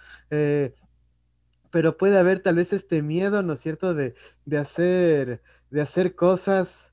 Pero 1.75 1.97
puede 1.97 2.17
haber 2.21 2.39
tal 2.39 2.55
vez 2.55 2.73
este 2.73 3.03
miedo, 3.03 3.43
¿no 3.43 3.55
es 3.55 3.61
cierto?, 3.61 3.95
de, 3.95 4.15
hacer, 4.57 5.43
de 5.71 5.81
hacer 5.81 6.15
cosas 6.15 6.93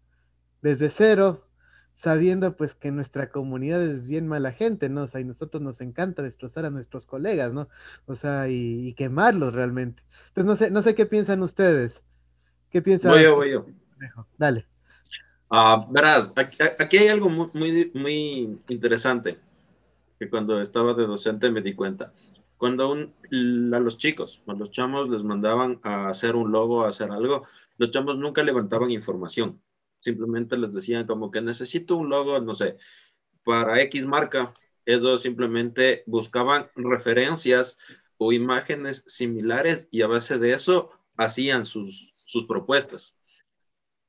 desde 0.63 0.89
cero, 0.89 1.46
sabiendo 1.94 2.58
pues 2.58 2.74
que 2.74 2.89
nuestra 2.89 3.30
comunidad 3.30 3.84
es 3.84 4.08
bien 4.08 4.28
mala 4.28 4.52
gente, 4.52 4.89
¿no? 4.89 5.04
O 5.04 5.08
sea, 5.08 5.22
y 5.22 5.24
nosotros 5.24 5.62
nos 5.62 5.82
encanta 5.82 6.24
destrozar 6.24 6.65
a 6.65 6.72
nuestros 6.72 7.06
colegas, 7.06 7.54
¿no? 7.54 7.70
O 8.08 8.15
sea, 8.15 8.50
y, 8.50 8.96
quemarlos 8.96 9.54
realmente. 9.54 10.02
Entonces, 10.30 10.46
no 10.48 10.56
sé, 10.56 10.72
no 10.72 10.82
sé 10.82 10.96
qué 10.96 11.06
piensan 11.06 11.44
ustedes. 11.44 12.02
¿Qué 12.72 12.82
piensan? 12.82 13.12
Voy 13.12 13.24
yo, 13.24 13.36
voy 13.36 13.52
yo. 13.52 13.67
Dale. 14.39 14.65
Ah, 15.52 15.86
verás, 15.91 16.34
aquí, 16.36 16.98
hay 16.98 17.10
algo 17.10 17.30
muy, 17.30 17.52
muy, 17.54 17.91
muy 17.94 18.60
interesante 18.67 19.38
que 20.17 20.28
cuando 20.28 20.60
estaba 20.60 20.96
de 20.96 21.06
docente 21.06 21.52
me 21.52 21.62
di 21.62 21.76
cuenta 21.76 22.12
cuando 22.62 22.93
a 22.93 23.80
los 23.80 23.97
chicos, 23.97 24.43
a 24.45 24.54
los 24.54 24.69
chamos 24.69 25.10
les 25.10 25.24
mandaban 25.24 25.80
a 25.82 26.10
hacer 26.10 26.36
un 26.36 26.52
logo, 26.52 26.84
a 26.84 26.89
hacer 26.89 27.10
algo, 27.10 27.47
los 27.78 27.89
chamos 27.89 28.19
nunca 28.19 28.43
levantaban 28.43 28.91
información. 28.91 29.60
Simplemente 30.00 30.56
les 30.60 30.71
decían 30.71 31.08
como 31.08 31.32
que 31.32 31.41
necesito 31.41 31.95
un 31.95 32.10
logo, 32.10 32.39
no 32.39 32.54
sé, 32.54 32.78
para 33.43 33.82
X 33.82 34.06
marca. 34.06 34.54
Ellos 34.86 35.24
simplemente 35.24 36.04
buscaban 36.06 36.69
referencias 36.76 37.80
o 38.17 38.32
imágenes 38.32 39.06
similares 39.08 39.88
y 39.89 40.04
a 40.04 40.08
base 40.08 40.38
de 40.38 40.54
eso 40.54 40.91
hacían 41.17 41.65
sus, 41.65 42.13
sus 42.28 42.45
propuestas. 42.45 43.15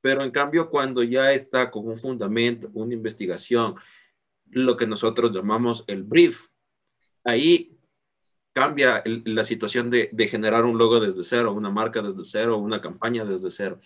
Pero 0.03 0.23
en 0.23 0.31
cambio, 0.31 0.69
cuando 0.69 1.03
ya 1.03 1.33
está 1.33 1.71
con 1.71 1.89
un 1.89 1.97
fundamento, 1.97 2.69
una 2.75 2.93
investigación, 2.93 3.77
lo 4.51 4.77
que 4.77 4.87
nosotros 4.87 5.33
llamamos 5.33 5.85
el 5.87 6.03
brief, 6.03 6.49
ahí 7.25 7.79
cambia 8.53 9.03
la 9.05 9.45
situación 9.45 9.91
de, 9.91 10.11
generar 10.29 10.65
un 10.65 10.79
logo 10.79 11.01
desde 11.01 11.25
cero, 11.25 11.53
una 11.53 11.71
marca 11.71 12.03
desde 12.03 12.25
cero, 12.25 12.59
una 12.59 12.81
campaña 12.81 13.25
desde 13.25 13.51
cero. 13.51 13.81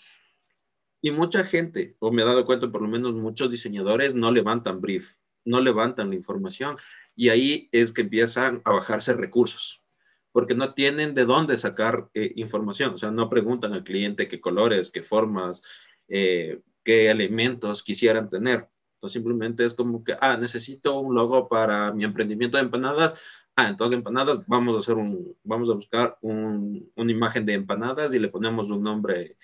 Y 1.01 1.11
mucha 1.11 1.45
gente, 1.45 1.97
o 2.01 2.11
me 2.11 2.23
he 2.23 2.25
dado 2.25 2.45
cuenta, 2.45 2.71
por 2.71 2.83
lo 2.83 2.89
menos 2.89 3.15
muchos 3.15 3.51
diseñadores 3.51 4.15
no 4.15 4.33
levantan 4.33 4.81
brief, 4.81 5.15
no 5.45 5.61
levantan 5.61 6.11
la 6.11 6.17
información 6.17 6.77
y 7.15 7.29
ahí 7.29 7.69
es 7.71 7.93
que 7.93 8.03
empiezan 8.03 8.61
a 8.65 8.73
bajarse 8.73 9.15
recursos, 9.15 9.85
porque 10.33 10.55
no 10.55 10.75
tienen 10.75 11.15
de 11.15 11.25
dónde 11.25 11.57
sacar 11.59 12.11
eh, 12.15 12.33
información, 12.37 12.95
o 12.95 12.99
sea, 12.99 13.11
no 13.11 13.31
preguntan 13.31 13.73
al 13.73 13.85
cliente 13.85 14.27
qué 14.27 14.41
colores, 14.41 14.91
qué 14.91 15.03
formas, 15.03 15.63
eh, 16.09 16.61
qué 16.83 17.11
elementos 17.11 17.83
quisieran 17.83 18.29
tener. 18.29 18.69
Entonces 18.97 19.13
simplemente 19.13 19.65
es 19.65 19.75
como 19.75 20.03
que, 20.03 20.17
ah, 20.21 20.37
necesito 20.37 20.99
un 20.99 21.15
logo 21.15 21.49
para 21.49 21.93
mi 21.93 22.05
emprendimiento 22.05 22.57
de 22.57 22.65
empanadas, 22.65 23.15
ah, 23.57 23.69
entonces 23.69 23.97
empanadas, 23.97 24.47
vamos 24.47 24.75
a 24.75 24.79
hacer 24.79 24.95
un, 24.95 25.37
vamos 25.43 25.71
a 25.71 25.75
buscar 25.75 26.19
un, 26.21 26.91
una 26.97 27.13
imagen 27.13 27.45
de 27.45 27.55
empanadas 27.55 28.15
y 28.15 28.19
le 28.19 28.29
ponemos 28.29 28.71
un 28.71 28.83
nombre 28.83 29.37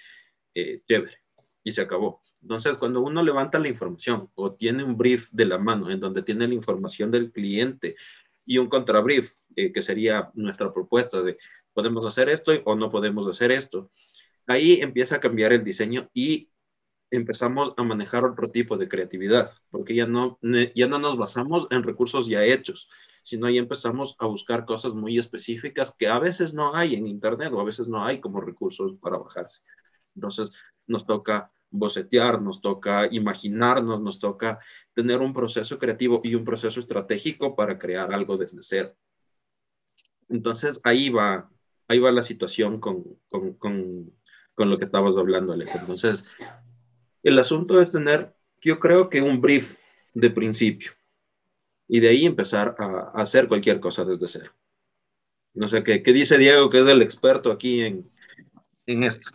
eh, 0.54 0.82
chévere 0.86 1.18
y 1.64 1.72
se 1.72 1.80
acabó. 1.80 2.20
Entonces, 2.42 2.76
cuando 2.76 3.00
uno 3.00 3.22
levanta 3.22 3.58
la 3.58 3.68
información 3.68 4.28
o 4.34 4.54
tiene 4.54 4.84
un 4.84 4.96
brief 4.96 5.30
de 5.30 5.46
la 5.46 5.58
mano 5.58 5.90
en 5.90 6.00
donde 6.00 6.22
tiene 6.22 6.48
la 6.48 6.54
información 6.54 7.10
del 7.10 7.30
cliente 7.30 7.94
y 8.44 8.58
un 8.58 8.68
contrabrief, 8.68 9.32
eh, 9.56 9.72
que 9.72 9.82
sería 9.82 10.30
nuestra 10.34 10.72
propuesta 10.72 11.22
de 11.22 11.36
podemos 11.72 12.04
hacer 12.04 12.28
esto 12.28 12.52
o 12.64 12.74
no 12.74 12.90
podemos 12.90 13.26
hacer 13.28 13.52
esto, 13.52 13.90
ahí 14.46 14.80
empieza 14.80 15.16
a 15.16 15.20
cambiar 15.20 15.52
el 15.52 15.64
diseño 15.64 16.10
y 16.12 16.50
empezamos 17.12 17.74
a 17.76 17.82
manejar 17.82 18.24
otro 18.24 18.50
tipo 18.50 18.78
de 18.78 18.88
creatividad, 18.88 19.52
porque 19.70 19.94
ya 19.94 20.06
no, 20.06 20.38
ya 20.74 20.88
no 20.88 20.98
nos 20.98 21.18
basamos 21.18 21.68
en 21.70 21.82
recursos 21.82 22.26
ya 22.26 22.42
hechos, 22.42 22.88
sino 23.22 23.46
ahí 23.46 23.58
empezamos 23.58 24.16
a 24.18 24.26
buscar 24.26 24.64
cosas 24.64 24.94
muy 24.94 25.18
específicas 25.18 25.94
que 25.96 26.08
a 26.08 26.18
veces 26.18 26.54
no 26.54 26.74
hay 26.74 26.94
en 26.94 27.06
Internet 27.06 27.52
o 27.52 27.60
a 27.60 27.64
veces 27.64 27.86
no 27.86 28.02
hay 28.02 28.18
como 28.18 28.40
recursos 28.40 28.94
para 28.98 29.18
bajarse. 29.18 29.60
Entonces, 30.14 30.52
nos 30.86 31.06
toca 31.06 31.52
bocetear, 31.70 32.40
nos 32.40 32.62
toca 32.62 33.06
imaginarnos, 33.10 34.00
nos 34.00 34.18
toca 34.18 34.58
tener 34.94 35.20
un 35.20 35.34
proceso 35.34 35.78
creativo 35.78 36.22
y 36.24 36.34
un 36.34 36.44
proceso 36.44 36.80
estratégico 36.80 37.54
para 37.54 37.78
crear 37.78 38.12
algo 38.12 38.38
desde 38.38 38.58
cero. 38.62 38.94
Entonces, 40.30 40.80
ahí 40.84 41.10
va, 41.10 41.50
ahí 41.88 41.98
va 41.98 42.10
la 42.10 42.22
situación 42.22 42.80
con, 42.80 43.04
con, 43.28 43.52
con, 43.54 44.12
con 44.54 44.70
lo 44.70 44.78
que 44.78 44.84
estabas 44.84 45.18
hablando, 45.18 45.52
Alex. 45.52 45.74
Entonces, 45.74 46.24
el 47.22 47.38
asunto 47.38 47.80
es 47.80 47.90
tener, 47.90 48.34
yo 48.60 48.78
creo 48.78 49.08
que 49.08 49.22
un 49.22 49.40
brief 49.40 49.78
de 50.14 50.30
principio 50.30 50.92
y 51.88 52.00
de 52.00 52.08
ahí 52.08 52.24
empezar 52.24 52.74
a, 52.78 53.12
hacer 53.14 53.48
cualquier 53.48 53.80
cosa 53.80 54.04
desde 54.04 54.26
cero. 54.26 54.52
No 55.54 55.68
sé 55.68 55.82
qué, 55.82 56.02
qué 56.02 56.12
dice 56.12 56.38
Diego, 56.38 56.70
que 56.70 56.80
es 56.80 56.86
el 56.86 57.02
experto 57.02 57.52
aquí 57.52 57.82
en, 57.82 58.10
en 58.86 59.04
esto. 59.04 59.30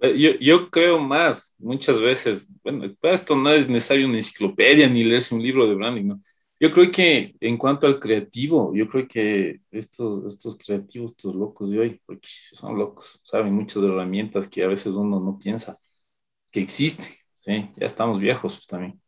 Eh, 0.00 0.16
yo, 0.16 0.30
yo, 0.38 0.70
creo 0.70 1.00
más, 1.00 1.56
muchas 1.58 2.00
veces, 2.00 2.48
bueno, 2.62 2.94
esto 3.02 3.34
no 3.34 3.50
es 3.50 3.68
necesario 3.68 4.06
una 4.06 4.18
enciclopedia 4.18 4.88
ni 4.88 5.02
leerse 5.02 5.34
un 5.34 5.42
libro 5.42 5.66
de 5.66 5.74
branding, 5.74 6.04
¿no? 6.06 6.22
Yo 6.60 6.72
creo 6.72 6.90
que 6.90 7.34
en 7.40 7.56
cuanto 7.56 7.86
al 7.86 8.00
creativo, 8.00 8.72
yo 8.74 8.88
creo 8.88 9.06
que 9.06 9.60
estos, 9.70 10.32
estos 10.32 10.56
creativos, 10.56 11.12
estos 11.12 11.34
locos 11.34 11.70
de 11.70 11.78
hoy, 11.78 12.00
porque 12.04 12.28
son 12.28 12.76
locos, 12.76 13.20
saben 13.24 13.54
muchas 13.54 13.82
herramientas 13.82 14.48
que 14.48 14.64
a 14.64 14.68
veces 14.68 14.92
uno 14.94 15.20
no 15.20 15.38
piensa 15.38 15.76
que 16.58 16.64
existen, 16.64 17.14
¿sí? 17.40 17.70
Ya 17.76 17.86
estamos 17.86 18.18
viejos 18.18 18.66
también. 18.66 19.00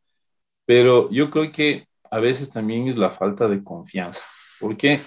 Pero 0.65 1.11
yo 1.11 1.31
creo 1.31 1.51
que 1.51 1.87
a 2.11 2.21
veces 2.21 2.51
también 2.51 2.87
es 2.89 2.97
la 2.97 3.11
falta 3.11 3.49
de 3.49 3.63
confianza. 3.63 4.23
¿Por 4.61 4.77
qué? 4.77 5.01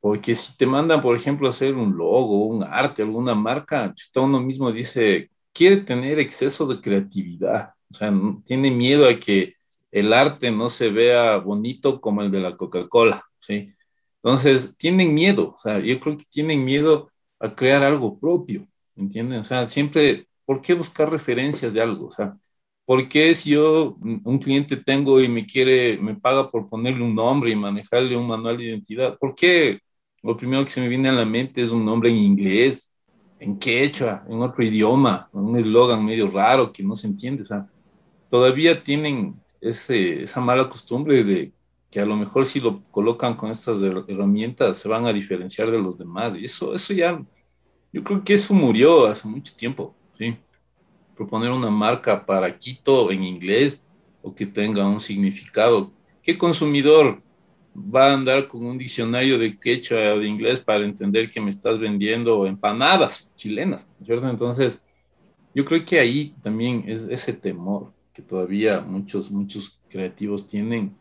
Porque 0.00 0.34
si 0.34 0.56
te 0.56 0.66
mandan, 0.66 1.00
por 1.02 1.16
ejemplo, 1.16 1.48
hacer 1.48 1.74
un 1.74 1.96
logo, 1.96 2.46
un 2.46 2.62
arte, 2.64 3.02
alguna 3.02 3.34
marca, 3.34 3.94
uno 4.16 4.40
mismo 4.40 4.72
dice, 4.72 5.30
quiere 5.52 5.78
tener 5.78 6.18
exceso 6.18 6.66
de 6.66 6.80
creatividad, 6.80 7.70
o 7.90 7.94
sea, 7.94 8.12
tiene 8.44 8.70
miedo 8.70 9.08
a 9.08 9.14
que 9.14 9.54
el 9.90 10.12
arte 10.12 10.50
no 10.50 10.68
se 10.68 10.90
vea 10.90 11.36
bonito 11.36 12.00
como 12.00 12.22
el 12.22 12.30
de 12.30 12.40
la 12.40 12.56
Coca-Cola, 12.56 13.24
¿sí? 13.40 13.72
Entonces, 14.22 14.76
tienen 14.76 15.14
miedo, 15.14 15.54
o 15.56 15.58
sea, 15.58 15.78
yo 15.78 16.00
creo 16.00 16.18
que 16.18 16.24
tienen 16.30 16.64
miedo 16.64 17.10
a 17.38 17.54
crear 17.54 17.84
algo 17.84 18.18
propio, 18.18 18.66
¿entienden? 18.96 19.40
O 19.40 19.44
sea, 19.44 19.66
siempre, 19.66 20.26
¿por 20.46 20.62
qué 20.62 20.74
buscar 20.74 21.10
referencias 21.10 21.74
de 21.74 21.80
algo? 21.82 22.06
O 22.06 22.10
sea, 22.10 22.38
¿por 22.86 23.08
qué 23.08 23.34
si 23.34 23.50
yo 23.50 23.96
un 24.00 24.38
cliente 24.38 24.76
tengo 24.76 25.20
y 25.20 25.28
me 25.28 25.46
quiere, 25.46 25.98
me 25.98 26.14
paga 26.16 26.50
por 26.50 26.68
ponerle 26.68 27.04
un 27.04 27.14
nombre 27.14 27.50
y 27.50 27.56
manejarle 27.56 28.16
un 28.16 28.28
manual 28.28 28.58
de 28.58 28.64
identidad? 28.66 29.18
¿Por 29.18 29.34
qué 29.34 29.80
lo 30.22 30.36
primero 30.36 30.64
que 30.64 30.70
se 30.70 30.80
me 30.80 30.88
viene 30.88 31.08
a 31.08 31.12
la 31.12 31.24
mente 31.26 31.62
es 31.62 31.70
un 31.72 31.84
nombre 31.84 32.10
en 32.10 32.16
inglés, 32.16 32.96
en 33.38 33.58
quechua, 33.58 34.24
en 34.28 34.40
otro 34.42 34.64
idioma, 34.64 35.28
un 35.32 35.56
eslogan 35.56 36.04
medio 36.04 36.30
raro 36.30 36.72
que 36.72 36.82
no 36.82 36.96
se 36.96 37.08
entiende? 37.08 37.42
O 37.42 37.46
sea, 37.46 37.66
todavía 38.30 38.82
tienen 38.82 39.34
ese, 39.60 40.22
esa 40.22 40.40
mala 40.40 40.68
costumbre 40.68 41.24
de 41.24 41.52
que 41.90 42.00
a 42.00 42.06
lo 42.06 42.16
mejor 42.16 42.46
si 42.46 42.60
lo 42.60 42.82
colocan 42.90 43.36
con 43.36 43.50
estas 43.50 43.80
herramientas 43.82 44.78
se 44.78 44.88
van 44.88 45.06
a 45.06 45.12
diferenciar 45.12 45.70
de 45.70 45.78
los 45.78 45.98
demás. 45.98 46.34
Y 46.36 46.44
eso, 46.44 46.74
eso 46.74 46.92
ya, 46.94 47.24
yo 47.92 48.04
creo 48.04 48.22
que 48.24 48.34
eso 48.34 48.54
murió 48.54 49.06
hace 49.06 49.28
mucho 49.28 49.54
tiempo, 49.56 49.94
¿sí? 50.16 50.36
Proponer 51.14 51.50
una 51.50 51.70
marca 51.70 52.24
para 52.24 52.56
Quito 52.56 53.10
en 53.10 53.22
inglés 53.22 53.88
o 54.22 54.34
que 54.34 54.46
tenga 54.46 54.86
un 54.86 55.00
significado. 55.00 55.92
¿Qué 56.22 56.36
consumidor 56.36 57.22
va 57.76 58.10
a 58.10 58.14
andar 58.14 58.48
con 58.48 58.64
un 58.64 58.78
diccionario 58.78 59.38
de 59.38 59.58
quechua 59.58 59.98
de 59.98 60.26
inglés 60.26 60.60
para 60.60 60.84
entender 60.84 61.30
que 61.30 61.40
me 61.40 61.50
estás 61.50 61.78
vendiendo 61.78 62.46
empanadas 62.46 63.34
chilenas, 63.36 63.92
¿cierto? 64.02 64.28
Entonces, 64.28 64.84
yo 65.54 65.64
creo 65.64 65.84
que 65.84 65.98
ahí 65.98 66.34
también 66.42 66.84
es 66.86 67.02
ese 67.02 67.32
temor 67.32 67.92
que 68.12 68.22
todavía 68.22 68.80
muchos, 68.80 69.30
muchos 69.30 69.80
creativos 69.88 70.46
tienen 70.46 70.96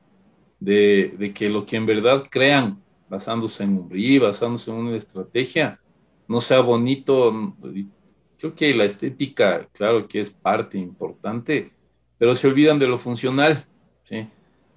de, 0.59 1.15
de, 1.17 1.33
que 1.33 1.49
lo 1.49 1.65
que 1.65 1.77
en 1.77 1.85
verdad 1.85 2.25
crean, 2.29 2.81
basándose 3.09 3.63
en 3.63 3.77
un 3.77 3.87
brief, 3.87 4.23
basándose 4.23 4.71
en 4.71 4.77
una 4.77 4.97
estrategia, 4.97 5.79
no 6.27 6.41
sea 6.41 6.59
bonito. 6.59 7.55
Creo 8.37 8.53
que 8.53 8.73
la 8.73 8.85
estética, 8.85 9.67
claro 9.73 10.07
que 10.07 10.19
es 10.19 10.29
parte 10.29 10.77
importante, 10.77 11.71
pero 12.17 12.35
se 12.35 12.47
olvidan 12.47 12.79
de 12.79 12.87
lo 12.87 12.97
funcional, 12.99 13.65
¿sí? 14.03 14.27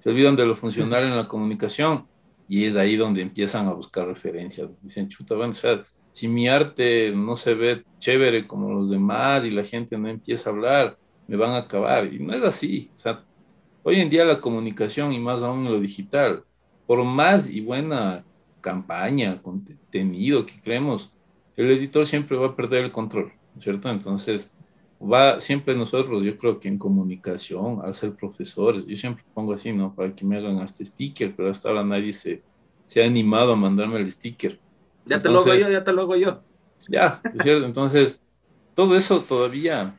Se 0.02 0.10
olvidan 0.10 0.36
de 0.36 0.46
lo 0.46 0.54
funcional 0.56 1.04
en 1.04 1.16
la 1.16 1.26
comunicación 1.26 2.06
y 2.48 2.64
es 2.64 2.76
ahí 2.76 2.96
donde 2.96 3.20
empiezan 3.20 3.66
a 3.66 3.72
buscar 3.72 4.06
referencias. 4.06 4.70
Dicen, 4.80 5.08
chuta, 5.08 5.34
bueno, 5.34 5.50
o 5.50 5.54
sea, 5.54 5.84
si 6.12 6.28
mi 6.28 6.48
arte 6.48 7.12
no 7.14 7.36
se 7.36 7.54
ve 7.54 7.84
chévere 7.98 8.46
como 8.46 8.72
los 8.72 8.90
demás 8.90 9.44
y 9.44 9.50
la 9.50 9.64
gente 9.64 9.98
no 9.98 10.08
empieza 10.08 10.50
a 10.50 10.52
hablar, 10.52 10.98
me 11.26 11.36
van 11.36 11.50
a 11.50 11.58
acabar. 11.58 12.12
Y 12.12 12.18
no 12.18 12.32
es 12.32 12.42
así. 12.42 12.90
Hoy 13.82 14.00
en 14.00 14.08
día 14.08 14.24
la 14.24 14.40
comunicación 14.40 15.12
y 15.12 15.18
más 15.18 15.42
aún 15.42 15.64
lo 15.64 15.78
digital, 15.78 16.44
por 16.86 17.04
más 17.04 17.50
y 17.50 17.60
buena 17.60 18.24
campaña, 18.60 19.40
contenido 19.42 20.46
que 20.46 20.60
creemos, 20.60 21.14
el 21.56 21.70
editor 21.70 22.06
siempre 22.06 22.36
va 22.36 22.48
a 22.48 22.56
perder 22.56 22.84
el 22.84 22.92
control, 22.92 23.32
¿cierto? 23.58 23.88
Entonces, 23.90 24.56
va 25.00 25.40
siempre 25.40 25.76
nosotros, 25.76 26.24
yo 26.24 26.36
creo 26.36 26.58
que 26.58 26.68
en 26.68 26.78
comunicación, 26.78 27.80
al 27.84 27.94
ser 27.94 28.14
profesores, 28.14 28.86
yo 28.86 28.96
siempre 28.96 29.24
pongo 29.32 29.52
así, 29.52 29.72
¿no? 29.72 29.94
Para 29.94 30.14
que 30.14 30.24
me 30.24 30.36
hagan 30.36 30.58
hasta 30.58 30.84
sticker, 30.84 31.34
pero 31.36 31.50
hasta 31.50 31.68
ahora 31.68 31.84
nadie 31.84 32.12
se, 32.12 32.42
se 32.86 33.02
ha 33.02 33.06
animado 33.06 33.52
a 33.52 33.56
mandarme 33.56 33.98
el 33.98 34.10
sticker. 34.10 34.58
Ya 35.06 35.20
te 35.20 35.28
lo 35.28 35.40
hago 35.40 35.54
yo, 35.54 35.70
ya 35.70 35.84
te 35.84 35.92
lo 35.92 36.02
hago 36.02 36.16
yo. 36.16 36.42
Ya, 36.88 37.20
es 37.34 37.42
cierto. 37.42 37.64
Entonces, 37.64 38.22
todo 38.74 38.96
eso 38.96 39.20
todavía 39.20 39.94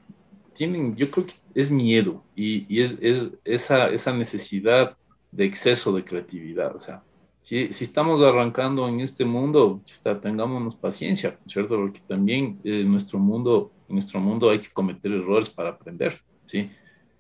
tienen, 0.54 0.96
yo 0.96 1.10
creo 1.10 1.26
que 1.26 1.34
es 1.56 1.72
miedo 1.72 2.24
y, 2.36 2.66
y 2.74 2.82
es, 2.82 2.98
es, 3.02 3.32
esa, 3.44 3.90
esa 3.90 4.14
necesidad 4.14 4.98
de 5.32 5.46
exceso 5.46 5.94
de 5.94 6.04
creatividad. 6.04 6.76
O 6.76 6.80
sea, 6.80 7.04
si, 7.50 7.74
si 7.74 7.84
estamos 7.84 8.22
arrancando 8.22 8.88
en 8.88 9.00
este 9.00 9.26
mundo, 9.26 9.82
chuta, 9.84 10.22
tengámonos 10.22 10.76
paciencia, 10.76 11.40
¿cierto? 11.48 11.78
Porque 11.78 12.00
también 12.08 12.60
en 12.64 12.92
nuestro 12.92 13.18
mundo, 13.18 13.72
en 13.88 13.96
nuestro 13.96 14.20
mundo 14.20 14.52
hay 14.52 14.60
que 14.60 14.70
cometer 14.70 15.12
errores 15.12 15.50
para 15.50 15.70
aprender, 15.70 16.22
¿sí? 16.46 16.70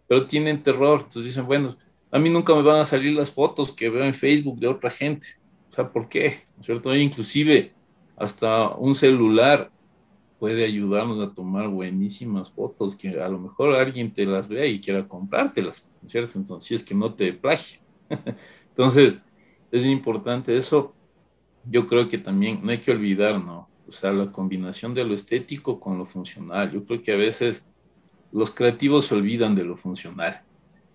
Pero 0.07 0.27
tienen 0.27 0.61
terror, 0.61 0.99
entonces 0.99 1.25
dicen, 1.25 1.47
bueno, 1.47 1.75
a 2.11 2.19
mí 2.19 2.29
nunca 2.29 2.53
me 2.53 2.61
van 2.61 2.79
a 2.79 2.85
salir 2.85 3.13
las 3.13 3.31
fotos 3.31 3.71
que 3.71 3.89
veo 3.89 4.05
en 4.05 4.13
Facebook 4.13 4.59
de 4.59 4.67
otra 4.67 4.91
gente. 4.91 5.25
O 5.71 5.73
sea, 5.73 5.91
¿por 5.91 6.07
qué? 6.07 6.43
¿Cierto? 6.61 6.95
Inclusive 6.95 7.73
hasta 8.15 8.69
un 8.75 8.93
celular 8.93 9.71
puede 10.37 10.63
ayudarnos 10.63 11.27
a 11.27 11.33
tomar 11.33 11.69
buenísimas 11.69 12.51
fotos 12.51 12.95
que 12.95 13.19
a 13.19 13.29
lo 13.29 13.39
mejor 13.39 13.73
alguien 13.73 14.13
te 14.13 14.27
las 14.27 14.47
vea 14.47 14.67
y 14.67 14.79
quiera 14.79 15.07
comprártelas, 15.07 15.91
¿cierto? 16.05 16.37
Entonces, 16.37 16.67
si 16.67 16.75
es 16.75 16.83
que 16.83 16.93
no 16.93 17.15
te 17.15 17.33
plagie. 17.33 17.79
Entonces, 18.69 19.23
es 19.71 19.85
importante 19.85 20.55
eso. 20.57 20.93
Yo 21.65 21.85
creo 21.85 22.07
que 22.07 22.17
también 22.17 22.59
no 22.63 22.71
hay 22.71 22.79
que 22.79 22.91
olvidar, 22.91 23.43
¿no? 23.43 23.69
O 23.87 23.91
sea, 23.91 24.11
la 24.11 24.31
combinación 24.31 24.93
de 24.93 25.03
lo 25.03 25.13
estético 25.13 25.79
con 25.79 25.97
lo 25.97 26.05
funcional. 26.05 26.71
Yo 26.71 26.85
creo 26.85 27.01
que 27.01 27.11
a 27.11 27.17
veces 27.17 27.71
los 28.31 28.51
creativos 28.51 29.05
se 29.05 29.15
olvidan 29.15 29.55
de 29.55 29.63
lo 29.63 29.75
funcional. 29.75 30.41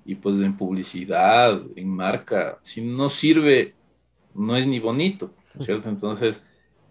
Y 0.04 0.14
pues 0.14 0.38
en 0.40 0.56
publicidad, 0.56 1.60
en 1.76 1.88
marca, 1.88 2.58
si 2.62 2.84
no 2.84 3.08
sirve, 3.08 3.74
no 4.34 4.56
es 4.56 4.66
ni 4.66 4.78
bonito, 4.78 5.34
¿cierto? 5.60 5.88
Entonces, 5.88 6.46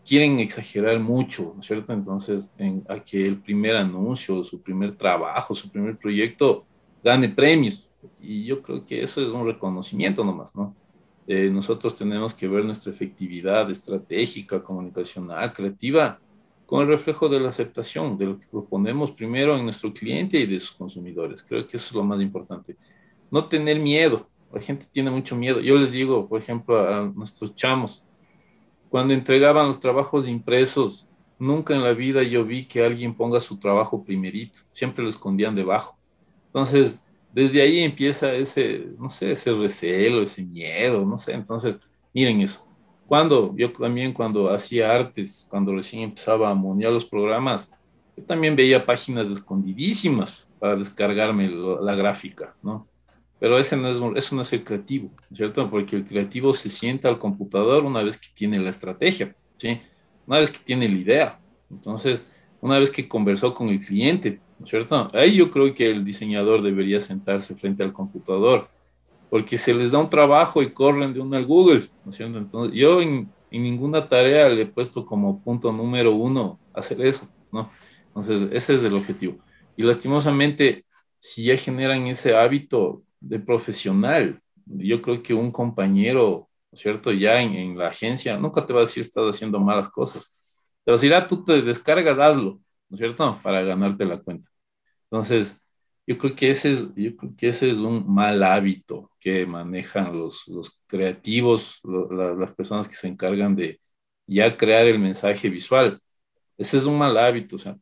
quieren 0.06 0.39
exagerar 0.39 1.00
mucho, 1.00 1.54
¿no 1.56 1.62
es 1.62 1.67
cierto? 1.67 1.93
Entonces, 1.93 2.54
en, 2.58 2.84
a 2.89 3.00
que 3.00 3.26
el 3.26 3.39
primer 3.39 3.76
anuncio, 3.76 4.43
su 4.43 4.62
primer 4.62 4.96
trabajo, 4.96 5.54
su 5.54 5.69
primer 5.69 5.98
proyecto 5.98 6.65
gane 7.04 7.30
premios. 7.30 7.91
Y 8.19 8.43
yo 8.46 8.62
creo 8.62 8.86
que 8.86 9.02
eso 9.02 9.22
es 9.22 9.30
un 9.30 9.46
reconocimiento 9.46 10.24
nomás, 10.24 10.56
¿no? 10.56 10.76
Eh, 11.26 11.50
nosotros 11.50 11.96
tenemos 11.98 12.34
que 12.34 12.48
ver 12.48 12.66
nuestra 12.66 12.92
efectividad 12.92 13.70
estratégica, 13.72 14.62
comunicacional, 14.62 15.54
creativa, 15.54 16.20
con 16.66 16.82
el 16.82 16.88
reflejo 16.88 17.30
de 17.30 17.40
la 17.40 17.50
aceptación 17.50 18.18
de 18.18 18.26
lo 18.26 18.40
que 18.40 18.48
proponemos 18.48 19.12
primero 19.12 19.56
en 19.58 19.64
nuestro 19.64 19.94
cliente 19.94 20.40
y 20.40 20.46
de 20.46 20.60
sus 20.60 20.72
consumidores. 20.72 21.44
Creo 21.44 21.66
que 21.66 21.78
eso 21.78 21.88
es 21.90 21.96
lo 21.96 22.04
más 22.04 22.22
importante. 22.22 22.76
No 23.30 23.46
tener 23.46 23.80
miedo. 23.80 24.28
La 24.52 24.62
gente 24.62 24.86
tiene 24.92 25.12
mucho 25.12 25.36
miedo. 25.36 25.60
Yo 25.60 25.76
les 25.76 25.92
digo, 25.92 26.28
por 26.28 26.40
ejemplo, 26.40 26.80
a 26.80 27.12
nuestros 27.16 27.56
chamos, 27.56 28.06
cuando 28.90 29.14
entregaban 29.14 29.68
los 29.68 29.80
trabajos 29.80 30.28
impresos, 30.28 31.10
nunca 31.40 31.76
en 31.76 31.84
la 31.84 31.94
vida 31.94 32.24
yo 32.24 32.46
vi 32.46 32.66
que 32.66 32.84
alguien 32.84 33.16
ponga 33.16 33.40
su 33.40 33.60
trabajo 33.60 34.04
primerito, 34.04 34.60
siempre 34.72 35.04
lo 35.04 35.10
escondían 35.10 35.56
debajo. 35.56 35.98
Entonces, 36.48 37.03
desde 37.34 37.62
ahí 37.62 37.80
empieza 37.80 38.32
ese, 38.34 38.88
no 39.00 39.10
sé, 39.10 39.32
ese 39.32 39.52
recelo, 39.54 40.22
ese 40.22 40.43
miedo, 40.43 41.04
no 41.04 41.17
sé. 41.17 41.34
Entonces, 41.34 41.80
miren 42.13 42.41
eso. 42.41 42.67
Cuando 43.08 43.54
yo 43.58 43.72
también 43.74 44.13
cuando 44.13 44.52
hacía 44.54 44.93
artes, 44.93 45.48
cuando 45.50 45.74
recién 45.74 46.04
empezaba 46.04 46.50
a 46.50 46.54
monear 46.54 46.91
los 46.91 47.06
programas, 47.06 47.76
yo 48.15 48.24
también 48.24 48.56
veía 48.56 48.86
páginas 48.86 49.28
escondidísimas 49.30 50.48
para 50.60 50.76
descargarme 50.76 51.50
la 51.50 51.96
gráfica, 51.96 52.56
¿no? 52.62 52.88
Pero 53.39 53.60
ese 53.60 53.76
no 53.76 53.89
es, 53.89 53.98
eso 54.15 54.36
no 54.36 54.41
es 54.41 54.54
el 54.54 54.63
creativo, 54.63 55.12
¿cierto? 55.34 55.69
Porque 55.69 55.96
el 55.98 56.06
creativo 56.06 56.54
se 56.54 56.69
sienta 56.69 57.10
al 57.10 57.19
computador 57.19 57.84
una 57.84 58.02
vez 58.04 58.17
que 58.17 58.30
tiene 58.34 58.60
la 58.60 58.69
estrategia, 58.69 59.36
¿sí? 59.58 59.82
Una 60.26 60.39
vez 60.39 60.52
que 60.52 60.60
tiene 60.63 60.88
la 60.88 60.98
idea. 60.98 61.39
Entonces, 61.69 62.30
una 62.62 62.80
vez 62.80 62.89
que 62.89 63.08
conversó 63.08 63.54
con 63.54 63.67
el 63.67 63.80
cliente, 63.82 64.39
¿cierto? 64.65 65.10
Ahí 65.13 65.36
yo 65.36 65.52
creo 65.52 65.73
que 65.73 65.89
el 65.89 66.04
diseñador 66.04 66.62
debería 66.62 66.99
sentarse 66.99 67.56
frente 67.56 67.84
al 67.84 67.93
computador, 67.93 68.67
porque 69.30 69.58
se 69.58 69.73
les 69.73 69.91
da 69.91 69.99
un 69.99 70.10
trabajo 70.10 70.62
y 70.62 70.71
corren 70.71 71.13
de 71.13 71.19
uno 71.19 71.36
al 71.38 71.45
Google, 71.45 71.89
¿no 72.04 72.10
es 72.10 72.15
cierto? 72.15 72.38
Entonces, 72.38 72.78
yo 72.78 73.02
en, 73.02 73.30
en 73.52 73.63
ninguna 73.63 74.08
tarea 74.08 74.49
le 74.49 74.63
he 74.63 74.65
puesto 74.65 75.06
como 75.06 75.41
punto 75.41 75.71
número 75.71 76.13
uno 76.13 76.60
hacer 76.73 77.06
eso, 77.06 77.28
¿no? 77.52 77.69
Entonces, 78.08 78.49
ese 78.52 78.76
es 78.76 78.84
el 78.84 78.93
objetivo. 78.93 79.38
Y 79.76 79.84
lastimosamente, 79.84 80.86
si 81.17 81.45
ya 81.45 81.58
generan 81.58 82.06
ese 82.08 82.36
hábito, 82.36 83.04
de 83.23 83.39
profesional, 83.39 84.41
yo 84.65 85.02
creo 85.02 85.23
que 85.23 85.34
un 85.34 85.52
compañero, 85.52 86.49
¿no 86.71 86.76
es 86.76 86.82
cierto? 86.82 87.12
Ya 87.12 87.41
en, 87.41 87.78
la 87.78 87.88
agencia 87.89 88.38
nunca 88.38 88.65
te 88.65 88.73
va 88.73 88.80
a 88.80 88.82
decir 88.82 89.02
estás 89.02 89.23
haciendo 89.23 89.60
malas 89.60 89.89
cosas. 89.89 90.76
Pero 90.84 90.97
si 90.97 91.10
ya 91.10 91.26
tú 91.26 91.43
te 91.43 91.62
descargas, 91.62 92.19
hazlo, 92.19 92.60
¿no 92.89 92.95
es 92.95 92.99
cierto? 92.99 93.39
Para 93.41 93.62
ganarte 93.63 94.06
la 94.06 94.19
cuenta. 94.19 94.49
Entonces, 95.13 95.69
yo 96.08 96.17
creo 96.17 96.36
que 96.36 96.49
ese 96.49 96.71
es, 96.71 96.95
yo 96.95 97.15
creo 97.15 97.36
que 97.38 97.49
ese 97.49 97.69
es 97.69 97.78
un 97.78 98.12
mal 98.12 98.41
hábito 98.43 99.12
que 99.19 99.45
manejan 99.45 100.17
los, 100.17 100.47
los 100.47 100.84
creativos, 100.88 101.82
las 102.39 102.52
personas 102.56 102.88
que 102.88 102.95
se 102.95 103.10
encargan 103.10 103.56
de 103.56 103.80
ya 104.28 104.58
crear 104.58 104.88
el 104.88 104.97
mensaje 104.99 105.49
visual. 105.52 106.02
Ese 106.58 106.78
es 106.78 106.86
un 106.88 106.97
mal 106.97 107.17
hábito. 107.17 107.58
O 107.58 107.60
sea, 107.60 107.78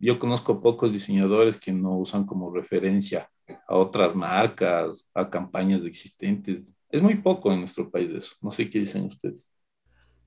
yo 0.00 0.18
conozco 0.18 0.60
pocos 0.62 0.92
diseñadores 0.92 1.58
que 1.60 1.72
no 1.72 1.98
usan 1.98 2.26
como 2.26 2.52
referencia 2.54 3.30
a 3.68 3.76
otras 3.76 4.14
marcas, 4.14 5.10
a 5.14 5.30
campañas 5.30 5.86
existentes. 5.86 6.76
Es 6.90 7.02
muy 7.02 7.16
poco 7.16 7.52
en 7.52 7.60
nuestro 7.60 7.90
país 7.90 8.10
eso. 8.12 8.36
No 8.42 8.52
sé 8.52 8.68
qué 8.70 8.80
dicen 8.80 9.06
ustedes. 9.06 9.55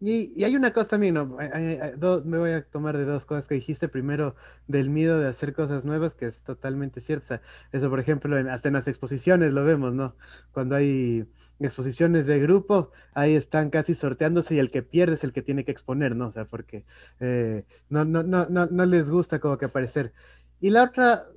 Y, 0.02 0.44
hay 0.44 0.56
una 0.56 0.72
cosa 0.72 0.92
también, 0.92 1.16
¿no? 1.16 1.26
me 1.26 2.38
voy 2.38 2.52
a 2.52 2.64
tomar 2.64 2.98
de 2.98 3.04
dos 3.04 3.26
cosas 3.26 3.48
que 3.48 3.56
dijiste. 3.56 3.90
Primero, 3.90 4.36
del 4.68 4.90
miedo 4.90 5.20
de 5.20 5.28
hacer 5.28 5.54
cosas 5.54 5.84
nuevas, 5.84 6.16
que 6.16 6.26
es 6.28 6.42
totalmente 6.44 7.02
cierto. 7.02 7.40
eso, 7.74 7.90
por 7.90 8.00
ejemplo, 8.00 8.38
hasta 8.52 8.70
en 8.70 8.76
las 8.76 8.88
exposiciones 8.88 9.52
lo 9.52 9.66
vemos, 9.66 9.94
¿no? 9.94 10.16
Cuando 10.54 10.76
hay 10.76 11.28
exposiciones 11.60 12.28
de 12.28 12.40
grupo, 12.40 12.92
ahí 13.14 13.36
están 13.36 13.70
casi 13.70 13.94
sorteándose 13.94 14.56
y 14.56 14.60
el 14.60 14.72
que 14.72 14.84
pierde 14.84 15.16
es 15.16 15.24
el 15.26 15.34
que 15.34 15.42
tiene 15.42 15.66
que 15.66 15.72
exponer, 15.72 16.16
¿no? 16.16 16.28
O 16.28 16.32
sea, 16.32 16.46
porque 16.46 16.86
eh, 17.20 17.66
no, 17.90 18.06
no, 18.06 18.24
no, 18.24 18.48
no, 18.48 18.68
no 18.68 18.86
les 18.86 19.10
gusta 19.10 19.40
como 19.40 19.58
que 19.58 19.66
aparecer. 19.66 20.14
Y 20.62 20.70
la 20.70 20.84
otra, 20.84 21.28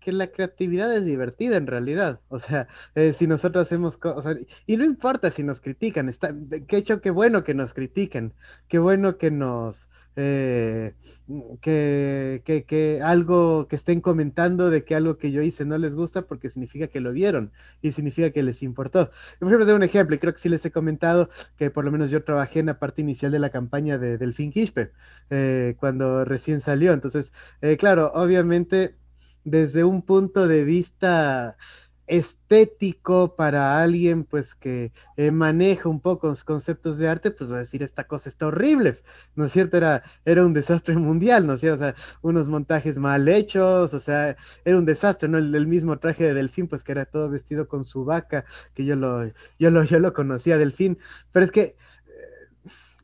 que 0.00 0.12
la 0.12 0.28
creatividad 0.28 0.94
es 0.94 1.04
divertida 1.04 1.56
en 1.56 1.66
realidad. 1.66 2.20
O 2.28 2.38
sea, 2.38 2.68
eh, 2.94 3.12
si 3.14 3.26
nosotros 3.26 3.62
hacemos 3.62 3.96
cosas, 3.96 4.38
y 4.66 4.76
no 4.76 4.84
importa 4.84 5.30
si 5.30 5.42
nos 5.42 5.60
critican, 5.60 6.08
está, 6.08 6.34
que 6.66 6.76
hecho, 6.76 7.00
qué 7.00 7.10
bueno 7.10 7.44
que 7.44 7.54
nos 7.54 7.74
critiquen, 7.74 8.32
qué 8.68 8.78
bueno 8.78 9.18
que 9.18 9.30
nos, 9.30 9.88
eh, 10.16 10.94
que, 11.60 12.42
que, 12.44 12.64
que, 12.64 13.00
algo 13.02 13.68
que 13.68 13.76
estén 13.76 14.00
comentando 14.00 14.70
de 14.70 14.84
que 14.84 14.94
algo 14.96 15.18
que 15.18 15.30
yo 15.30 15.42
hice 15.42 15.64
no 15.64 15.78
les 15.78 15.94
gusta 15.94 16.22
porque 16.22 16.48
significa 16.48 16.88
que 16.88 17.00
lo 17.00 17.12
vieron 17.12 17.52
y 17.82 17.92
significa 17.92 18.30
que 18.30 18.42
les 18.42 18.62
importó. 18.62 19.10
Por 19.38 19.48
ejemplo, 19.48 19.66
de 19.66 19.74
un 19.74 19.82
ejemplo, 19.82 20.16
y 20.16 20.18
creo 20.18 20.32
que 20.32 20.40
sí 20.40 20.48
les 20.48 20.64
he 20.64 20.72
comentado 20.72 21.30
que 21.56 21.70
por 21.70 21.84
lo 21.84 21.92
menos 21.92 22.10
yo 22.10 22.24
trabajé 22.24 22.60
en 22.60 22.66
la 22.66 22.78
parte 22.78 23.02
inicial 23.02 23.32
de 23.32 23.38
la 23.38 23.50
campaña 23.50 23.98
de 23.98 24.18
Delfín 24.18 24.52
Quispe, 24.52 24.92
eh, 25.30 25.76
cuando 25.78 26.24
recién 26.24 26.60
salió. 26.60 26.92
Entonces, 26.92 27.32
claro, 27.78 28.12
obviamente 28.14 28.99
desde 29.44 29.84
un 29.84 30.02
punto 30.02 30.48
de 30.48 30.64
vista 30.64 31.56
estético 32.10 33.36
para 33.36 33.80
alguien 33.80 34.24
pues 34.24 34.56
que 34.56 34.92
eh, 35.16 35.30
maneja 35.30 35.88
un 35.88 36.00
poco 36.00 36.26
los 36.26 36.42
conceptos 36.42 36.98
de 36.98 37.08
arte, 37.08 37.30
pues 37.30 37.52
va 37.52 37.56
a 37.56 37.60
decir 37.60 37.84
esta 37.84 38.04
cosa 38.04 38.28
está 38.28 38.48
horrible, 38.48 39.00
¿no 39.36 39.44
es 39.44 39.52
cierto? 39.52 39.76
Era, 39.76 40.02
era 40.24 40.44
un 40.44 40.52
desastre 40.52 40.96
mundial, 40.96 41.46
¿no 41.46 41.54
es 41.54 41.60
cierto? 41.60 41.76
O 41.76 41.86
sea, 41.86 41.94
unos 42.20 42.48
montajes 42.48 42.98
mal 42.98 43.28
hechos, 43.28 43.94
o 43.94 44.00
sea, 44.00 44.36
era 44.64 44.76
un 44.76 44.84
desastre, 44.86 45.28
¿no? 45.28 45.38
El, 45.38 45.66
mismo 45.68 46.00
traje 46.00 46.24
de 46.24 46.34
Delfín, 46.34 46.66
pues 46.66 46.82
que 46.82 46.90
era 46.92 47.06
todo 47.06 47.30
vestido 47.30 47.68
con 47.68 47.84
su 47.84 48.04
vaca, 48.04 48.44
que 48.74 48.84
yo 48.84 48.96
lo, 48.96 49.24
yo 49.60 49.70
lo, 49.70 49.84
yo 49.84 50.00
lo 50.00 50.12
conocía 50.12 50.58
Delfín, 50.58 50.98
pero 51.30 51.44
es 51.44 51.52
que 51.52 51.76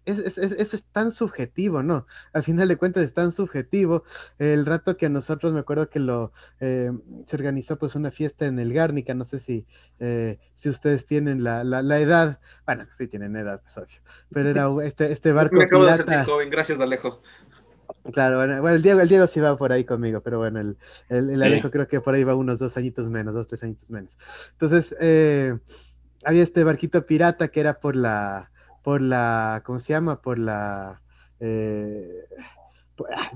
eso 0.06 0.76
es 0.76 0.84
tan 0.92 1.10
subjetivo, 1.10 1.82
¿no? 1.82 2.06
Al 2.32 2.42
final 2.44 2.68
de 2.68 2.76
cuentas 2.76 3.04
es 3.04 3.12
tan 3.12 3.32
subjetivo. 3.32 4.04
El 4.38 4.64
rato 4.64 4.96
que 4.96 5.06
a 5.06 5.08
nosotros, 5.08 5.52
me 5.52 5.60
acuerdo 5.60 5.90
que 5.90 5.98
lo 5.98 6.32
eh, 6.60 6.92
se 7.26 7.36
organizó 7.36 7.76
pues 7.76 7.94
una 7.96 8.10
fiesta 8.10 8.46
en 8.46 8.58
el 8.58 8.72
Gárnica, 8.72 9.14
no 9.14 9.24
sé 9.24 9.40
si, 9.40 9.66
eh, 9.98 10.38
si 10.54 10.68
ustedes 10.68 11.06
tienen 11.06 11.42
la, 11.42 11.64
la, 11.64 11.98
edad, 11.98 12.38
bueno, 12.64 12.86
sí 12.96 13.08
tienen 13.08 13.34
edad, 13.36 13.60
pues 13.60 13.76
obvio, 13.78 14.00
pero 14.32 14.50
era 14.50 14.68
este, 14.86 15.10
este 15.10 15.32
barco. 15.32 15.56
Me 15.56 15.64
acabo 15.64 15.84
de 15.84 15.94
sentir 15.94 16.22
joven, 16.24 16.50
gracias 16.50 16.80
Alejo. 16.80 17.20
Claro, 18.12 18.36
bueno, 18.36 18.68
el 18.68 18.82
Diego, 18.82 19.00
el 19.00 19.08
Diego 19.08 19.26
sí 19.26 19.40
va 19.40 19.56
por 19.56 19.72
ahí 19.72 19.84
conmigo, 19.84 20.20
pero 20.20 20.38
bueno, 20.38 20.60
el, 20.60 20.76
el, 21.08 21.42
Alejo 21.42 21.70
creo 21.70 21.88
que 21.88 22.00
por 22.00 22.14
ahí 22.14 22.22
va 22.22 22.34
unos 22.34 22.58
dos 22.60 22.76
añitos 22.76 23.10
menos, 23.10 23.34
dos, 23.34 23.48
tres 23.48 23.62
añitos 23.64 23.90
menos. 23.90 24.16
Entonces, 24.52 24.94
eh, 25.00 25.58
había 26.24 26.42
este 26.42 26.62
barquito 26.62 27.04
pirata 27.06 27.48
que 27.48 27.60
era 27.60 27.80
por 27.80 27.96
la, 27.96 28.50
por 28.86 29.02
la, 29.02 29.62
¿cómo 29.66 29.80
se 29.80 29.94
llama? 29.94 30.22
Por 30.22 30.38
la, 30.38 31.02
eh, 31.40 32.24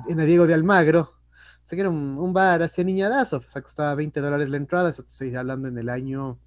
en 0.09 0.25
Diego 0.25 0.47
de 0.47 0.55
Almagro, 0.55 1.17
sé 1.65 1.75
que 1.75 1.81
era 1.81 1.91
un, 1.91 2.33
bar 2.33 2.63
hacia 2.63 2.85
niñadazo, 2.85 3.39
o 3.39 3.49
sea, 3.49 3.61
costaba 3.61 3.97
20 3.97 4.21
dólares 4.21 4.49
la 4.49 4.59
entrada, 4.59 4.91
eso 4.91 5.03
te 5.03 5.09
estoy 5.09 5.35
hablando 5.35 5.67
en 5.67 5.77
el 5.77 5.89
año 5.89 6.39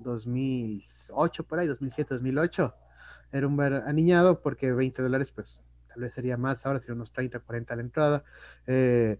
2008, 0.00 1.44
por 1.44 1.60
ahí, 1.60 1.66
2007, 1.66 2.12
2008, 2.12 2.74
era 3.32 3.46
un 3.46 3.56
bar 3.56 3.84
aniñado 3.86 4.42
porque 4.42 4.70
20 4.70 5.00
dólares, 5.00 5.30
pues, 5.30 5.64
tal 5.88 6.02
vez 6.02 6.12
sería 6.12 6.36
más, 6.36 6.66
ahora 6.66 6.78
sería 6.78 6.96
unos 6.96 7.12
30, 7.12 7.40
40 7.40 7.74
la 7.74 7.80
entrada, 7.80 8.24
eh, 8.66 9.18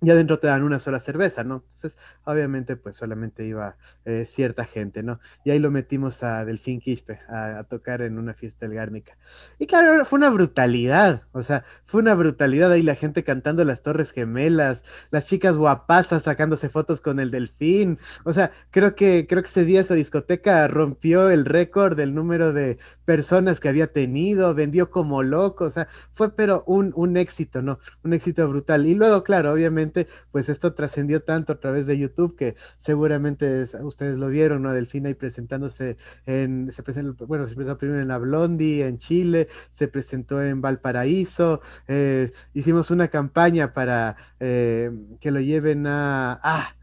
y 0.00 0.10
adentro 0.10 0.38
te 0.38 0.46
dan 0.46 0.62
una 0.62 0.78
sola 0.78 1.00
cerveza, 1.00 1.42
¿no? 1.42 1.64
Entonces, 1.64 1.96
obviamente, 2.24 2.76
pues 2.76 2.94
solamente 2.94 3.44
iba 3.44 3.76
eh, 4.04 4.24
cierta 4.26 4.64
gente, 4.64 5.02
¿no? 5.02 5.18
Y 5.44 5.50
ahí 5.50 5.58
lo 5.58 5.72
metimos 5.72 6.22
a 6.22 6.44
Delfín 6.44 6.80
Quispe 6.80 7.18
a, 7.28 7.64
tocar 7.64 8.02
en 8.02 8.16
una 8.16 8.32
fiesta 8.32 8.66
del 8.66 8.76
Gárnica. 8.76 9.16
Y 9.58 9.66
claro, 9.66 10.04
fue 10.04 10.18
una 10.18 10.30
brutalidad, 10.30 11.22
o 11.32 11.42
sea, 11.42 11.64
fue 11.84 12.00
una 12.00 12.14
brutalidad 12.14 12.70
ahí 12.70 12.82
la 12.82 12.94
gente 12.94 13.24
cantando 13.24 13.64
las 13.64 13.82
Torres 13.82 14.12
Gemelas, 14.12 14.84
las 15.10 15.26
chicas 15.26 15.56
guapasas 15.56 16.22
sacándose 16.22 16.68
fotos 16.68 17.00
con 17.00 17.18
el 17.18 17.32
Delfín, 17.32 17.98
o 18.24 18.32
sea, 18.32 18.52
creo 18.70 18.94
que, 18.94 19.26
creo 19.28 19.42
que 19.42 19.48
ese 19.48 19.64
día 19.64 19.80
esa 19.80 19.94
discoteca 19.94 20.68
rompió 20.68 21.28
el 21.30 21.44
récord 21.44 21.96
del 21.96 22.14
número 22.14 22.52
de 22.52 22.78
personas 23.04 23.58
que 23.58 23.68
había 23.68 23.92
tenido, 23.92 24.54
vendió 24.54 24.90
como 24.90 25.24
loco, 25.24 25.64
o 25.64 25.70
sea, 25.70 25.88
fue 26.12 26.34
pero 26.36 26.62
un, 26.66 26.92
un 26.94 27.16
éxito, 27.16 27.62
¿no? 27.62 27.80
Un 28.04 28.12
éxito 28.12 28.48
brutal. 28.48 28.86
Y 28.86 28.94
luego, 28.94 29.24
claro, 29.24 29.52
obviamente, 29.52 29.87
pues 30.30 30.48
esto 30.48 30.74
trascendió 30.74 31.22
tanto 31.22 31.52
a 31.52 31.60
través 31.60 31.86
de 31.86 31.98
YouTube 31.98 32.36
que 32.36 32.56
seguramente 32.76 33.64
ustedes 33.82 34.18
lo 34.18 34.28
vieron, 34.28 34.62
¿no? 34.62 34.72
Delfina 34.72 35.08
ahí 35.08 35.14
presentándose 35.14 35.96
en, 36.26 36.70
se 36.72 36.82
presentó, 36.82 37.26
bueno, 37.26 37.46
se 37.48 37.54
presentó 37.54 37.78
primero 37.78 38.00
en 38.00 38.08
la 38.08 38.18
Blondie, 38.18 38.86
en 38.86 38.98
Chile, 38.98 39.48
se 39.72 39.88
presentó 39.88 40.42
en 40.42 40.60
Valparaíso, 40.60 41.60
eh, 41.86 42.32
hicimos 42.54 42.90
una 42.90 43.08
campaña 43.08 43.72
para 43.72 44.16
eh, 44.40 44.90
que 45.20 45.30
lo 45.30 45.40
lleven 45.40 45.86
a, 45.86 46.40
ah, 46.42 46.74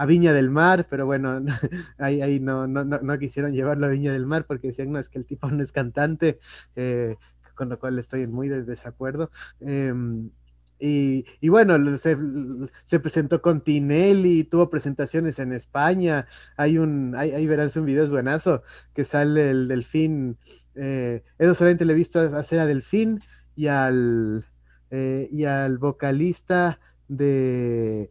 a 0.00 0.06
Viña 0.06 0.32
del 0.32 0.48
Mar, 0.50 0.86
pero 0.88 1.04
bueno, 1.04 1.42
ahí, 1.98 2.22
ahí 2.22 2.40
no, 2.40 2.66
no, 2.66 2.84
no, 2.84 3.18
quisieron 3.18 3.52
llevarlo 3.52 3.86
a 3.86 3.90
Viña 3.90 4.12
del 4.12 4.24
Mar 4.24 4.46
porque 4.46 4.68
decían, 4.68 4.92
no, 4.92 4.98
es 4.98 5.10
que 5.10 5.18
el 5.18 5.26
tipo 5.26 5.50
no 5.50 5.62
es 5.62 5.72
cantante, 5.72 6.38
eh, 6.74 7.16
con 7.54 7.68
lo 7.68 7.78
cual 7.78 7.98
estoy 7.98 8.26
muy 8.26 8.48
de 8.48 8.62
desacuerdo. 8.62 9.30
Em, 9.60 10.30
y, 10.80 11.48
bueno, 11.48 11.76
se, 11.98 13.00
presentó 13.00 13.42
con 13.42 13.60
Tinelli, 13.60 14.44
tuvo 14.44 14.70
presentaciones 14.70 15.38
en 15.38 15.52
España. 15.52 16.26
Hay 16.56 16.78
un, 16.78 17.14
ahí, 17.16 17.46
verán 17.46 17.70
un 17.76 17.84
video 17.84 18.04
es 18.04 18.10
buenazo, 18.10 18.62
que 18.94 19.04
sale 19.04 19.50
el 19.50 19.68
delfín. 19.68 20.38
Eh, 20.74 21.22
eso 21.38 21.54
solamente 21.54 21.84
le 21.84 21.92
he 21.92 21.96
visto 21.96 22.20
hacer 22.20 22.60
a 22.60 22.66
Delfín 22.66 23.18
y 23.56 23.66
al, 23.66 24.46
eh, 24.90 25.28
y 25.30 25.44
al 25.44 25.78
vocalista 25.78 26.78
de, 27.08 28.08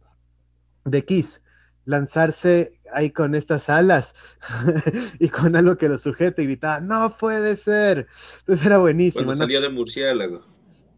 de 0.84 1.04
Kiss 1.04 1.40
lanzarse 1.86 2.80
ahí 2.92 3.10
con 3.10 3.34
estas 3.34 3.68
alas 3.68 4.14
y 5.18 5.28
con 5.28 5.56
algo 5.56 5.76
que 5.76 5.88
lo 5.88 5.98
sujete 5.98 6.42
y 6.42 6.46
gritaba, 6.46 6.80
no 6.80 7.16
puede 7.16 7.56
ser. 7.56 8.06
Entonces 8.40 8.66
era 8.66 8.78
buenísimo. 8.78 9.24
Cuando 9.24 9.44
salía 9.44 9.60
de 9.60 9.70
murciélago. 9.70 10.49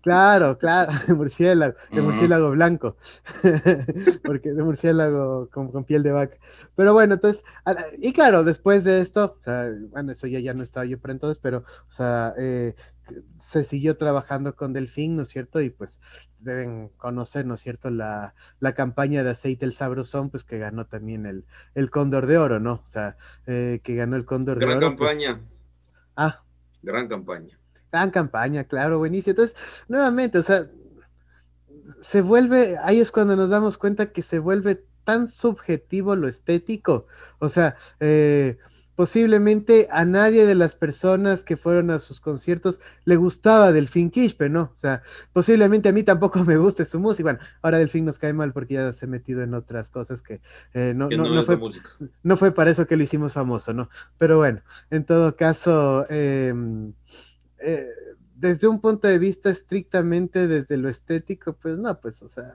Claro, 0.03 0.59
claro, 0.59 0.93
de 1.07 1.15
murciélago, 1.15 1.75
de 1.93 2.03
murciélago 2.03 2.51
blanco, 2.51 2.97
porque 4.25 4.53
de 4.53 4.62
murciélago 4.62 5.49
con, 5.51 5.85
piel 5.85 6.03
de 6.03 6.11
vaca. 6.11 6.37
Pero 6.75 6.93
bueno, 6.93 7.15
entonces, 7.15 7.45
y 7.99 8.12
claro, 8.12 8.43
después 8.43 8.83
de 8.83 9.01
esto, 9.01 9.37
o 9.38 9.43
sea, 9.43 9.71
bueno, 9.91 10.11
eso 10.11 10.27
ya, 10.27 10.41
ya 10.41 10.55
no 10.55 10.65
estaba 10.65 10.87
yo 10.87 10.99
para 10.99 11.13
entonces, 11.13 11.38
pero, 11.38 11.59
o 11.59 11.90
sea, 11.90 12.35
eh, 12.37 12.75
se 13.38 13.63
siguió 13.63 13.96
trabajando 13.96 14.57
con 14.57 14.73
Delfín, 14.73 15.17
¿no 15.17 15.23
es 15.23 15.29
cierto? 15.29 15.61
Y 15.61 15.71
pues 15.71 16.00
deben 16.40 16.88
conocer, 16.96 17.46
¿no 17.46 17.55
es 17.55 17.61
cierto?, 17.61 17.88
la, 17.90 18.35
la 18.59 18.75
campaña 18.75 19.23
de 19.23 19.31
aceite 19.31 19.65
el 19.65 19.73
sabrosón, 19.73 20.31
pues 20.31 20.42
que 20.42 20.59
ganó 20.59 20.87
también 20.87 21.27
el, 21.27 21.44
el 21.77 21.90
Cóndor 21.90 22.27
de 22.27 22.38
Oro, 22.38 22.59
¿no? 22.59 22.83
O 22.85 22.87
sea, 22.87 23.17
eh, 23.46 23.81
que 23.85 23.94
ganó 23.94 24.17
el 24.17 24.25
Cóndor 24.25 24.59
de 24.59 24.65
Oro. 24.65 24.81
Gran 24.81 24.96
pues 24.96 25.11
campaña. 25.11 25.40
ah. 26.17 26.42
Gran 26.83 27.07
campaña. 27.07 27.62
Gran 27.93 28.11
campaña, 28.11 28.65
claro, 28.65 28.99
buenísimo. 28.99 29.33
Entonces, 29.33 29.57
nuevamente, 29.87 30.38
o 30.38 30.43
sea, 30.43 30.67
se 32.01 32.23
vuelve, 32.23 32.79
ahí 32.83 33.01
es 33.01 33.13
cuando 33.13 33.37
nos 33.37 33.51
damos 33.51 33.77
cuenta 33.79 34.13
que 34.13 34.23
se 34.23 34.38
vuelve 34.38 34.83
tan 35.05 35.29
subjetivo 35.29 36.17
lo 36.17 36.27
estético. 36.27 37.07
O 37.38 37.49
sea, 37.49 37.77
eh, 38.01 38.57
posiblemente 38.95 39.88
a 39.90 40.05
nadie 40.05 40.47
de 40.47 40.55
las 40.55 40.75
personas 40.75 41.45
que 41.45 41.57
fueron 41.57 41.90
a 41.90 41.99
sus 41.99 42.21
conciertos 42.21 42.81
le 43.05 43.17
gustaba 43.17 43.73
Delfín 43.73 44.11
Quispe, 44.11 44.49
¿no? 44.49 44.73
O 44.75 44.77
sea, 44.77 45.03
posiblemente 45.33 45.88
a 45.88 45.93
mí 45.93 46.03
tampoco 46.03 46.45
me 46.45 46.57
guste 46.57 46.85
su 46.85 47.01
música. 47.01 47.25
Bueno, 47.25 47.38
ahora 47.63 47.79
Delfín 47.79 48.05
nos 48.05 48.19
cae 48.19 48.33
mal 48.33 48.53
porque 48.53 48.75
ya 48.75 48.93
se 48.93 49.07
ha 49.07 49.09
metido 49.09 49.43
en 49.43 49.55
otras 49.55 49.90
cosas 49.90 50.23
que, 50.23 50.40
eh, 50.75 50.93
no, 50.95 51.09
no, 51.09 51.43
fue, 51.43 51.59
no, 52.23 52.37
fue, 52.37 52.53
para 52.53 52.71
eso 52.71 52.87
que 52.87 52.97
lo 52.97 53.03
hicimos 53.03 53.33
famoso, 53.33 53.73
¿no? 53.73 53.88
Pero 54.19 54.38
bueno, 54.38 54.61
en 54.90 55.05
todo 55.05 55.37
caso, 55.37 56.05
em, 56.09 56.93
eh, 57.65 57.88
desde 58.35 58.69
un 58.69 58.81
punto 58.81 59.08
de 59.08 59.19
vista 59.19 59.50
estrictamente 59.50 60.48
desde 60.48 60.77
lo 60.77 60.88
estético, 60.88 61.54
pues 61.54 61.79
no, 61.79 61.98
pues, 62.00 62.23
o 62.23 62.29
sea, 62.29 62.54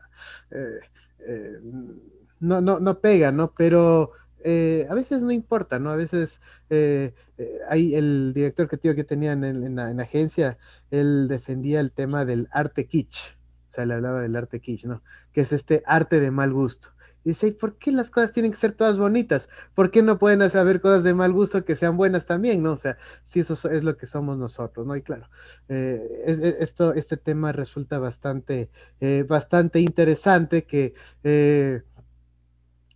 eh, 0.52 1.60
no, 2.40 2.62
no, 2.62 2.80
no 2.80 3.00
pega, 3.00 3.32
¿no? 3.32 3.54
Pero 3.58 4.12
eh, 4.44 4.88
a 4.90 4.94
veces 4.94 5.22
no 5.22 5.32
importa, 5.32 5.80
¿no? 5.80 5.90
A 5.90 5.96
veces 5.96 6.42
eh, 6.70 7.14
eh, 7.38 7.60
hay 7.70 7.96
el 7.96 8.34
director 8.34 8.68
creativo 8.68 8.96
que 8.96 9.04
tenía 9.04 9.32
en, 9.34 9.76
la, 9.76 9.90
agencia, 10.02 10.58
él 10.92 11.28
defendía 11.28 11.80
el 11.80 11.92
tema 11.92 12.26
del 12.26 12.48
arte 12.52 12.88
kitsch, 12.88 13.36
o 13.68 13.70
sea, 13.70 13.86
le 13.86 13.96
hablaba 13.96 14.22
del 14.22 14.36
arte 14.36 14.60
kitsch, 14.60 14.86
¿no? 14.86 15.04
Que 15.34 15.42
es 15.42 15.54
este 15.54 15.84
arte 15.86 16.20
de 16.20 16.32
mal 16.32 16.54
gusto. 16.54 16.90
Dice, 17.28 17.48
¿y 17.48 17.52
por 17.52 17.78
qué 17.78 17.92
las 17.92 18.10
cosas 18.10 18.32
tienen 18.32 18.52
que 18.52 18.58
ser 18.58 18.72
todas 18.72 18.98
bonitas? 18.98 19.50
¿Por 19.76 19.92
qué 19.92 20.02
no 20.02 20.18
pueden 20.18 20.42
haber 20.42 20.80
cosas 20.80 21.04
de 21.04 21.14
mal 21.14 21.34
gusto 21.34 21.66
que 21.66 21.76
sean 21.76 21.98
buenas 21.98 22.26
también, 22.26 22.64
no? 22.64 22.72
O 22.72 22.78
sea, 22.78 22.98
si 23.26 23.42
eso 23.42 23.54
es 23.70 23.84
lo 23.84 23.98
que 23.98 24.06
somos 24.06 24.38
nosotros, 24.38 24.88
¿no? 24.88 24.96
Y 24.96 25.02
claro, 25.02 25.30
esto, 25.68 26.94
este 26.94 27.18
tema 27.18 27.52
resulta 27.52 28.00
bastante, 28.00 28.70
bastante 29.28 29.82
interesante 29.82 30.66
que 30.66 30.94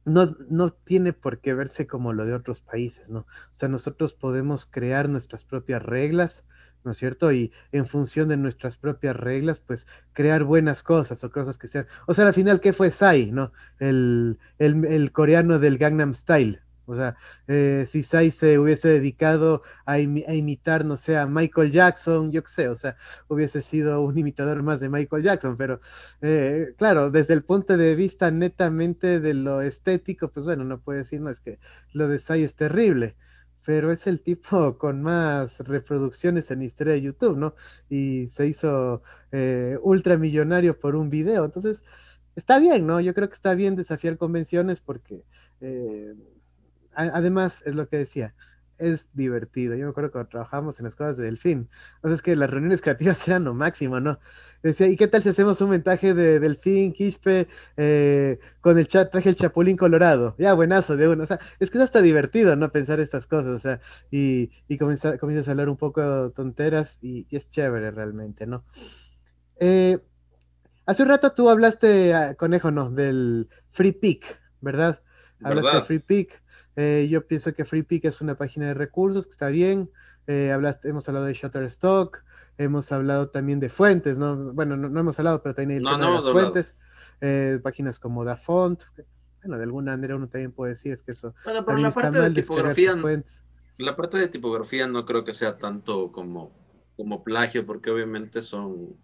no, 0.05 0.35
no 0.49 0.71
tiene 0.71 1.11
por 1.11 1.39
qué 1.39 1.53
verse 1.53 1.85
como 1.85 2.13
lo 2.13 2.25
de 2.25 2.33
otros 2.33 2.61
países, 2.61 3.09
¿no? 3.09 3.19
O 3.19 3.53
sea, 3.53 3.67
nosotros 3.67 4.13
podemos 4.13 4.65
crear 4.65 5.09
nuestras 5.09 5.43
propias 5.43 5.83
reglas, 5.83 6.45
¿no 6.83 6.91
es 6.91 6.97
cierto? 6.97 7.31
Y 7.31 7.51
en 7.71 7.85
función 7.85 8.29
de 8.29 8.37
nuestras 8.37 8.77
propias 8.77 9.15
reglas, 9.15 9.59
pues 9.59 9.87
crear 10.13 10.43
buenas 10.43 10.83
cosas 10.83 11.23
o 11.23 11.31
cosas 11.31 11.57
que 11.57 11.67
sean. 11.67 11.87
O 12.07 12.13
sea, 12.13 12.27
al 12.27 12.33
final, 12.33 12.61
¿qué 12.61 12.73
fue 12.73 12.91
Sai, 12.91 13.31
no? 13.31 13.51
El, 13.79 14.39
el, 14.59 14.85
el 14.85 15.11
coreano 15.11 15.59
del 15.59 15.77
Gangnam 15.77 16.13
Style, 16.13 16.61
o 16.91 16.95
sea, 16.95 17.15
eh, 17.47 17.85
si 17.87 18.03
Sai 18.03 18.31
se 18.31 18.59
hubiese 18.59 18.89
dedicado 18.89 19.61
a, 19.85 19.99
imitar, 19.99 20.83
no 20.83 20.97
sé, 20.97 21.17
a 21.17 21.25
Michael 21.25 21.71
Jackson, 21.71 22.31
yo 22.31 22.43
qué 22.43 22.49
sé, 22.49 22.67
o 22.69 22.75
sea, 22.75 22.97
hubiese 23.29 23.61
sido 23.61 24.01
un 24.01 24.17
imitador 24.17 24.61
más 24.63 24.79
de 24.81 24.89
Michael 24.89 25.23
Jackson, 25.23 25.55
pero 25.57 25.79
eh, 26.21 26.73
claro, 26.77 27.09
desde 27.11 27.33
el 27.33 27.43
punto 27.43 27.77
de 27.77 27.95
vista 27.95 28.29
netamente 28.31 29.19
de 29.19 29.33
lo 29.33 29.61
estético, 29.61 30.31
pues 30.31 30.45
bueno, 30.45 30.63
no 30.65 30.81
puede 30.81 30.99
decir, 30.99 31.21
no, 31.21 31.29
es 31.29 31.39
que 31.39 31.59
lo 31.93 32.07
de 32.09 32.19
Sai 32.19 32.43
es 32.43 32.55
terrible, 32.55 33.15
pero 33.65 33.91
es 33.91 34.07
el 34.07 34.21
tipo 34.21 34.77
con 34.77 35.01
más 35.01 35.59
reproducciones 35.59 36.51
en 36.51 36.61
historia 36.61 36.93
de 36.93 37.01
YouTube, 37.01 37.37
¿no? 37.37 37.55
Y 37.89 38.27
se 38.29 38.47
hizo 38.47 39.03
eh, 39.31 39.77
ultramillonario 39.81 40.79
por 40.79 40.95
un 40.95 41.09
video, 41.09 41.45
entonces 41.45 41.83
está 42.35 42.59
bien, 42.59 42.87
¿no? 42.87 42.99
Yo 43.01 43.13
creo 43.13 43.27
que 43.29 43.35
está 43.35 43.55
bien 43.55 43.75
desafiar 43.75 44.17
convenciones 44.17 44.79
porque 44.79 45.23
además, 46.93 47.63
es 47.65 47.75
lo 47.75 47.87
que 47.87 47.97
decía, 47.97 48.35
es 48.81 49.07
divertido. 49.13 49.75
Yo 49.75 49.85
me 49.85 49.91
acuerdo 49.91 50.11
cuando 50.11 50.29
trabajamos 50.29 50.79
en 50.79 50.85
las 50.85 50.95
cosas 50.95 51.17
de 51.17 51.25
Delfín. 51.25 51.69
O 52.01 52.07
sea, 52.07 52.15
es 52.15 52.21
que 52.21 52.35
las 52.35 52.49
reuniones 52.49 52.81
creativas 52.81 53.25
eran 53.27 53.43
lo 53.43 53.53
máximo, 53.53 53.99
¿no? 53.99 54.19
Decía, 54.63 54.87
¿y 54.87 54.97
qué 54.97 55.07
tal 55.07 55.21
si 55.21 55.29
hacemos 55.29 55.61
un 55.61 55.69
montaje 55.69 56.13
de 56.13 56.39
Delfín, 56.39 56.91
Quispe, 56.91 57.47
eh, 57.77 58.39
con 58.59 58.77
el 58.77 58.87
chat, 58.87 59.11
traje 59.11 59.29
el 59.29 59.35
Chapulín 59.35 59.77
Colorado? 59.77 60.35
Ya, 60.37 60.53
buenazo 60.53 60.97
de 60.97 61.07
uno. 61.07 61.23
O 61.23 61.27
sea, 61.27 61.39
es 61.59 61.69
que 61.69 61.77
es 61.77 61.83
hasta 61.83 62.01
divertido, 62.01 62.55
¿no? 62.55 62.71
Pensar 62.71 62.99
estas 62.99 63.27
cosas, 63.27 63.51
o 63.51 63.59
sea, 63.59 63.79
y, 64.09 64.51
y 64.67 64.77
comienzas 64.77 65.47
a 65.47 65.51
hablar 65.51 65.69
un 65.69 65.77
poco 65.77 66.31
tonteras 66.31 66.97
y, 67.01 67.27
es 67.29 67.49
chévere 67.49 67.91
realmente, 67.91 68.45
¿no? 68.47 68.65
Eh, 69.59 69.99
hace 70.85 71.03
un 71.03 71.09
rato 71.09 71.31
tú 71.33 71.49
hablaste, 71.49 72.13
ah, 72.13 72.35
conejo, 72.35 72.71
¿no? 72.71 72.89
Del 72.89 73.47
Free 73.71 73.93
Pick, 73.93 74.39
¿verdad? 74.59 75.01
Hablaste 75.43 75.77
de 75.77 75.83
Free 75.83 75.99
Pick. 75.99 76.41
Eh, 76.81 77.07
yo 77.07 77.27
pienso 77.27 77.53
que 77.53 77.63
FreePick 77.63 78.05
es 78.05 78.21
una 78.21 78.35
página 78.35 78.65
de 78.67 78.73
recursos 78.73 79.27
que 79.27 79.33
está 79.33 79.49
bien. 79.49 79.91
Eh, 80.25 80.51
hemos 80.83 81.07
hablado 81.07 81.27
de 81.27 81.33
Shutterstock, 81.33 82.23
hemos 82.57 82.91
hablado 82.91 83.29
también 83.29 83.59
de 83.59 83.69
fuentes, 83.69 84.17
¿no? 84.17 84.51
Bueno, 84.53 84.75
no, 84.75 84.99
hemos 84.99 85.19
hablado, 85.19 85.43
pero 85.43 85.53
también 85.53 85.85
hay 85.85 85.97
no, 85.97 86.21
fuentes. 86.23 86.75
Eh, 87.21 87.59
páginas 87.61 87.99
como 87.99 88.25
DaFont. 88.25 88.81
Bueno, 89.43 89.57
de 89.57 89.63
alguna 89.63 89.91
manera 89.91 90.15
uno 90.15 90.27
también 90.27 90.51
puede 90.53 90.71
decir 90.71 90.93
es 90.93 91.03
que 91.03 91.11
eso. 91.11 91.35
Bueno, 91.45 91.63
pero 91.63 91.77
la 91.77 91.91
parte 91.91 92.19
de 92.19 92.31
tipografía. 92.31 92.95
La 93.77 93.95
parte 93.95 94.17
de 94.17 94.27
tipografía 94.27 94.87
no 94.87 95.05
creo 95.05 95.23
que 95.23 95.33
sea 95.33 95.59
tanto 95.59 96.11
como, 96.11 96.51
como 96.97 97.23
plagio, 97.23 97.63
porque 97.63 97.91
obviamente 97.91 98.41
son. 98.41 98.95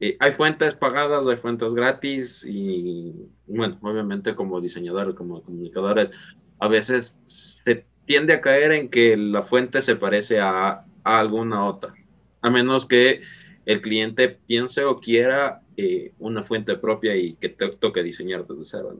hay 0.00 0.32
fuentes 0.32 0.74
pagadas, 0.74 1.26
hay 1.26 1.36
fuentes 1.36 1.74
gratis 1.74 2.42
y, 2.48 3.28
bueno, 3.46 3.78
obviamente 3.82 4.34
como 4.34 4.62
diseñadores, 4.62 5.14
como 5.14 5.42
comunicadores, 5.42 6.10
a 6.58 6.68
veces 6.68 7.18
se 7.24 7.86
tiende 8.06 8.34
a 8.34 8.40
caer 8.40 8.72
en 8.72 8.88
que 8.88 9.16
la 9.16 9.42
fuente 9.42 9.80
se 9.80 9.96
parece 9.96 10.40
a, 10.40 10.84
alguna 11.04 11.64
otra, 11.64 11.94
a 12.42 12.50
menos 12.50 12.86
que 12.86 13.20
el 13.64 13.80
cliente 13.80 14.28
piense 14.28 14.84
o 14.84 14.98
quiera 14.98 15.62
eh, 15.76 16.12
una 16.18 16.42
fuente 16.42 16.76
propia 16.76 17.16
y 17.16 17.34
que 17.34 17.48
te 17.48 17.68
toque 17.68 18.02
diseñar 18.02 18.46
desde 18.46 18.64
cero. 18.64 18.96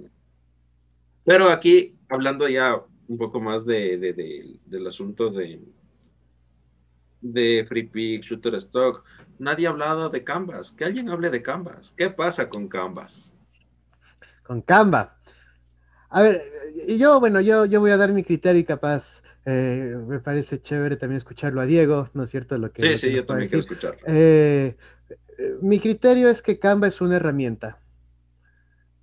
Pero 1.25 1.51
aquí, 1.51 1.97
hablando 2.09 2.49
ya 2.49 2.81
un 3.09 3.19
poco 3.19 3.41
más 3.41 3.65
de, 3.65 4.59
del 4.67 4.87
asunto 4.87 5.31
de, 5.31 5.61
de 7.21 7.65
FreePick, 7.67 8.23
Shutterstock, 8.23 9.05
nadie 9.39 9.67
ha 9.67 9.71
hablado 9.71 10.09
de 10.09 10.25
Canvas. 10.25 10.73
Que 10.73 10.85
alguien 10.85 11.09
hable 11.09 11.31
de 11.31 11.43
Canvas. 11.43 11.95
¿Qué 11.97 12.11
pasa 12.11 12.49
con 12.49 12.69
Canvas? 12.69 13.33
Con 14.43 14.63
Canvas. 14.63 15.11
A 16.09 16.23
ver, 16.23 16.43
yo, 16.89 17.21
bueno, 17.21 17.41
yo, 17.41 17.65
yo 17.65 17.81
voy 17.81 17.91
a 17.91 17.97
dar 17.97 18.13
mi 18.13 18.23
criterio 18.23 18.61
y 18.61 18.65
capaz 18.65 19.23
eh, 19.45 19.97
me 20.07 20.21
parece 20.21 20.61
chévere 20.61 20.97
también 20.97 21.19
escucharlo 21.19 21.61
a 21.61 21.67
Diego, 21.67 22.11
¿no 22.15 22.25
es 22.25 22.31
cierto? 22.31 22.59
Lo 22.59 22.73
que, 22.73 22.83
sí, 22.83 22.99
sí, 22.99 23.13
yo 23.13 23.25
también 23.25 23.49
quiero 23.49 23.61
escucharlo. 23.61 24.01
Eh, 24.07 24.77
mi 25.61 25.81
criterio 25.81 26.29
es 26.29 26.43
que 26.43 26.59
Canva 26.59 26.89
es 26.89 27.01
una 27.01 27.17
herramienta. 27.17 27.81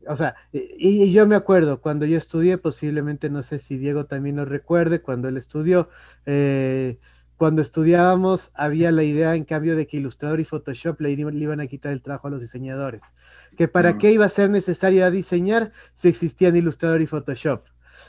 O 0.08 0.16
sea, 0.16 0.36
y, 0.52 1.12
yo 1.12 1.26
me 1.28 1.36
acuerdo, 1.36 1.80
cuando 1.80 2.06
yo 2.06 2.18
estudié, 2.18 2.58
posiblemente, 2.58 3.30
no 3.30 3.42
sé 3.44 3.60
si 3.60 3.78
Diego 3.78 4.06
también 4.06 4.36
lo 4.36 4.46
recuerde, 4.46 5.02
cuando 5.02 5.30
él 5.30 5.38
estudió, 5.38 5.90
eh, 6.26 7.00
cuando 7.44 7.62
estudiábamos 7.62 8.52
había 8.54 8.90
la 8.94 9.04
idea, 9.04 9.36
en 9.36 9.44
cambio, 9.44 9.76
de 9.76 9.86
que 9.86 9.98
Illustrator 9.98 10.40
y 10.40 10.46
Photoshop 10.46 11.02
le, 11.02 11.12
iban 11.12 11.60
a 11.60 11.68
quitar 11.68 11.92
el 11.92 12.02
trabajo 12.02 12.30
a 12.30 12.32
los 12.32 12.40
diseñadores. 12.40 13.02
Que 13.58 13.68
para 13.68 13.96
mm. 13.96 13.98
qué 13.98 14.14
iba 14.14 14.24
a 14.24 14.30
ser 14.30 14.50
necesario 14.50 15.12
diseñar 15.12 15.74
si 15.94 16.08
existían 16.08 16.56
Illustrator 16.56 17.02
y 17.02 17.06
Photoshop. 17.06 17.66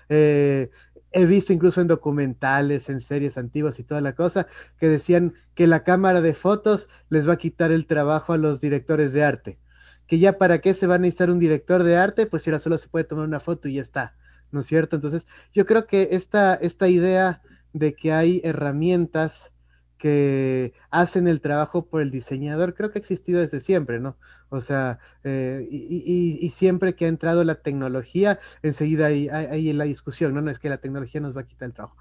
Eh, 0.09 0.71
he 1.11 1.27
visto 1.27 1.53
incluso 1.53 1.81
en 1.81 1.89
documentales, 1.89 2.89
en 2.89 3.01
series 3.01 3.37
antiguas 3.37 3.81
y 3.81 3.83
toda 3.83 4.01
la 4.01 4.15
cosa, 4.15 4.47
que 4.79 4.89
decían 4.89 5.35
que 5.57 5.67
la 5.67 5.83
cámara 5.83 6.21
de 6.21 6.35
fotos 6.35 6.89
les 7.09 7.29
va 7.29 7.33
a 7.33 7.39
quitar 7.39 7.73
el 7.73 7.87
trabajo 7.87 8.35
a 8.35 8.39
los 8.39 8.61
directores 8.61 9.13
de 9.13 9.25
arte. 9.25 9.59
Que 10.07 10.21
ya 10.21 10.39
para 10.39 10.61
qué 10.61 10.75
se 10.75 10.87
va 10.87 10.95
a 10.95 10.99
necesitar 10.99 11.31
un 11.31 11.41
director 11.41 11.83
de 11.83 11.97
arte, 11.97 12.27
pues 12.27 12.45
si 12.45 12.51
ahora 12.51 12.61
solo 12.61 12.79
se 12.79 12.87
puede 12.87 13.05
tomar 13.05 13.27
una 13.27 13.41
foto 13.41 13.67
y 13.67 13.75
ya 13.75 13.83
está, 13.83 14.15
¿no 14.53 14.61
es 14.61 14.67
cierto? 14.67 14.95
Entonces, 14.95 15.27
yo 15.53 15.67
creo 15.67 15.89
que 15.89 16.11
esta, 16.13 16.55
esta 16.55 16.87
idea 16.87 17.43
de 17.75 17.95
que 17.95 18.13
hay 18.13 18.41
herramientas 18.45 19.51
que 19.99 20.73
hacen 20.91 21.29
el 21.29 21.41
trabajo 21.41 21.87
por 21.87 22.01
el 22.03 22.11
diseñador, 22.11 22.75
creo 22.75 22.91
que 22.91 22.99
ha 22.99 23.01
existido 23.01 23.41
desde 23.41 23.61
siempre, 23.61 24.01
¿no? 24.01 24.17
O 24.49 24.61
sea, 24.61 24.99
eh, 25.25 25.67
y, 25.71 26.49
siempre 26.51 26.95
que 26.95 27.07
ha 27.07 27.09
entrado 27.09 27.43
la 27.43 27.57
tecnología, 27.57 28.39
enseguida 28.63 29.07
hay, 29.07 29.29
hay, 29.29 29.73
la 29.73 29.85
discusión, 29.85 30.35
¿no? 30.35 30.43
No 30.43 30.51
es 30.51 30.59
que 30.59 30.69
la 30.69 30.79
tecnología 30.79 31.21
nos 31.21 31.37
va 31.37 31.43
a 31.43 31.47
quitar 31.47 31.67
el 31.67 31.75
trabajo. 31.75 31.97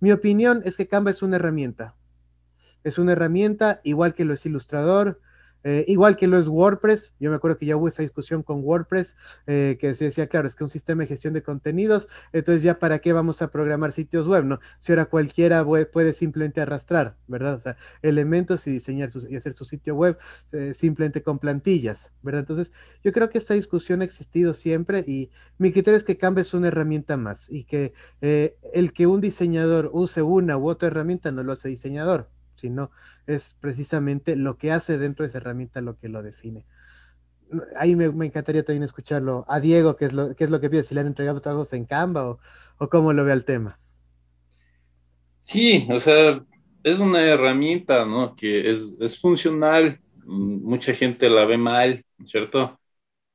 Mi 0.00 0.12
opinión 0.12 0.62
es 0.64 0.76
que 0.76 0.86
Canva 0.86 1.10
es 1.10 1.22
una 1.22 1.36
herramienta. 1.36 1.94
Es 2.84 2.98
una 2.98 3.12
herramienta 3.12 3.80
igual 3.82 4.14
que 4.14 4.24
lo 4.24 4.34
es 4.34 4.46
Ilustrador, 4.46 5.20
eh, 5.64 5.84
igual 5.88 6.16
que 6.16 6.26
lo 6.26 6.38
es 6.38 6.46
WordPress, 6.46 7.12
yo 7.18 7.30
me 7.30 7.36
acuerdo 7.36 7.58
que 7.58 7.66
ya 7.66 7.76
hubo 7.76 7.88
esta 7.88 8.02
discusión 8.02 8.42
con 8.42 8.62
WordPress, 8.62 9.16
eh, 9.46 9.76
que 9.80 9.94
se 9.94 10.04
decía, 10.04 10.28
claro, 10.28 10.46
es 10.46 10.54
que 10.54 10.64
un 10.64 10.70
sistema 10.70 11.02
de 11.02 11.08
gestión 11.08 11.34
de 11.34 11.42
contenidos, 11.42 12.08
entonces 12.32 12.62
ya 12.62 12.78
para 12.78 13.00
qué 13.00 13.12
vamos 13.12 13.42
a 13.42 13.50
programar 13.50 13.92
sitios 13.92 14.28
web, 14.28 14.44
¿no? 14.44 14.60
Si 14.78 14.92
ahora 14.92 15.06
cualquiera 15.06 15.64
puede 15.92 16.14
simplemente 16.14 16.60
arrastrar, 16.60 17.16
¿verdad? 17.26 17.54
O 17.54 17.60
sea, 17.60 17.76
elementos 18.02 18.66
y 18.66 18.72
diseñar 18.72 19.10
y 19.28 19.36
hacer 19.36 19.54
su 19.54 19.64
sitio 19.64 19.96
web 19.96 20.18
eh, 20.52 20.72
simplemente 20.74 21.22
con 21.22 21.38
plantillas, 21.38 22.10
¿verdad? 22.22 22.40
Entonces, 22.40 22.72
yo 23.02 23.12
creo 23.12 23.30
que 23.30 23.38
esta 23.38 23.54
discusión 23.54 24.02
ha 24.02 24.04
existido 24.04 24.54
siempre 24.54 25.00
y 25.06 25.30
mi 25.58 25.72
criterio 25.72 25.96
es 25.96 26.04
que 26.04 26.16
Canva 26.16 26.42
es 26.42 26.54
una 26.54 26.68
herramienta 26.68 27.16
más 27.16 27.50
y 27.50 27.64
que 27.64 27.92
el 28.20 28.92
que 28.92 29.06
un 29.06 29.20
diseñador 29.20 29.90
use 29.92 30.22
una 30.22 30.56
u 30.58 30.68
otra 30.68 30.88
herramienta 30.88 31.32
no 31.32 31.42
lo 31.42 31.52
hace 31.52 31.68
diseñador 31.68 32.28
sino 32.56 32.90
es 33.26 33.56
precisamente 33.60 34.36
lo 34.36 34.56
que 34.58 34.72
hace 34.72 34.98
dentro 34.98 35.24
de 35.24 35.28
esa 35.28 35.38
herramienta 35.38 35.80
lo 35.80 35.98
que 35.98 36.08
lo 36.08 36.22
define. 36.22 36.64
Ahí 37.76 37.94
me, 37.94 38.06
encantaría 38.26 38.64
también 38.64 38.82
escucharlo 38.82 39.44
a 39.48 39.60
Diego, 39.60 39.96
qué 39.96 40.06
es 40.06 40.12
lo, 40.12 40.34
qué 40.34 40.44
es 40.44 40.50
lo 40.50 40.60
que 40.60 40.68
pide, 40.68 40.84
si 40.84 40.94
le 40.94 41.00
han 41.00 41.06
entregado 41.06 41.40
trabajos 41.40 41.72
en 41.72 41.84
Canva 41.84 42.28
o, 42.28 42.38
o 42.78 42.88
cómo 42.88 43.12
lo 43.12 43.24
ve 43.24 43.32
el 43.32 43.44
tema. 43.44 43.78
Sí, 45.40 45.86
o 45.90 46.00
sea, 46.00 46.44
es 46.82 46.98
una 46.98 47.20
herramienta, 47.24 48.04
¿no? 48.04 48.34
Que 48.34 48.68
es, 48.70 48.96
es 49.00 49.20
funcional, 49.20 50.00
mucha 50.24 50.92
gente 50.94 51.30
la 51.30 51.44
ve 51.44 51.56
mal, 51.56 52.04
¿cierto? 52.24 52.80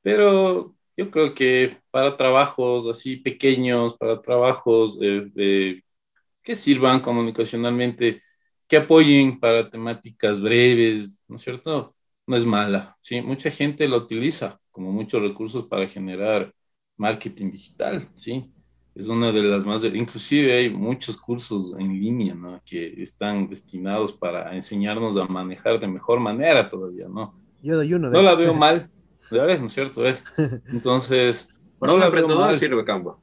Pero 0.01 0.75
yo 0.97 1.11
creo 1.11 1.33
que 1.33 1.77
para 1.91 2.17
trabajos 2.17 2.87
así 2.87 3.17
pequeños, 3.17 3.97
para 3.97 4.21
trabajos 4.21 4.97
eh, 5.01 5.81
que 6.43 6.55
sirvan 6.55 7.01
comunicacionalmente, 7.01 8.21
que 8.71 8.77
apoyen 8.77 9.37
para 9.37 9.69
temáticas 9.69 10.39
breves, 10.39 11.21
¿no 11.27 11.35
es 11.35 11.41
cierto? 11.41 11.93
No 12.25 12.37
es 12.37 12.45
mala, 12.45 12.95
¿sí? 13.01 13.21
Mucha 13.21 13.51
gente 13.51 13.85
la 13.85 13.97
utiliza 13.97 14.61
como 14.71 14.93
muchos 14.93 15.21
recursos 15.21 15.65
para 15.65 15.85
generar 15.89 16.53
marketing 16.95 17.51
digital, 17.51 18.07
¿sí? 18.15 18.49
Es 18.95 19.09
una 19.09 19.33
de 19.33 19.43
las 19.43 19.65
más, 19.65 19.83
inclusive 19.83 20.53
hay 20.53 20.69
muchos 20.69 21.17
cursos 21.17 21.75
en 21.77 21.99
línea, 21.99 22.33
¿no? 22.33 22.61
Que 22.65 22.93
están 23.03 23.49
destinados 23.49 24.13
para 24.13 24.55
enseñarnos 24.55 25.17
a 25.17 25.25
manejar 25.25 25.77
de 25.77 25.89
mejor 25.89 26.21
manera 26.21 26.69
todavía, 26.69 27.09
¿no? 27.09 27.37
Yo 27.61 27.75
doy 27.75 27.93
uno. 27.93 28.09
no 28.09 28.21
la 28.21 28.35
veo 28.35 28.53
mal, 28.65 28.89
ya 29.29 29.43
ves, 29.43 29.59
¿no 29.59 29.65
es 29.65 29.73
cierto? 29.73 30.05
Es. 30.05 30.23
Entonces, 30.67 31.59
no 31.81 31.97
la 31.97 32.09
veo 32.09 32.25
mal. 32.29 32.55
sirve 32.55 32.85
Canva. 32.85 33.17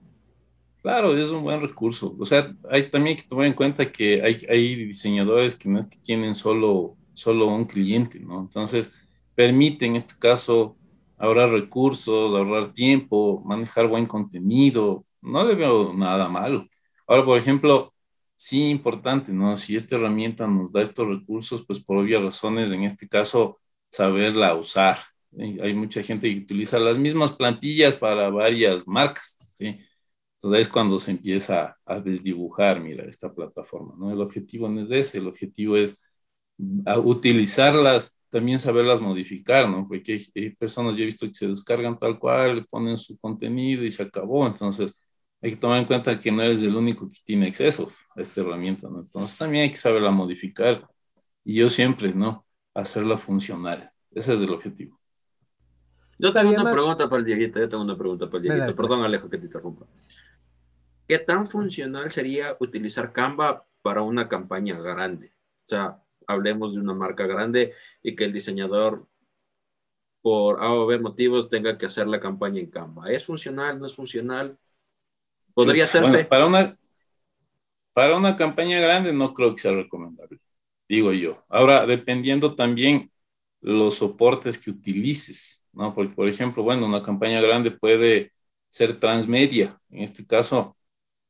Claro, 0.83 1.17
es 1.17 1.29
un 1.31 1.43
buen 1.43 1.61
recurso. 1.61 2.17
O 2.19 2.25
sea, 2.25 2.55
hay 2.71 2.91
también 2.91 3.17
que 3.17 3.25
tomar 3.25 3.47
en 3.47 3.53
cuenta 3.55 3.91
que 3.91 4.23
hay, 4.23 4.75
diseñadores 4.77 5.57
que 5.57 5.69
no 5.69 5.81
es 5.81 5.87
que 5.87 5.99
tienen 5.99 6.35
solo, 6.35 6.97
solo 7.15 7.49
un 7.49 7.65
cliente, 7.65 8.21
¿no? 8.21 8.41
Entonces, 8.41 8.97
permite 9.35 9.87
en 9.87 9.97
este 9.97 10.15
caso 10.19 10.77
ahorrar 11.19 11.51
recursos, 11.51 12.35
ahorrar 12.35 12.73
tiempo, 12.73 13.43
manejar 13.45 13.89
buen 13.89 14.07
contenido. 14.07 15.05
No 15.21 15.45
le 15.45 15.55
veo 15.57 15.93
nada 15.93 16.29
malo. 16.29 16.67
Ahora, 17.07 17.25
por 17.25 17.39
ejemplo, 17.39 17.93
sí 18.37 18.69
importante, 18.71 19.33
¿no? 19.33 19.57
Si 19.57 19.75
esta 19.77 19.97
herramienta 19.97 20.47
nos 20.47 20.73
da 20.73 20.81
estos 20.83 21.09
recursos, 21.09 21.65
pues 21.67 21.81
por 21.81 21.99
obvias 21.99 22.23
razones, 22.23 22.71
en 22.71 22.85
este 22.85 23.09
caso, 23.09 23.59
saberla 23.91 24.55
usar. 24.55 24.99
Hay 25.39 25.75
mucha 25.75 26.03
gente 26.03 26.33
que 26.33 26.41
utiliza 26.41 26.79
las 26.79 26.97
mismas 26.97 27.33
plantillas 27.33 27.97
para 27.97 28.31
varias 28.31 28.87
marcas, 28.87 29.55
¿sí? 29.59 29.79
Entonces 30.39 30.69
es 30.69 30.73
cuando 30.73 31.01
se 31.01 31.11
empieza 31.11 31.77
a 31.85 32.01
desdibujar, 32.01 32.81
mira, 32.81 33.05
esta 33.05 33.35
plataforma, 33.35 33.95
¿no? 33.99 34.13
El 34.13 34.21
objetivo 34.21 34.69
no 34.69 34.83
es 34.83 34.91
ese, 34.91 35.19
el 35.19 35.27
objetivo 35.27 35.77
es 35.77 36.05
utilizarlas, 37.05 38.23
también 38.31 38.61
saberlas 38.61 39.01
modificar, 39.01 39.69
¿no? 39.69 39.87
Porque 39.89 40.21
hay, 40.35 40.51
personas, 40.51 40.97
yo 40.97 41.03
he 41.03 41.07
visto 41.07 41.27
que 41.27 41.35
se 41.35 41.49
descargan 41.49 41.99
tal 41.99 42.21
cual, 42.21 42.67
ponen 42.71 42.97
su 42.99 43.19
contenido 43.19 43.85
y 43.85 43.91
se 43.91 44.05
acabó, 44.05 44.47
entonces 44.47 45.03
hay 45.43 45.51
que 45.51 45.57
tomar 45.57 45.79
en 45.79 45.87
cuenta 45.87 46.19
que 46.19 46.31
no 46.31 46.43
eres 46.43 46.63
el 46.63 46.77
único 46.77 47.09
que 47.09 47.17
tiene 47.25 47.49
acceso 47.49 47.91
a 48.15 48.21
esta 48.21 48.41
herramienta, 48.41 48.89
¿no? 48.89 49.01
Entonces 49.01 49.37
también 49.37 49.65
hay 49.65 49.71
que 49.73 49.77
saberla 49.77 50.13
modificar 50.13 50.87
y 51.45 51.55
yo 51.55 51.69
siempre, 51.69 52.15
¿no? 52.15 52.47
Hacerla 52.75 53.19
funcional, 53.19 53.91
ese 54.13 54.35
es 54.35 54.41
el 54.41 54.51
objetivo. 54.51 55.01
Yo 56.21 56.33
tengo 56.33 56.51
una 56.51 56.73
pregunta 56.73 57.09
para 57.09 57.21
el 57.21 57.25
Dieguito, 57.25 57.61
yo 57.61 57.69
tengo 57.69 57.83
una 57.83 57.97
pregunta 57.97 58.27
para 58.27 58.39
el 58.39 58.43
Dieguito, 58.43 58.77
perdón 58.77 59.03
Alejo 59.03 59.29
que 59.29 59.39
te 59.39 59.45
interrumpa. 59.45 59.87
¿Qué 61.09 61.19
tan 61.19 61.47
funcional 61.47 62.11
sería 62.11 62.55
utilizar 62.61 63.15
Canva 63.15 63.67
para 63.81 64.03
una 64.03 64.29
campaña 64.29 64.79
grande? 64.79 65.33
O 65.65 65.69
sea, 65.69 66.03
hablemos 66.27 66.75
de 66.75 66.81
una 66.81 66.93
marca 66.93 67.27
grande 67.27 67.73
y 68.03 68.15
que 68.15 68.25
el 68.25 68.33
diseñador 68.35 69.09
por 70.21 70.63
A 70.63 70.71
o 70.71 70.87
B 70.87 70.99
motivos 70.99 71.49
tenga 71.49 71.79
que 71.79 71.87
hacer 71.87 72.07
la 72.07 72.21
campaña 72.21 72.61
en 72.61 72.71
Canva. 72.71 73.11
¿Es 73.11 73.25
funcional? 73.25 73.81
¿No 73.81 73.87
es 73.87 73.95
funcional? 73.95 74.59
¿Podría 75.55 75.85
hacerse? 75.85 76.27
para, 76.27 76.47
una, 76.47 76.77
para 77.95 78.15
una 78.15 78.37
campaña 78.37 78.79
grande 78.79 79.11
no 79.11 79.33
creo 79.33 79.55
que 79.55 79.63
sea 79.63 79.73
recomendable, 79.73 80.39
digo 80.87 81.15
yo. 81.15 81.43
Ahora, 81.49 81.87
dependiendo 81.87 82.55
también 82.55 83.11
los 83.63 83.95
soportes 83.95 84.59
que 84.59 84.71
utilices, 84.71 85.67
¿no? 85.73 85.95
Porque, 85.95 86.15
por 86.15 86.29
ejemplo, 86.29 86.63
bueno, 86.63 86.85
una 86.85 87.03
campaña 87.03 87.41
grande 87.41 87.71
puede 87.71 88.33
ser 88.69 89.01
transmedia. 89.01 89.81
En 89.91 90.03
este 90.03 90.27
caso, 90.27 90.77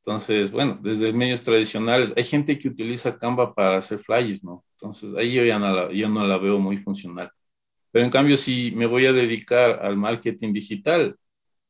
entonces, 0.05 0.51
bueno, 0.51 0.79
desde 0.81 1.13
medios 1.13 1.43
tradicionales, 1.43 2.13
hay 2.15 2.23
gente 2.23 2.57
que 2.57 2.69
utiliza 2.69 3.17
Canva 3.17 3.53
para 3.53 3.77
hacer 3.77 3.99
flyers, 3.99 4.43
¿no? 4.43 4.65
Entonces, 4.73 5.13
ahí 5.15 5.33
yo 5.33 5.43
ya 5.45 5.59
no 5.59 5.71
la, 5.73 5.91
yo 5.93 6.09
no 6.09 6.25
la 6.25 6.37
veo 6.37 6.59
muy 6.59 6.77
funcional. 6.77 7.29
Pero 7.91 8.05
en 8.05 8.11
cambio, 8.11 8.37
si 8.37 8.71
me 8.71 8.85
voy 8.87 9.05
a 9.07 9.13
dedicar 9.13 9.79
al 9.85 9.97
marketing 9.97 10.53
digital, 10.53 11.15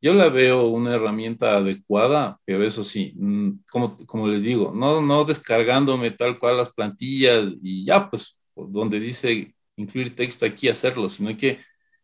yo 0.01 0.13
la 0.13 0.29
veo 0.29 0.67
una 0.67 0.95
herramienta 0.95 1.57
adecuada, 1.57 2.39
pero 2.45 2.63
eso 2.65 2.83
sí, 2.83 3.13
mm, 3.17 3.61
como, 3.71 3.97
como 4.05 4.27
les 4.27 4.43
digo, 4.43 4.71
no, 4.73 5.01
no 5.01 5.25
descargándome 5.25 6.11
tal 6.11 6.39
cual 6.39 6.57
las 6.57 6.73
plantillas 6.73 7.53
y 7.61 7.85
ya, 7.85 8.09
pues, 8.09 8.41
donde 8.55 8.99
dice 8.99 9.53
incluir 9.75 10.15
texto 10.15 10.45
aquí, 10.45 10.69
hacerlo, 10.69 11.09
sino 11.09 11.35
que 11.37 11.59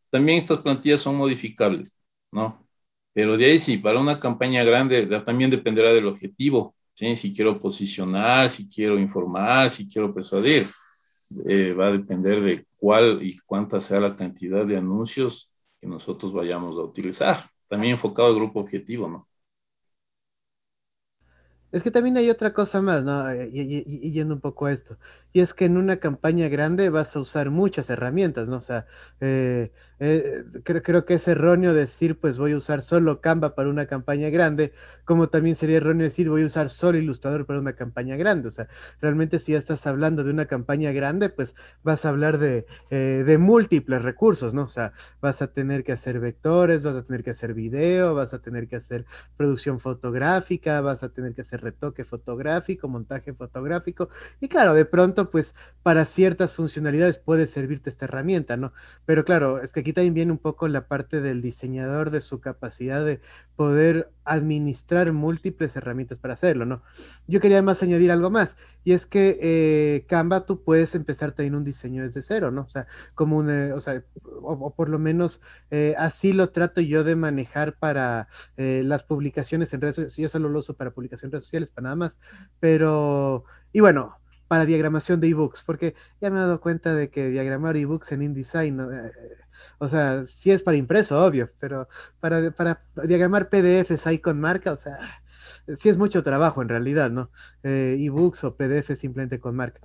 también 0.10 0.38
estas 0.38 0.60
plantillas 0.60 1.02
son 1.02 1.16
modificables, 1.18 2.00
¿no? 2.32 2.65
Pero 3.16 3.38
de 3.38 3.46
ahí 3.46 3.58
sí, 3.58 3.78
para 3.78 3.98
una 3.98 4.20
campaña 4.20 4.62
grande 4.66 5.08
también 5.24 5.50
dependerá 5.50 5.94
del 5.94 6.06
objetivo. 6.06 6.76
¿sí? 6.94 7.16
Si 7.16 7.34
quiero 7.34 7.58
posicionar, 7.62 8.50
si 8.50 8.70
quiero 8.70 9.00
informar, 9.00 9.70
si 9.70 9.90
quiero 9.90 10.14
persuadir, 10.14 10.68
eh, 11.48 11.74
va 11.74 11.88
a 11.88 11.92
depender 11.94 12.42
de 12.42 12.68
cuál 12.78 13.24
y 13.24 13.40
cuánta 13.40 13.80
sea 13.80 14.02
la 14.02 14.18
cantidad 14.18 14.66
de 14.66 14.76
anuncios 14.76 15.54
que 15.80 15.88
nosotros 15.88 16.34
vayamos 16.34 16.78
a 16.78 16.82
utilizar. 16.84 17.50
También 17.70 17.94
enfocado 17.94 18.28
al 18.28 18.36
grupo 18.36 18.60
objetivo, 18.60 19.08
¿no? 19.08 19.30
Es 21.72 21.84
que 21.84 21.92
también 21.92 22.18
hay 22.18 22.30
otra 22.30 22.54
cosa 22.54 22.82
más, 22.82 23.02
¿no? 23.04 23.30
Eh, 23.32 23.50
y, 23.52 24.12
yendo 24.12 24.36
un 24.36 24.42
poco 24.42 24.66
a 24.66 24.74
esto. 24.74 24.98
Y 25.36 25.42
es 25.42 25.54
que 25.54 25.66
en 25.66 25.76
una 25.76 25.98
campaña 25.98 26.48
grande 26.48 26.90
vas 26.90 27.14
a 27.14 27.20
usar 27.20 27.50
muchas 27.50 27.90
herramientas, 27.90 28.48
¿no? 28.48 28.56
O 28.56 28.62
sea, 28.62 28.86
eh, 29.20 29.74
eh, 30.00 30.46
creo, 30.64 30.82
creo, 30.82 31.06
que 31.06 31.16
es 31.16 31.28
erróneo 31.28 31.74
decir, 31.74 32.18
pues 32.18 32.38
voy 32.38 32.54
a 32.54 32.58
usar 32.58 32.82
solo 32.82 33.20
Canva 33.20 33.54
para 33.54 33.68
una 33.68 33.86
campaña 33.86 34.30
grande, 34.30 34.72
como 35.04 35.28
también 35.28 35.56
sería 35.56 35.76
erróneo 35.76 36.06
decir, 36.06 36.30
voy 36.30 36.44
a 36.44 36.46
usar 36.46 36.70
solo 36.70 36.98
Ilustrador 37.00 37.46
para 37.46 37.60
una 37.60 37.74
campaña 37.74 38.16
grande. 38.16 38.48
O 38.48 38.52
sea, 38.52 38.70
realmente 39.02 39.40
si 39.40 39.52
ya 39.52 39.58
estás 39.58 39.86
hablando 39.86 40.24
de 40.24 40.32
una 40.32 40.46
campaña 40.46 40.94
grande, 40.94 41.28
pues 41.28 41.54
vas 41.84 42.06
a 42.06 42.10
hablar 42.10 42.38
de, 42.38 42.66
de 42.90 43.38
múltiples 43.38 44.04
recursos, 44.04 44.54
¿no? 44.54 44.64
O 44.64 44.70
sea, 44.70 44.94
vas 45.20 45.42
a 45.42 45.48
tener 45.48 45.84
que 45.84 45.92
hacer 45.92 46.22
vectores, 46.22 46.82
vas 46.82 46.96
a 46.96 47.04
tener 47.04 47.26
que 47.26 47.32
hacer 47.32 47.54
video, 47.54 48.16
vas 48.16 48.34
a 48.34 48.40
tener 48.42 48.70
que 48.70 48.78
hacer 48.78 49.06
producción 49.36 49.82
fotográfica, 49.82 50.80
vas 50.80 51.04
a 51.04 51.10
tener 51.10 51.36
que 51.36 51.42
hacer 51.42 51.60
retoque 51.60 52.06
fotográfico, 52.06 52.88
montaje 52.88 53.34
fotográfico, 53.34 54.08
y 54.40 54.48
claro, 54.48 54.74
de 54.74 54.86
pronto, 54.86 55.25
pues 55.30 55.56
para 55.84 56.06
ciertas 56.06 56.54
funcionalidades 56.54 57.18
puede 57.18 57.48
servirte 57.48 57.90
esta 57.90 58.06
herramienta, 58.06 58.58
¿no? 58.58 58.74
Pero 59.06 59.24
claro, 59.26 59.62
es 59.62 59.72
que 59.72 59.82
aquí 59.82 59.94
también 59.94 60.14
viene 60.14 60.32
un 60.32 60.40
poco 60.40 60.68
la 60.68 60.88
parte 60.88 61.22
del 61.22 61.42
diseñador, 61.42 62.10
de 62.10 62.22
su 62.22 62.40
capacidad 62.40 63.06
de 63.06 63.22
poder 63.56 64.12
administrar 64.24 65.14
múltiples 65.14 65.76
herramientas 65.76 66.20
para 66.20 66.34
hacerlo, 66.34 66.66
¿no? 66.66 66.82
Yo 67.28 67.40
quería 67.40 67.62
más 67.62 67.84
añadir 67.84 68.12
algo 68.12 68.30
más, 68.30 68.58
y 68.84 68.94
es 68.94 69.06
que 69.06 69.38
eh, 69.42 70.06
Canva 70.08 70.46
tú 70.46 70.64
puedes 70.64 70.96
empezar 70.96 71.32
también 71.32 71.56
un 71.56 71.64
diseño 71.64 72.04
desde 72.04 72.22
cero, 72.22 72.52
¿no? 72.52 72.62
O 72.62 72.70
sea, 72.70 72.88
como 73.14 73.38
un, 73.38 73.50
o 73.72 73.80
sea, 73.80 74.04
o, 74.42 74.74
por 74.76 74.90
lo 74.90 75.00
menos 75.00 75.42
eh, 75.70 75.94
así 75.98 76.34
lo 76.34 76.50
trato 76.50 76.82
yo 76.82 77.04
de 77.04 77.16
manejar 77.16 77.78
para 77.78 78.28
eh, 78.58 78.82
las 78.84 79.04
publicaciones 79.04 79.74
en 79.74 79.82
redes 79.82 79.96
sociales, 79.96 80.18
yo 80.18 80.30
solo 80.30 80.50
lo 80.50 80.60
uso 80.60 80.76
para 80.76 80.92
publicaciones 80.92 81.26
en 81.26 81.32
redes 81.32 81.46
sociales, 81.46 81.70
para 81.70 81.84
nada 81.84 81.96
más, 81.96 82.20
pero, 82.60 83.46
y 83.72 83.80
bueno, 83.80 84.18
para 84.48 84.66
diagramación 84.66 85.20
de 85.20 85.30
ebooks, 85.30 85.64
porque 85.64 85.96
ya 86.22 86.30
me 86.30 86.38
he 86.38 86.40
dado 86.40 86.62
cuenta 86.62 86.94
de 86.94 87.10
que 87.10 87.30
diagramar 87.30 87.78
ebooks 87.78 88.12
en 88.12 88.22
InDesign, 88.22 88.80
o 89.80 89.90
sea, 89.90 90.24
sí 90.26 90.52
es 90.52 90.62
para 90.64 90.78
impreso, 90.78 91.24
obvio, 91.24 91.52
pero 91.60 91.88
para, 92.20 92.52
para 92.52 92.84
diagramar 93.04 93.50
PDFs 93.50 94.08
ahí 94.08 94.20
con 94.20 94.40
marca, 94.40 94.72
o 94.74 94.78
sea, 94.78 95.00
sí 95.78 95.90
es 95.90 95.98
mucho 95.98 96.24
trabajo 96.24 96.62
en 96.62 96.70
realidad, 96.70 97.12
¿no? 97.12 97.32
Eh, 97.64 97.98
ebooks 98.00 98.44
o 98.44 98.56
PDF 98.56 98.96
simplemente 98.96 99.40
con 99.40 99.56
marca. 99.56 99.82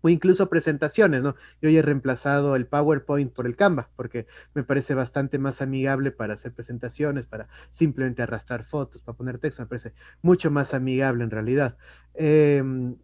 O 0.00 0.08
incluso 0.08 0.48
presentaciones, 0.48 1.22
¿no? 1.24 1.34
Yo 1.60 1.70
ya 1.70 1.80
he 1.80 1.82
reemplazado 1.82 2.54
el 2.54 2.66
PowerPoint 2.68 3.32
por 3.32 3.46
el 3.46 3.56
Canva, 3.56 3.90
porque 3.96 4.26
me 4.54 4.62
parece 4.62 4.94
bastante 4.94 5.38
más 5.38 5.60
amigable 5.60 6.12
para 6.12 6.34
hacer 6.34 6.52
presentaciones, 6.52 7.26
para 7.26 7.48
simplemente 7.70 8.22
arrastrar 8.22 8.64
fotos, 8.64 9.02
para 9.02 9.16
poner 9.18 9.38
texto, 9.38 9.62
me 9.62 9.66
parece 9.68 9.94
mucho 10.22 10.50
más 10.52 10.72
amigable 10.72 11.24
en 11.24 11.30
realidad. 11.30 11.76
Em, 12.14 12.96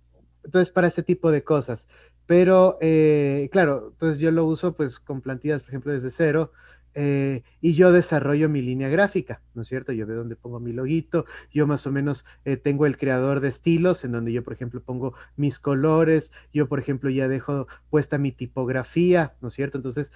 entonces, 0.44 0.70
para 0.72 0.88
ese 0.88 1.02
tipo 1.02 1.30
de 1.30 1.44
cosas. 1.44 1.88
Pero, 2.26 2.78
eh, 2.80 3.48
claro, 3.52 3.88
entonces 3.92 4.18
yo 4.20 4.30
lo 4.30 4.44
uso 4.46 4.74
pues 4.74 4.98
con 4.98 5.20
plantillas, 5.20 5.62
por 5.62 5.70
ejemplo, 5.70 5.92
desde 5.92 6.10
cero. 6.10 6.52
Eh, 6.96 7.42
y 7.60 7.74
yo 7.74 7.90
desarrollo 7.90 8.48
mi 8.48 8.62
línea 8.62 8.88
gráfica, 8.88 9.42
¿no 9.54 9.62
es 9.62 9.68
cierto? 9.68 9.92
Yo 9.92 10.06
veo 10.06 10.18
dónde 10.18 10.36
pongo 10.36 10.60
mi 10.60 10.72
loguito, 10.72 11.24
yo 11.52 11.66
más 11.66 11.88
o 11.88 11.92
menos 11.92 12.24
eh, 12.44 12.56
tengo 12.56 12.86
el 12.86 12.96
creador 12.96 13.40
de 13.40 13.48
estilos, 13.48 14.04
en 14.04 14.12
donde 14.12 14.32
yo, 14.32 14.44
por 14.44 14.52
ejemplo, 14.52 14.80
pongo 14.80 15.12
mis 15.36 15.58
colores, 15.58 16.32
yo, 16.52 16.68
por 16.68 16.78
ejemplo, 16.78 17.10
ya 17.10 17.26
dejo 17.26 17.66
puesta 17.90 18.16
mi 18.16 18.30
tipografía, 18.30 19.34
¿no 19.40 19.48
es 19.48 19.54
cierto? 19.54 19.78
Entonces, 19.78 20.12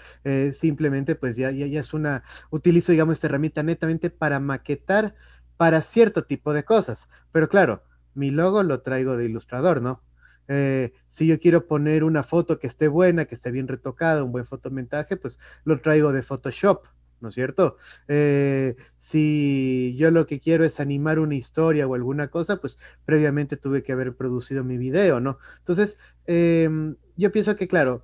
simplemente, 0.56 1.16
pues 1.16 1.34
ya, 1.36 1.50
ya, 1.50 1.66
ya 1.66 1.80
es 1.80 1.92
una, 1.94 2.22
utilizo, 2.50 2.92
digamos, 2.92 3.14
esta 3.14 3.26
herramienta 3.26 3.62
netamente 3.64 4.08
para 4.10 4.38
maquetar 4.38 5.16
para 5.56 5.82
cierto 5.82 6.24
tipo 6.24 6.52
de 6.54 6.64
cosas, 6.64 7.08
pero 7.32 7.48
claro, 7.48 7.82
mi 8.14 8.30
logo 8.30 8.62
lo 8.62 8.80
traigo 8.82 9.16
de 9.16 9.26
ilustrador, 9.26 9.82
¿no? 9.82 10.02
Eh, 10.48 10.92
si 11.08 11.26
yo 11.26 11.38
quiero 11.38 11.66
poner 11.66 12.04
una 12.04 12.22
foto 12.22 12.58
que 12.58 12.66
esté 12.66 12.88
buena, 12.88 13.26
que 13.26 13.34
esté 13.34 13.50
bien 13.50 13.68
retocada, 13.68 14.24
un 14.24 14.32
buen 14.32 14.46
fotomentaje, 14.46 15.16
pues 15.16 15.38
lo 15.64 15.80
traigo 15.80 16.12
de 16.12 16.22
Photoshop, 16.22 16.86
¿no 17.20 17.28
es 17.28 17.34
cierto? 17.34 17.76
Eh, 18.08 18.76
si 18.98 19.94
yo 19.98 20.10
lo 20.10 20.26
que 20.26 20.40
quiero 20.40 20.64
es 20.64 20.80
animar 20.80 21.18
una 21.18 21.34
historia 21.34 21.86
o 21.86 21.94
alguna 21.94 22.28
cosa, 22.28 22.56
pues 22.58 22.78
previamente 23.04 23.56
tuve 23.56 23.82
que 23.82 23.92
haber 23.92 24.16
producido 24.16 24.64
mi 24.64 24.78
video, 24.78 25.20
¿no? 25.20 25.38
Entonces, 25.58 25.98
em, 26.26 26.96
yo 27.16 27.32
pienso 27.32 27.56
que, 27.56 27.68
claro, 27.68 28.02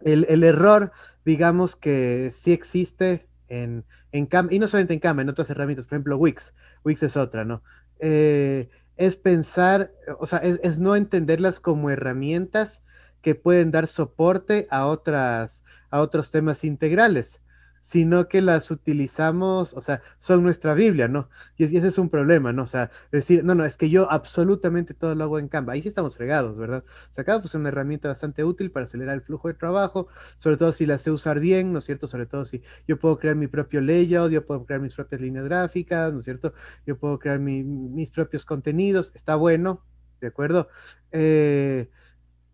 el, 0.00 0.42
error, 0.44 0.92
digamos 1.24 1.76
que 1.76 2.30
sí 2.32 2.52
existe 2.52 3.26
en, 3.48 3.84
en 4.12 4.26
Cam, 4.26 4.48
y 4.50 4.58
no 4.58 4.68
solamente 4.68 4.94
en 4.94 5.00
Cam, 5.00 5.20
en 5.20 5.28
otras 5.28 5.50
herramientas, 5.50 5.86
por 5.86 5.96
ejemplo, 5.96 6.18
Wix, 6.18 6.54
Wix 6.84 7.02
es 7.02 7.16
otra, 7.16 7.44
¿no? 7.44 7.62
Eh, 7.98 8.68
es 8.96 9.16
pensar, 9.16 9.92
o 10.18 10.26
sea, 10.26 10.38
es, 10.38 10.78
no 10.78 10.96
entenderlas 10.96 11.60
como 11.60 11.90
herramientas 11.90 12.82
que 13.22 13.34
pueden 13.34 13.70
dar 13.70 13.86
soporte 13.88 14.66
a 14.70 14.86
otras, 14.86 15.62
a 15.90 16.00
otros 16.00 16.30
temas 16.30 16.64
integrales 16.64 17.40
sino 17.86 18.26
que 18.26 18.42
las 18.42 18.72
utilizamos, 18.72 19.72
o 19.74 19.80
sea, 19.80 20.02
son 20.18 20.42
nuestra 20.42 20.74
Biblia, 20.74 21.06
¿no? 21.06 21.28
Y, 21.56 21.64
ese 21.64 21.86
es 21.86 21.98
un 21.98 22.10
problema, 22.10 22.52
¿no? 22.52 22.64
O 22.64 22.66
sea, 22.66 22.90
decir, 23.12 23.44
no, 23.44 23.54
no, 23.54 23.64
es 23.64 23.76
que 23.76 23.88
yo 23.90 24.10
absolutamente 24.10 24.92
todo 24.92 25.14
lo 25.14 25.22
hago 25.22 25.38
en 25.38 25.46
Canva. 25.46 25.74
Ahí 25.74 25.82
sí 25.82 25.88
estamos 25.88 26.16
fregados, 26.16 26.58
¿verdad? 26.58 26.82
O 27.12 27.14
sea, 27.14 27.22
Canva 27.22 27.42
pues, 27.42 27.52
es 27.52 27.60
una 27.60 27.68
herramienta 27.68 28.08
bastante 28.08 28.42
útil 28.42 28.72
para 28.72 28.86
acelerar 28.86 29.14
el 29.14 29.22
flujo 29.22 29.46
de 29.46 29.54
trabajo, 29.54 30.08
sobre 30.36 30.56
todo 30.56 30.72
si 30.72 30.84
la 30.84 30.98
sé 30.98 31.12
usar 31.12 31.38
bien, 31.38 31.72
¿no 31.72 31.78
es 31.78 31.84
cierto? 31.84 32.08
Sobre 32.08 32.26
todo 32.26 32.44
si 32.44 32.60
yo 32.88 32.98
puedo 32.98 33.20
crear 33.20 33.36
mi 33.36 33.46
propio 33.46 33.80
layout, 33.80 34.32
yo 34.32 34.44
puedo 34.44 34.64
crear 34.66 34.80
mis 34.80 34.94
propias 34.94 35.20
líneas 35.20 35.44
gráficas, 35.44 36.12
¿no 36.12 36.18
es 36.18 36.24
cierto? 36.24 36.54
Yo 36.86 36.98
puedo 36.98 37.20
crear 37.20 37.38
mis 37.38 38.10
propios 38.10 38.44
contenidos, 38.44 39.12
está 39.14 39.36
bueno, 39.36 39.84
¿de 40.20 40.26
acuerdo? 40.26 40.68
Eh, 41.12 41.88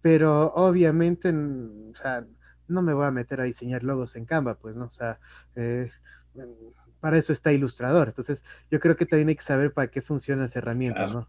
pero 0.03 0.53
obviamente, 0.55 1.31
o 1.31 1.95
sea, 1.95 2.27
no 2.69 2.83
me 2.83 2.95
voy 2.95 3.07
a 3.07 3.11
meter 3.11 3.41
a 3.41 3.45
diseñar 3.45 3.83
logos 3.83 4.17
en 4.17 4.25
Canva, 4.25 4.55
pues, 4.55 4.77
¿no? 4.77 4.87
O 4.87 4.91
sea, 4.91 5.19
eh, 5.57 5.91
para 7.01 7.19
eso 7.19 7.33
está 7.33 7.53
Ilustrador. 7.53 8.09
Entonces, 8.09 8.43
yo 8.71 8.81
creo 8.81 8.97
que 8.97 9.07
también 9.07 9.29
hay 9.29 9.37
que 9.37 9.43
saber 9.43 9.73
para 9.73 9.91
qué 9.91 10.01
funcionan 10.03 10.45
las 10.45 10.57
herramientas, 10.57 11.13
¿no? 11.13 11.29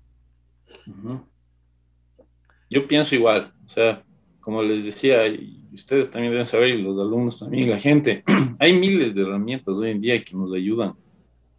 Yo 2.69 2.87
pienso 2.87 3.15
igual, 3.15 3.53
o 3.65 3.69
sea, 3.69 4.03
como 4.39 4.61
les 4.61 4.83
decía, 4.83 5.27
y 5.27 5.69
ustedes 5.73 6.09
también 6.09 6.31
deben 6.31 6.45
saber, 6.45 6.69
y 6.69 6.81
los 6.81 6.99
alumnos 6.99 7.39
también, 7.39 7.69
la 7.69 7.79
gente, 7.79 8.23
hay 8.59 8.77
miles 8.77 9.15
de 9.15 9.21
herramientas 9.21 9.77
hoy 9.77 9.91
en 9.91 10.01
día 10.01 10.23
que 10.23 10.35
nos 10.35 10.53
ayudan 10.53 10.93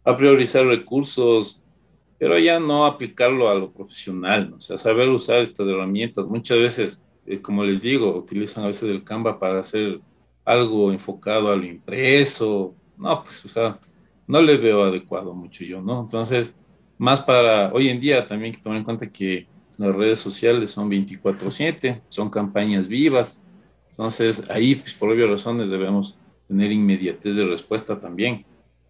a 0.03 0.15
priorizar 0.15 0.65
recursos, 0.65 1.63
pero 2.17 2.37
ya 2.37 2.59
no 2.59 2.85
aplicarlo 2.85 3.49
a 3.49 3.55
lo 3.55 3.71
profesional, 3.71 4.51
¿no? 4.51 4.57
o 4.57 4.61
sea, 4.61 4.77
saber 4.77 5.09
usar 5.09 5.39
estas 5.39 5.67
herramientas. 5.67 6.25
Muchas 6.27 6.59
veces 6.59 7.04
eh, 7.25 7.41
como 7.41 7.63
les 7.63 7.81
digo, 7.81 8.15
utilizan 8.15 8.63
a 8.63 8.67
veces 8.67 8.89
el 8.89 9.03
Canva 9.03 9.39
para 9.39 9.59
hacer 9.59 9.99
algo 10.43 10.91
enfocado 10.91 11.51
a 11.51 11.55
lo 11.55 11.65
impreso. 11.65 12.75
No, 12.97 13.23
pues, 13.23 13.45
o 13.45 13.47
sea, 13.47 13.79
no 14.27 14.41
le 14.41 14.57
veo 14.57 14.83
adecuado 14.83 15.33
mucho 15.33 15.63
yo, 15.65 15.81
¿no? 15.81 16.01
Entonces, 16.01 16.59
más 16.97 17.21
para 17.21 17.73
hoy 17.73 17.89
en 17.89 17.99
día 17.99 18.25
también 18.25 18.51
hay 18.51 18.57
que 18.57 18.63
tomar 18.63 18.77
en 18.77 18.85
cuenta 18.85 19.11
que 19.11 19.47
las 19.77 19.95
redes 19.95 20.19
sociales 20.19 20.71
son 20.71 20.89
24/7, 20.89 22.01
son 22.09 22.29
campañas 22.29 22.87
vivas. 22.87 23.45
Entonces, 23.89 24.49
ahí, 24.49 24.75
pues, 24.75 24.93
por 24.93 25.09
obvias 25.11 25.29
razones, 25.29 25.69
debemos 25.69 26.19
tener 26.47 26.71
inmediatez 26.71 27.35
de 27.35 27.45
respuesta 27.45 27.99
también 27.99 28.45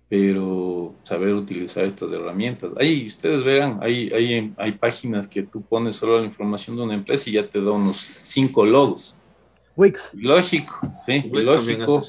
pero 0.07 0.93
saber 1.03 1.33
utilizar 1.33 1.83
estas 1.83 2.11
herramientas. 2.11 2.71
Ahí 2.79 3.07
ustedes 3.07 3.43
verán, 3.43 3.79
hay, 3.81 4.09
hay, 4.11 4.53
hay 4.57 4.71
páginas 4.73 5.27
que 5.27 5.43
tú 5.43 5.61
pones 5.61 5.95
solo 5.95 6.19
la 6.19 6.25
información 6.25 6.75
de 6.75 6.83
una 6.83 6.93
empresa 6.93 7.29
y 7.29 7.33
ya 7.33 7.47
te 7.47 7.61
da 7.61 7.71
unos 7.71 7.97
cinco 7.97 8.65
logos. 8.65 9.17
Wix. 9.75 10.11
Lógico, 10.13 10.73
sí, 11.05 11.23
lógico, 11.31 12.01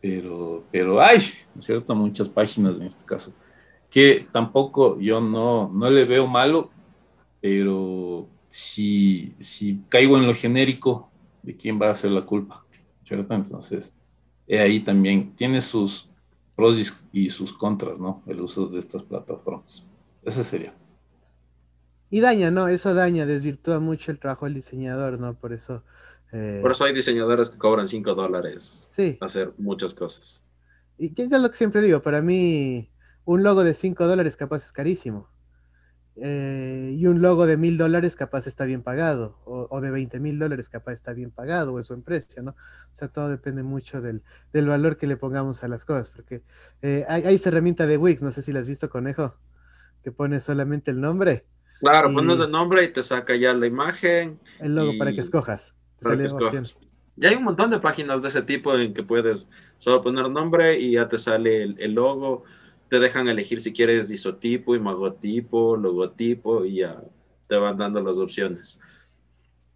pero, 0.00 0.64
pero 0.70 1.00
hay, 1.00 1.20
cierto? 1.58 1.94
Muchas 1.94 2.28
páginas 2.28 2.80
en 2.80 2.86
este 2.86 3.04
caso, 3.04 3.32
que 3.90 4.26
tampoco 4.30 5.00
yo 5.00 5.20
no, 5.20 5.68
no 5.72 5.90
le 5.90 6.04
veo 6.04 6.26
malo, 6.26 6.70
pero 7.40 8.28
si, 8.48 9.34
si 9.40 9.80
caigo 9.88 10.16
en 10.18 10.26
lo 10.26 10.34
genérico, 10.34 11.10
¿de 11.42 11.56
quién 11.56 11.80
va 11.80 11.90
a 11.90 11.94
ser 11.94 12.12
la 12.12 12.22
culpa? 12.22 12.64
¿Cierto? 13.04 13.34
Entonces, 13.34 13.98
ahí 14.48 14.78
también 14.80 15.34
tiene 15.34 15.60
sus, 15.60 16.09
pros 16.60 17.08
y 17.12 17.30
sus 17.30 17.52
contras, 17.54 18.00
¿no? 18.00 18.22
El 18.26 18.40
uso 18.40 18.66
de 18.66 18.78
estas 18.78 19.02
plataformas. 19.02 19.86
Ese 20.22 20.44
sería. 20.44 20.74
Y 22.10 22.20
daña, 22.20 22.50
¿no? 22.50 22.68
Eso 22.68 22.92
daña, 22.92 23.24
desvirtúa 23.24 23.80
mucho 23.80 24.10
el 24.10 24.18
trabajo 24.18 24.44
del 24.44 24.54
diseñador, 24.54 25.18
¿no? 25.18 25.34
Por 25.34 25.52
eso... 25.54 25.82
Eh, 26.32 26.58
Por 26.60 26.72
eso 26.72 26.84
hay 26.84 26.92
diseñadores 26.92 27.48
que 27.48 27.56
cobran 27.56 27.88
5 27.88 28.14
dólares. 28.14 28.88
Sí. 28.90 29.16
Hacer 29.20 29.54
muchas 29.56 29.94
cosas. 29.94 30.42
Y 30.98 31.12
es 31.20 31.30
lo 31.30 31.50
que 31.50 31.56
siempre 31.56 31.80
digo, 31.80 32.02
para 32.02 32.20
mí 32.20 32.90
un 33.24 33.42
logo 33.42 33.64
de 33.64 33.72
5 33.72 34.06
dólares 34.06 34.36
capaz 34.36 34.64
es 34.64 34.72
carísimo. 34.72 35.28
Eh, 36.22 36.96
y 36.98 37.06
un 37.06 37.22
logo 37.22 37.46
de 37.46 37.56
mil 37.56 37.78
dólares 37.78 38.14
capaz 38.14 38.46
está 38.46 38.66
bien 38.66 38.82
pagado, 38.82 39.38
o, 39.46 39.80
de 39.80 39.90
20 39.90 40.20
mil 40.20 40.38
dólares 40.38 40.68
capaz 40.68 40.92
está 40.92 41.14
bien 41.14 41.30
pagado, 41.30 41.72
o 41.72 41.78
es 41.78 41.90
en 41.90 42.02
precio, 42.02 42.42
¿no? 42.42 42.50
O 42.50 42.92
sea, 42.92 43.08
todo 43.08 43.30
depende 43.30 43.62
mucho 43.62 44.02
del, 44.02 44.22
valor 44.52 44.98
que 44.98 45.06
le 45.06 45.16
pongamos 45.16 45.64
a 45.64 45.68
las 45.68 45.86
cosas, 45.86 46.10
porque 46.14 46.42
eh, 46.82 47.06
hay, 47.08 47.34
esta 47.34 47.48
herramienta 47.48 47.86
de 47.86 47.96
Wix, 47.96 48.20
no 48.22 48.32
sé 48.32 48.42
si 48.42 48.52
la 48.52 48.60
has 48.60 48.68
visto, 48.68 48.90
conejo, 48.90 49.34
que 50.04 50.12
pone 50.12 50.40
solamente 50.40 50.90
el 50.90 51.00
nombre. 51.00 51.46
Claro, 51.80 52.12
pones 52.12 52.38
el 52.40 52.50
nombre 52.50 52.84
y 52.84 52.88
te 52.88 53.02
saca 53.02 53.34
ya 53.36 53.54
la 53.54 53.66
imagen. 53.66 54.38
El 54.58 54.74
logo 54.74 54.92
para 54.98 55.12
que 55.12 55.22
escojas. 55.22 55.72
Para 56.02 56.18
que 56.18 56.24
escojas. 56.24 56.76
Ya 57.16 57.30
hay 57.30 57.36
un 57.36 57.44
montón 57.44 57.70
de 57.70 57.78
páginas 57.78 58.20
de 58.20 58.28
ese 58.28 58.42
tipo 58.42 58.76
en 58.76 58.92
que 58.92 59.02
puedes 59.02 59.46
solo 59.78 60.02
poner 60.02 60.28
nombre 60.28 60.78
y 60.78 60.92
ya 60.92 61.08
te 61.08 61.16
sale 61.16 61.62
el 61.62 61.94
logo 61.94 62.44
te 62.90 62.98
dejan 62.98 63.28
elegir 63.28 63.60
si 63.60 63.72
quieres 63.72 64.10
isotipo, 64.10 64.74
imagotipo, 64.74 65.76
logotipo 65.76 66.64
y 66.64 66.78
ya 66.78 67.00
te 67.48 67.56
van 67.56 67.78
dando 67.78 68.02
las 68.02 68.18
opciones. 68.18 68.80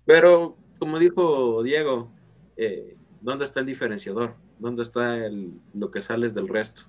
Pero, 0.05 0.57
como 0.81 0.99
dijo 0.99 1.63
Diego, 1.63 2.11
eh, 2.57 2.97
¿dónde 3.21 3.45
está 3.45 3.61
el 3.61 3.67
diferenciador? 3.67 4.35
¿Dónde 4.59 4.83
está 4.83 5.25
el, 5.25 5.53
lo 5.73 5.93
que 5.93 6.03
sales 6.03 6.35
del 6.35 6.49
resto? 6.49 6.83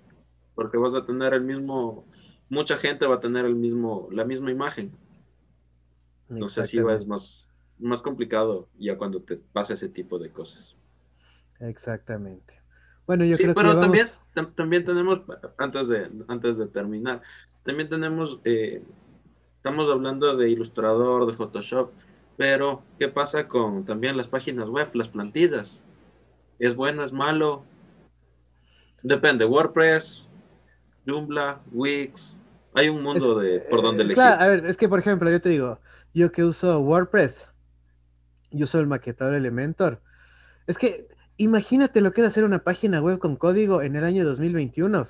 Porque 0.55 0.79
vas 0.79 0.95
a 0.95 1.05
tener 1.05 1.33
el 1.35 1.43
mismo, 1.43 2.05
mucha 2.49 2.75
gente 2.75 3.05
va 3.05 3.15
a 3.15 3.19
tener 3.19 3.45
el 3.45 3.55
mismo, 3.55 4.09
la 4.11 4.25
misma 4.25 4.49
imagen. 4.49 4.91
Entonces 6.27 6.73
va, 6.83 6.95
es 6.95 7.05
más, 7.05 7.47
más 7.77 8.01
complicado 8.01 8.67
ya 8.79 8.97
cuando 8.97 9.21
te 9.21 9.37
pasa 9.37 9.75
ese 9.75 9.89
tipo 9.89 10.17
de 10.17 10.31
cosas. 10.31 10.75
Exactamente. 11.59 12.64
Bueno, 13.07 13.23
yo 13.25 13.37
creo 13.37 13.53
pero 13.53 13.75
que 13.75 13.81
también, 13.81 14.07
también 14.55 14.83
tenemos, 14.83 15.21
antes 15.57 15.87
de, 15.87 16.09
antes 16.27 16.57
de 16.57 16.67
terminar, 16.67 17.21
también 17.63 17.87
tenemos, 17.87 18.39
eh, 18.45 18.83
estamos 19.57 19.91
hablando 19.91 20.35
de 20.35 20.49
ilustrador, 20.49 21.27
de 21.27 21.33
Photoshop, 21.33 21.91
pero 22.37 22.83
¿qué 22.97 23.07
pasa 23.07 23.47
con 23.47 23.85
también 23.85 24.17
las 24.17 24.27
páginas 24.27 24.67
web, 24.69 24.87
las 24.93 25.07
plantillas? 25.07 25.83
¿Es 26.57 26.75
bueno, 26.75 27.03
es 27.03 27.13
malo? 27.13 27.63
Depende, 29.03 29.45
WordPress, 29.45 30.31
Joomla, 31.05 31.61
Wix, 31.71 32.39
hay 32.73 32.89
un 32.89 33.03
mundo 33.03 33.39
de 33.39 33.59
por 33.69 33.81
donde 33.81 34.03
elegir. 34.03 34.15
Claro, 34.15 34.41
a 34.41 34.47
ver, 34.47 34.65
es 34.65 34.77
que 34.77 34.89
por 34.89 34.99
ejemplo, 34.99 35.29
yo 35.29 35.39
te 35.39 35.49
digo, 35.49 35.79
yo 36.13 36.31
que 36.31 36.43
uso 36.43 36.79
WordPress, 36.79 37.47
yo 38.51 38.63
uso 38.63 38.79
el 38.79 38.87
maquetador 38.87 39.35
Elementor. 39.35 40.01
Es 40.65 40.77
que 40.77 41.07
imagínate 41.37 42.01
lo 42.01 42.13
que 42.13 42.21
es 42.21 42.27
hacer 42.27 42.43
una 42.43 42.59
página 42.59 43.01
web 43.01 43.19
con 43.19 43.35
código 43.35 43.81
en 43.81 43.95
el 43.95 44.03
año 44.03 44.25
2021. 44.25 45.07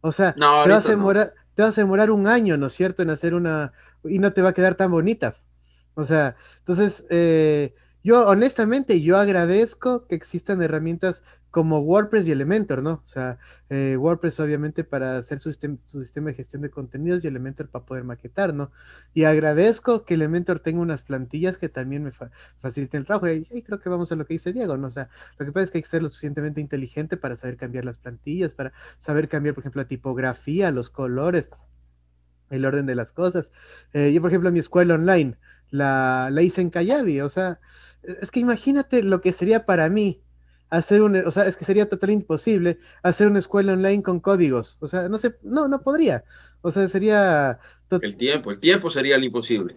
O 0.00 0.12
sea, 0.12 0.34
te, 0.34 0.42
vas 0.42 0.86
a 0.86 0.90
demorar, 0.90 1.34
te 1.54 1.62
vas 1.62 1.76
a 1.76 1.80
demorar 1.82 2.10
un 2.10 2.26
año, 2.26 2.56
¿no 2.56 2.66
es 2.66 2.72
cierto?, 2.72 3.02
en 3.02 3.10
hacer 3.10 3.34
una... 3.34 3.72
y 4.04 4.18
no 4.18 4.32
te 4.32 4.42
va 4.42 4.50
a 4.50 4.54
quedar 4.54 4.74
tan 4.74 4.90
bonita. 4.90 5.36
O 5.94 6.04
sea, 6.04 6.36
entonces, 6.60 7.04
eh, 7.10 7.74
yo 8.02 8.26
honestamente, 8.26 9.02
yo 9.02 9.18
agradezco 9.18 10.06
que 10.06 10.14
existan 10.14 10.62
herramientas 10.62 11.22
como 11.50 11.80
WordPress 11.80 12.26
y 12.28 12.32
Elementor, 12.32 12.82
¿no? 12.82 13.02
O 13.04 13.08
sea, 13.08 13.38
eh, 13.68 13.96
WordPress 13.98 14.38
obviamente 14.40 14.84
para 14.84 15.18
hacer 15.18 15.40
su, 15.40 15.52
sistema 15.52 16.30
de 16.30 16.34
gestión 16.34 16.62
de 16.62 16.70
contenidos 16.70 17.24
y 17.24 17.28
Elementor 17.28 17.68
para 17.68 17.84
poder 17.84 18.04
maquetar, 18.04 18.54
¿no? 18.54 18.70
Y 19.14 19.24
agradezco 19.24 20.04
que 20.04 20.14
Elementor 20.14 20.60
tenga 20.60 20.80
unas 20.80 21.02
plantillas 21.02 21.58
que 21.58 21.68
también 21.68 22.04
me 22.04 22.12
faciliten 22.60 23.00
el 23.00 23.06
trabajo. 23.06 23.28
Y, 23.28 23.62
creo 23.62 23.80
que 23.80 23.88
vamos 23.88 24.12
a 24.12 24.16
lo 24.16 24.26
que 24.26 24.34
dice 24.34 24.52
Diego, 24.52 24.76
¿no? 24.76 24.86
O 24.86 24.90
sea, 24.90 25.08
lo 25.38 25.46
que 25.46 25.52
pasa 25.52 25.64
es 25.64 25.70
que 25.70 25.78
hay 25.78 25.82
que 25.82 25.88
ser 25.88 26.02
lo 26.02 26.08
suficientemente 26.08 26.60
inteligente 26.60 27.16
para 27.16 27.36
saber 27.36 27.56
cambiar 27.56 27.84
las 27.84 27.98
plantillas, 27.98 28.54
para 28.54 28.72
saber 28.98 29.28
cambiar, 29.28 29.54
por 29.54 29.62
ejemplo, 29.62 29.82
la 29.82 29.88
tipografía, 29.88 30.70
los 30.70 30.90
colores, 30.90 31.50
el 32.50 32.64
orden 32.64 32.86
de 32.86 32.94
las 32.94 33.12
cosas. 33.12 33.50
Eh, 33.92 34.12
yo, 34.12 34.20
por 34.20 34.30
ejemplo, 34.30 34.52
mi 34.52 34.60
escuela 34.60 34.94
online 34.94 35.36
la, 35.70 36.28
la 36.30 36.42
hice 36.42 36.60
en 36.60 36.70
Callavi, 36.70 37.20
o 37.20 37.28
sea, 37.28 37.60
es 38.02 38.30
que 38.30 38.40
imagínate 38.40 39.02
lo 39.02 39.20
que 39.20 39.32
sería 39.32 39.66
para 39.66 39.88
mí 39.88 40.22
hacer 40.70 41.02
un, 41.02 41.16
o 41.16 41.30
sea, 41.30 41.46
es 41.46 41.56
que 41.56 41.64
sería 41.64 41.88
totalmente 41.88 42.24
imposible 42.24 42.78
hacer 43.02 43.28
una 43.28 43.38
escuela 43.38 43.74
online 43.74 44.02
con 44.02 44.20
códigos. 44.20 44.76
O 44.80 44.88
sea, 44.88 45.08
no 45.08 45.18
sé, 45.18 45.36
no, 45.42 45.68
no 45.68 45.82
podría. 45.82 46.24
O 46.62 46.72
sea, 46.72 46.88
sería... 46.88 47.58
El 47.90 48.16
tiempo, 48.16 48.50
el 48.50 48.60
tiempo 48.60 48.88
sería 48.88 49.18
lo 49.18 49.24
imposible 49.24 49.74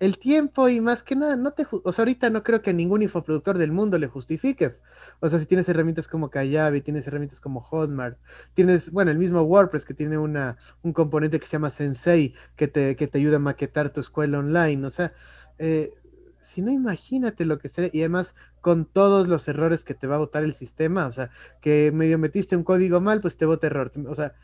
el 0.00 0.18
tiempo 0.18 0.68
y 0.68 0.80
más 0.80 1.02
que 1.02 1.14
nada, 1.14 1.36
no 1.36 1.52
te, 1.52 1.66
o 1.70 1.92
sea, 1.92 2.02
ahorita 2.02 2.30
no 2.30 2.42
creo 2.42 2.62
que 2.62 2.72
ningún 2.72 3.02
infoproductor 3.02 3.58
del 3.58 3.70
mundo 3.70 3.98
le 3.98 4.08
justifique. 4.08 4.76
O 5.20 5.28
sea, 5.28 5.38
si 5.38 5.44
tienes 5.44 5.68
herramientas 5.68 6.08
como 6.08 6.30
Kayabi, 6.30 6.80
tienes 6.80 7.06
herramientas 7.06 7.38
como 7.38 7.60
Hotmart, 7.60 8.18
tienes, 8.54 8.90
bueno, 8.90 9.10
el 9.10 9.18
mismo 9.18 9.42
WordPress 9.42 9.84
que 9.84 9.92
tiene 9.92 10.16
una, 10.16 10.56
un 10.82 10.94
componente 10.94 11.38
que 11.38 11.46
se 11.46 11.52
llama 11.52 11.70
Sensei, 11.70 12.34
que 12.56 12.66
te, 12.66 12.96
que 12.96 13.06
te 13.08 13.18
ayuda 13.18 13.36
a 13.36 13.40
maquetar 13.40 13.92
tu 13.92 14.00
escuela 14.00 14.38
online. 14.38 14.86
O 14.86 14.90
sea, 14.90 15.12
eh, 15.58 15.92
si 16.50 16.62
no, 16.62 16.72
imagínate 16.72 17.44
lo 17.44 17.60
que 17.60 17.68
sería, 17.68 17.90
y 17.92 18.00
además 18.00 18.34
con 18.60 18.84
todos 18.84 19.28
los 19.28 19.46
errores 19.46 19.84
que 19.84 19.94
te 19.94 20.08
va 20.08 20.16
a 20.16 20.18
botar 20.18 20.42
el 20.42 20.52
sistema, 20.52 21.06
o 21.06 21.12
sea, 21.12 21.30
que 21.60 21.92
medio 21.92 22.18
metiste 22.18 22.56
un 22.56 22.64
código 22.64 23.00
mal, 23.00 23.20
pues 23.20 23.36
te 23.36 23.46
bota 23.46 23.68
error. 23.68 23.92
O 24.08 24.14
sea, 24.16 24.34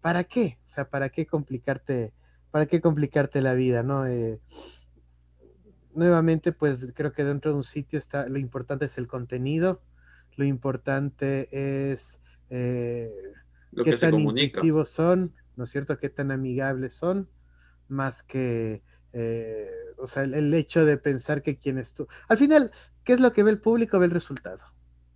¿para 0.00 0.22
qué? 0.22 0.58
O 0.66 0.68
sea, 0.68 0.88
¿para 0.88 1.08
qué 1.08 1.26
complicarte, 1.26 2.12
para 2.52 2.66
qué 2.66 2.80
complicarte 2.80 3.40
la 3.40 3.54
vida, 3.54 3.82
no? 3.82 4.06
Eh, 4.06 4.38
nuevamente, 5.94 6.52
pues 6.52 6.92
creo 6.94 7.12
que 7.12 7.24
dentro 7.24 7.50
de 7.50 7.56
un 7.56 7.64
sitio 7.64 7.98
está, 7.98 8.28
lo 8.28 8.38
importante 8.38 8.84
es 8.84 8.96
el 8.96 9.08
contenido, 9.08 9.82
lo 10.36 10.44
importante 10.44 11.48
es 11.90 12.20
eh, 12.50 13.10
qué 13.82 13.96
tan 13.96 14.14
intuitivos 14.14 14.90
son, 14.90 15.34
¿no 15.56 15.64
es 15.64 15.70
cierto? 15.70 15.98
Qué 15.98 16.08
tan 16.08 16.30
amigables 16.30 16.94
son, 16.94 17.28
más 17.88 18.22
que, 18.22 18.80
eh, 19.12 19.70
o 19.96 20.06
sea, 20.06 20.24
el, 20.24 20.52
hecho 20.54 20.84
de 20.84 20.98
pensar 20.98 21.42
que 21.42 21.56
quién 21.56 21.78
es 21.78 21.94
tú. 21.94 22.06
Al 22.28 22.38
final, 22.38 22.70
¿qué 23.04 23.12
es 23.12 23.20
lo 23.20 23.32
que 23.32 23.42
ve 23.42 23.50
el 23.50 23.60
público? 23.60 23.98
Ve 23.98 24.06
el 24.06 24.12
resultado. 24.12 24.60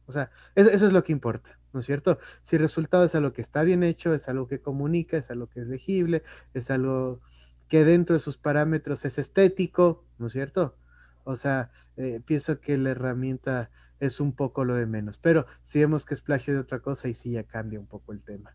O 0.07 0.13
sea, 0.13 0.31
eso, 0.55 0.71
eso 0.71 0.87
es 0.87 0.93
lo 0.93 1.05
que 1.05 1.13
importa, 1.13 1.59
¿no 1.73 1.81
es 1.81 1.87
cierto? 1.87 2.19
Si 2.43 2.57
el 2.57 2.63
resultado 2.63 3.05
es 3.05 3.15
algo 3.15 3.33
que 3.33 3.43
está 3.43 3.63
bien 3.63 3.83
hecho, 3.83 4.15
es 4.15 4.29
algo 4.29 4.49
que 4.49 4.61
comunica, 4.61 5.17
es 5.17 5.31
algo 5.31 5.49
que 5.49 5.61
es 5.61 5.69
legible, 5.69 6.23
es 6.55 6.71
algo 6.71 7.21
que 7.69 7.85
dentro 7.85 8.15
de 8.15 8.21
sus 8.21 8.37
parámetros 8.37 9.05
es 9.05 9.19
estético, 9.19 10.05
¿no 10.19 10.27
es 10.27 10.33
cierto? 10.33 10.77
O 11.25 11.37
sea, 11.37 11.71
eh, 11.97 12.21
pienso 12.25 12.61
que 12.61 12.77
la 12.77 12.91
herramienta 12.91 13.71
es 14.01 14.21
un 14.21 14.33
poco 14.33 14.65
lo 14.65 14.75
de 14.75 14.87
menos, 14.87 15.19
pero 15.19 15.47
si 15.63 15.79
vemos 15.79 16.05
que 16.05 16.15
es 16.15 16.21
plagio 16.21 16.55
de 16.55 16.61
otra 16.61 16.81
cosa, 16.81 17.09
y 17.09 17.15
sí 17.15 17.31
ya 17.31 17.45
cambia 17.45 17.79
un 17.79 17.87
poco 17.87 18.13
el 18.13 18.21
tema. 18.21 18.55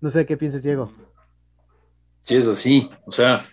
No 0.00 0.10
sé 0.10 0.24
qué 0.26 0.36
piensas, 0.36 0.62
Diego. 0.62 0.92
Sí, 2.22 2.36
es 2.36 2.46
así. 2.46 2.88
O 3.04 3.12
sea, 3.12 3.44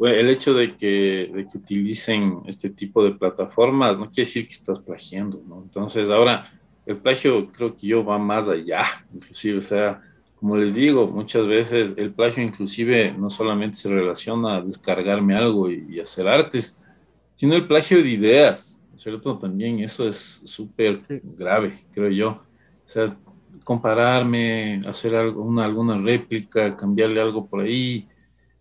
el 0.00 0.30
hecho 0.30 0.54
de 0.54 0.76
que, 0.76 1.30
de 1.34 1.46
que 1.46 1.58
utilicen 1.58 2.42
este 2.46 2.70
tipo 2.70 3.02
de 3.02 3.12
plataformas 3.12 3.98
no 3.98 4.06
quiere 4.06 4.26
decir 4.26 4.46
que 4.46 4.54
estás 4.54 4.80
plagiando, 4.80 5.42
¿no? 5.46 5.62
Entonces, 5.62 6.08
ahora, 6.08 6.50
el 6.86 6.96
plagio 6.96 7.50
creo 7.52 7.76
que 7.76 7.86
yo 7.86 8.04
va 8.04 8.18
más 8.18 8.48
allá, 8.48 8.82
inclusive, 9.12 9.58
o 9.58 9.62
sea, 9.62 10.00
como 10.38 10.56
les 10.56 10.72
digo, 10.72 11.08
muchas 11.08 11.46
veces 11.46 11.94
el 11.96 12.12
plagio 12.12 12.42
inclusive 12.44 13.12
no 13.12 13.28
solamente 13.28 13.76
se 13.76 13.88
relaciona 13.92 14.56
a 14.56 14.62
descargarme 14.62 15.36
algo 15.36 15.70
y, 15.70 15.98
hacer 15.98 16.28
artes, 16.28 16.88
sino 17.34 17.54
el 17.54 17.66
plagio 17.66 18.02
de 18.02 18.08
ideas, 18.08 18.88
¿cierto? 18.94 19.36
También 19.36 19.80
eso 19.80 20.06
es 20.06 20.16
súper 20.16 21.02
grave, 21.36 21.80
creo 21.92 22.10
yo. 22.10 22.28
O 22.30 22.44
sea, 22.88 23.16
compararme, 23.64 24.80
hacer 24.86 25.16
algo, 25.16 25.42
una, 25.42 25.64
alguna 25.64 26.00
réplica, 26.00 26.76
cambiarle 26.76 27.20
algo 27.20 27.46
por 27.46 27.60
ahí. 27.60 28.08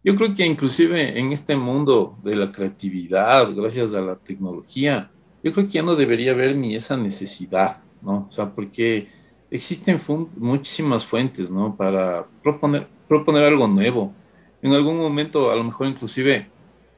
Yo 0.08 0.16
creo 0.16 0.34
que 0.34 0.46
inclusive 0.46 1.20
en 1.20 1.34
este 1.34 1.58
mundo 1.58 2.18
de 2.24 2.34
la 2.34 2.50
creatividad, 2.50 3.54
gracias 3.54 3.94
a 3.94 4.00
la 4.00 4.16
tecnología, 4.16 5.12
yo 5.44 5.52
creo 5.52 5.66
que 5.66 5.74
ya 5.74 5.82
no 5.82 5.98
debería 5.98 6.32
haber 6.32 6.56
ni 6.56 6.78
esa 6.78 6.96
necesidad, 6.96 7.84
¿no? 8.02 8.26
O 8.30 8.32
sea, 8.32 8.50
porque 8.50 9.10
existen 9.52 10.00
muchísimas 10.38 11.06
fuentes, 11.06 11.52
¿no? 11.52 11.76
Para 11.76 12.26
proponer, 12.42 12.88
proponer 13.06 13.44
algo 13.44 13.68
nuevo. 13.68 14.14
En 14.62 14.72
algún 14.72 14.98
momento, 14.98 15.52
a 15.52 15.58
lo 15.58 15.66
mejor 15.66 15.88
inclusive, 15.88 16.50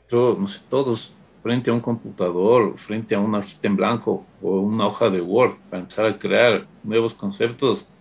creo, 0.08 0.36
no 0.36 0.46
sé, 0.46 0.62
todos 0.70 1.16
frente 1.42 1.72
a 1.72 1.74
un 1.74 1.80
computador, 1.80 2.78
frente 2.78 3.16
a 3.16 3.20
una 3.20 3.40
hojita 3.40 3.70
en 3.70 3.76
blanco 3.76 4.24
o 4.40 4.60
una 4.60 4.86
hoja 4.86 5.10
de 5.10 5.20
Word 5.20 5.56
para 5.68 5.82
empezar 5.82 6.06
a 6.06 6.20
crear 6.20 6.68
nuevos 6.84 7.16
conceptos. 7.16 7.92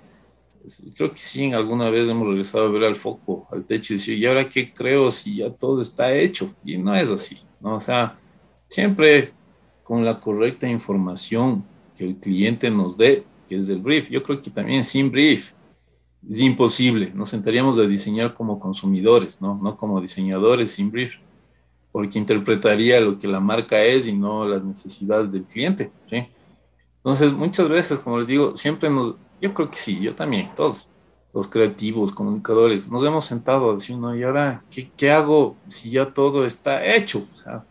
Creo 0.97 1.11
que 1.11 1.19
sí, 1.19 1.53
alguna 1.53 1.91
vez 1.91 2.09
hemos 2.09 2.29
regresado 2.29 2.67
a 2.67 2.71
ver 2.71 2.85
al 2.85 2.97
foco, 2.97 3.47
al 3.51 3.65
techo 3.65 3.93
y 3.93 3.97
decir, 3.97 4.19
¿y 4.19 4.27
ahora 4.27 4.49
qué 4.49 4.73
creo 4.73 5.11
si 5.11 5.37
ya 5.37 5.51
todo 5.51 5.81
está 5.81 6.13
hecho? 6.13 6.55
Y 6.65 6.77
no 6.77 6.95
es 6.95 7.11
así, 7.11 7.39
¿no? 7.61 7.77
O 7.77 7.81
sea, 7.81 8.19
siempre 8.69 9.33
con 9.83 10.05
la 10.05 10.21
correcta 10.21 10.69
información 10.69 11.65
que 11.97 12.05
el 12.05 12.17
cliente 12.17 12.71
nos 12.71 12.97
dé, 12.97 13.25
que 13.49 13.57
es 13.57 13.69
el 13.69 13.79
brief. 13.79 14.11
Yo 14.11 14.23
creo 14.23 14.41
que 14.43 14.51
también 14.51 14.85
sin 14.85 15.11
brief 15.11 15.53
es 16.29 16.41
imposible. 16.41 17.11
Nos 17.15 17.31
sentaríamos 17.31 17.79
a 17.79 17.83
diseñar 17.83 18.35
como 18.35 18.61
consumidores, 18.61 19.41
¿no? 19.41 19.59
No 19.63 19.77
como 19.77 20.01
diseñadores 20.01 20.73
sin 20.73 20.91
brief, 20.91 21.15
porque 21.91 22.19
interpretaría 22.19 23.01
lo 23.01 23.19
que 23.19 23.27
la 23.27 23.41
marca 23.41 23.83
es 23.83 24.07
y 24.07 24.13
no 24.13 24.47
las 24.47 24.65
necesidades 24.65 25.33
del 25.33 25.45
cliente, 25.45 25.91
¿sí? 26.07 26.27
Entonces, 26.99 27.33
muchas 27.33 27.69
veces, 27.69 27.99
como 28.01 28.19
les 28.19 28.29
digo, 28.29 28.57
siempre 28.57 28.91
nos, 28.91 29.15
yo 29.41 29.55
creo 29.55 29.71
que 29.71 29.77
sí, 29.77 30.01
yo 30.01 30.15
también, 30.15 30.51
todos 30.57 30.89
los 31.33 31.49
creativos, 31.49 32.13
comunicadores, 32.13 32.91
nos 32.91 33.05
hemos 33.05 33.25
sentado 33.25 33.71
a 33.71 33.75
decir, 33.75 33.97
no, 33.97 34.15
¿y 34.17 34.23
ahora 34.23 34.63
qué, 34.71 34.91
qué 34.97 35.11
hago 35.11 35.57
si 35.67 35.91
ya 35.91 36.07
todo 36.07 36.45
está 36.45 36.85
hecho? 36.85 37.25
O 37.33 37.37
sea, 37.37 37.65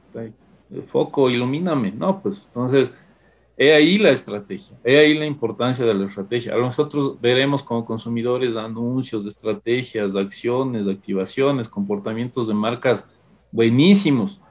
el 0.69 0.83
foco, 0.83 1.29
ilumíname, 1.29 1.91
¿no? 1.91 2.21
Pues 2.21 2.45
entonces 2.47 2.93
He 3.59 3.73
ahí 3.73 3.97
la 3.97 4.11
estrategia, 4.11 4.77
he 4.83 4.99
ahí 4.99 5.15
la 5.15 5.25
importancia 5.25 5.83
de 5.83 5.95
la 5.95 6.05
estrategia. 6.05 6.53
Ahora 6.53 6.67
nosotros 6.67 7.19
veremos 7.19 7.63
como 7.63 7.83
consumidores 7.83 8.55
anuncios, 8.55 9.25
estrategias, 9.25 10.15
acciones, 10.15 10.87
activaciones, 10.87 11.67
comportamientos 11.67 12.47
de 12.47 12.53
marcas 12.53 13.09
buenísimos, 13.51 14.43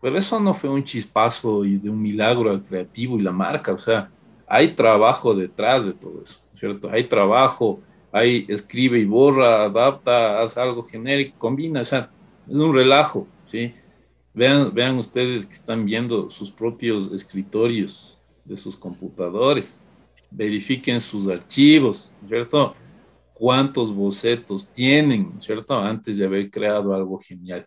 pero 0.00 0.16
eso 0.16 0.38
no 0.38 0.54
fue 0.54 0.70
un 0.70 0.84
chispazo 0.84 1.64
y 1.64 1.76
de 1.76 1.90
un 1.90 2.00
milagro 2.00 2.50
al 2.50 2.62
creativo 2.62 3.18
y 3.18 3.22
la 3.22 3.32
marca, 3.32 3.72
o 3.72 3.78
sea, 3.78 4.08
hay 4.46 4.68
trabajo 4.68 5.34
detrás 5.34 5.84
de 5.84 5.94
todo 5.94 6.22
eso, 6.22 6.38
¿cierto? 6.62 6.88
Hay 6.92 7.02
trabajo, 7.08 7.80
hay 8.12 8.46
escribe 8.48 8.96
y 9.00 9.04
borra, 9.04 9.64
adapta, 9.64 10.40
hace 10.40 10.60
algo 10.60 10.84
genérico, 10.84 11.36
combina, 11.36 11.80
o 11.80 11.84
sea, 11.84 12.08
es 12.48 12.54
un 12.54 12.72
relajo, 12.72 13.26
¿sí? 13.46 13.74
Vean, 14.32 14.72
vean 14.72 14.96
ustedes 14.96 15.44
que 15.44 15.54
están 15.54 15.84
viendo 15.84 16.30
sus 16.30 16.52
propios 16.52 17.10
escritorios, 17.10 18.20
de 18.44 18.56
sus 18.56 18.76
computadores, 18.76 19.84
verifiquen 20.30 21.00
sus 21.00 21.26
archivos, 21.26 22.14
¿cierto? 22.28 22.76
Cuántos 23.34 23.92
bocetos 23.92 24.72
tienen, 24.72 25.32
¿cierto? 25.40 25.76
Antes 25.76 26.16
de 26.16 26.26
haber 26.26 26.48
creado 26.48 26.94
algo 26.94 27.18
genial. 27.18 27.66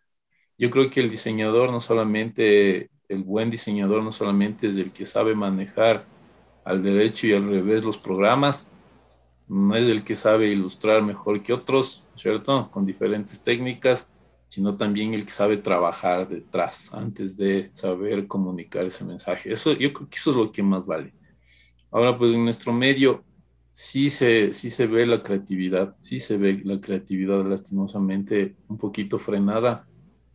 Yo 0.57 0.69
creo 0.69 0.89
que 0.89 1.01
el 1.01 1.09
diseñador 1.09 1.69
no 1.69 1.81
solamente, 1.81 2.89
el 3.09 3.23
buen 3.23 3.49
diseñador 3.49 4.01
no 4.01 4.13
solamente 4.13 4.69
es 4.69 4.77
el 4.77 4.93
que 4.93 5.03
sabe 5.03 5.35
manejar 5.35 6.05
al 6.63 6.81
derecho 6.81 7.27
y 7.27 7.33
al 7.33 7.49
revés 7.49 7.83
los 7.83 7.97
programas, 7.97 8.74
no 9.47 9.75
es 9.75 9.87
el 9.87 10.03
que 10.03 10.15
sabe 10.15 10.49
ilustrar 10.49 11.03
mejor 11.03 11.41
que 11.43 11.53
otros, 11.53 12.07
¿cierto? 12.15 12.69
Con 12.71 12.85
diferentes 12.85 13.43
técnicas, 13.43 14.15
sino 14.47 14.75
también 14.75 15.13
el 15.13 15.25
que 15.25 15.31
sabe 15.31 15.57
trabajar 15.57 16.27
detrás 16.27 16.93
antes 16.93 17.37
de 17.37 17.69
saber 17.73 18.27
comunicar 18.27 18.85
ese 18.85 19.05
mensaje. 19.05 19.51
Eso, 19.51 19.73
yo 19.73 19.93
creo 19.93 20.09
que 20.09 20.17
eso 20.17 20.31
es 20.31 20.37
lo 20.37 20.51
que 20.51 20.63
más 20.63 20.85
vale. 20.85 21.13
Ahora, 21.91 22.17
pues 22.17 22.33
en 22.33 22.43
nuestro 22.43 22.73
medio 22.73 23.23
sí 23.71 24.09
se, 24.09 24.53
sí 24.53 24.69
se 24.69 24.87
ve 24.87 25.05
la 25.05 25.21
creatividad, 25.21 25.95
sí 25.99 26.19
se 26.19 26.37
ve 26.37 26.61
la 26.63 26.79
creatividad 26.79 27.45
lastimosamente 27.45 28.55
un 28.67 28.77
poquito 28.77 29.19
frenada, 29.19 29.85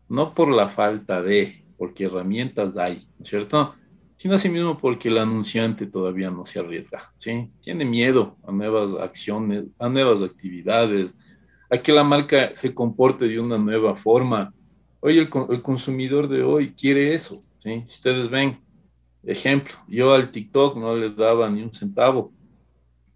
no 0.09 0.35
por 0.35 0.51
la 0.51 0.69
falta 0.69 1.23
de, 1.23 1.65
porque 1.79 2.05
herramientas 2.05 2.77
hay, 2.77 3.09
¿no 3.19 3.23
es 3.23 3.29
cierto? 3.29 3.75
Sino 4.21 4.35
así 4.35 4.51
mismo 4.51 4.77
porque 4.77 5.09
el 5.09 5.17
anunciante 5.17 5.87
todavía 5.87 6.31
no 6.31 6.45
se 6.45 6.61
arriesga, 6.61 7.11
¿sí? 7.17 7.51
Tiene 7.63 7.87
miedo 7.87 8.37
a 8.47 8.53
nuevas 8.53 8.93
acciones, 8.93 9.65
a 9.79 9.89
nuevas 9.89 10.21
actividades, 10.21 11.19
a 11.71 11.79
que 11.79 11.91
la 11.91 12.05
marca 12.05 12.51
se 12.55 12.75
comporte 12.75 13.27
de 13.27 13.41
una 13.41 13.57
nueva 13.57 13.97
forma. 13.97 14.53
Hoy 15.01 15.17
el, 15.17 15.31
consumidor 15.31 16.29
de 16.29 16.43
hoy 16.43 16.75
quiere 16.75 17.15
eso. 17.15 17.43
¿sí? 17.61 17.83
Si 17.87 17.95
ustedes 17.95 18.29
ven, 18.29 18.61
ejemplo, 19.25 19.73
yo 19.89 20.13
al 20.13 20.31
TikTok 20.31 20.77
no 20.77 20.95
le 20.95 21.09
daba 21.15 21.49
ni 21.49 21.63
un 21.63 21.73
centavo, 21.73 22.31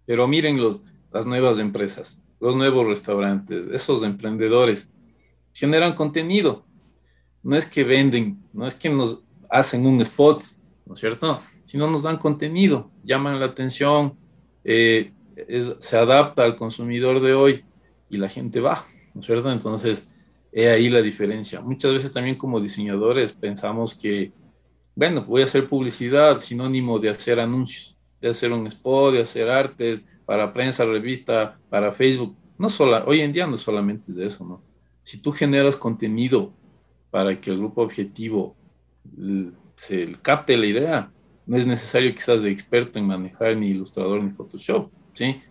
pero 0.07 0.27
miren 0.27 0.59
los, 0.59 0.85
las 1.13 1.27
nuevas 1.27 1.59
empresas, 1.59 2.27
los 2.39 2.55
nuevos 2.55 2.87
restaurantes, 2.87 3.67
esos 3.67 4.01
emprendedores 4.01 4.91
generan 5.53 5.93
contenido. 5.93 6.65
No 7.43 7.55
es 7.55 7.67
que 7.67 7.83
venden, 7.83 8.41
no 8.51 8.65
es 8.65 8.73
que 8.73 8.89
nos 8.89 9.21
hacen 9.51 9.85
un 9.85 10.01
spot, 10.01 10.43
¿no 10.85 10.93
es 10.93 10.99
cierto? 10.99 11.41
Sino 11.63 11.89
nos 11.89 12.03
dan 12.03 12.17
contenido, 12.17 12.91
llaman 13.03 13.39
la 13.39 13.47
atención, 13.47 14.15
eh, 14.63 15.11
se 15.79 15.97
adapta 15.97 16.43
al 16.43 16.55
consumidor 16.55 17.21
de 17.21 17.33
hoy 17.33 17.65
y 18.09 18.17
la 18.17 18.29
gente 18.29 18.61
va, 18.61 18.85
¿no 19.13 19.21
es 19.21 19.27
cierto? 19.27 19.51
Entonces, 19.51 20.13
he 20.51 20.69
ahí 20.69 20.89
la 20.89 21.01
diferencia. 21.01 21.59
Muchas 21.61 21.91
veces 21.91 22.13
también 22.13 22.37
como 22.37 22.61
diseñadores 22.61 23.33
pensamos 23.33 23.95
que, 23.95 24.31
bueno, 24.95 25.25
voy 25.25 25.41
a 25.41 25.45
hacer 25.45 25.67
publicidad, 25.67 26.39
sinónimo 26.39 26.99
de 26.99 27.09
hacer 27.09 27.39
anuncios, 27.39 27.99
de 28.21 28.29
hacer 28.29 28.53
un 28.53 28.65
spot, 28.67 29.13
de 29.13 29.21
hacer 29.21 29.49
artes 29.49 30.07
para 30.25 30.53
prensa, 30.53 30.85
revista, 30.85 31.59
para 31.69 31.91
Facebook. 31.91 32.35
No 32.57 32.69
solo, 32.69 33.03
hoy 33.05 33.19
en 33.19 33.33
día 33.33 33.45
no 33.45 33.57
solamente 33.57 34.11
es 34.11 34.15
de 34.15 34.27
eso, 34.27 34.45
¿no? 34.45 34.61
Si 35.03 35.21
tú 35.21 35.31
generas 35.31 35.75
contenido 35.75 36.53
para 37.11 37.39
que 37.39 37.51
el 37.51 37.57
grupo 37.57 37.81
objetivo 37.81 38.55
se 39.75 40.13
capte 40.21 40.57
la 40.57 40.65
idea, 40.65 41.11
no 41.45 41.57
es 41.57 41.67
necesario 41.67 42.13
quizás 42.13 42.43
de 42.43 42.51
experto 42.51 42.99
en 42.99 43.07
manejar 43.07 43.55
ni 43.57 43.67
ilustrador 43.67 44.23
ni 44.23 44.31
Photoshop, 44.31 44.91
¿sí? 45.13 45.41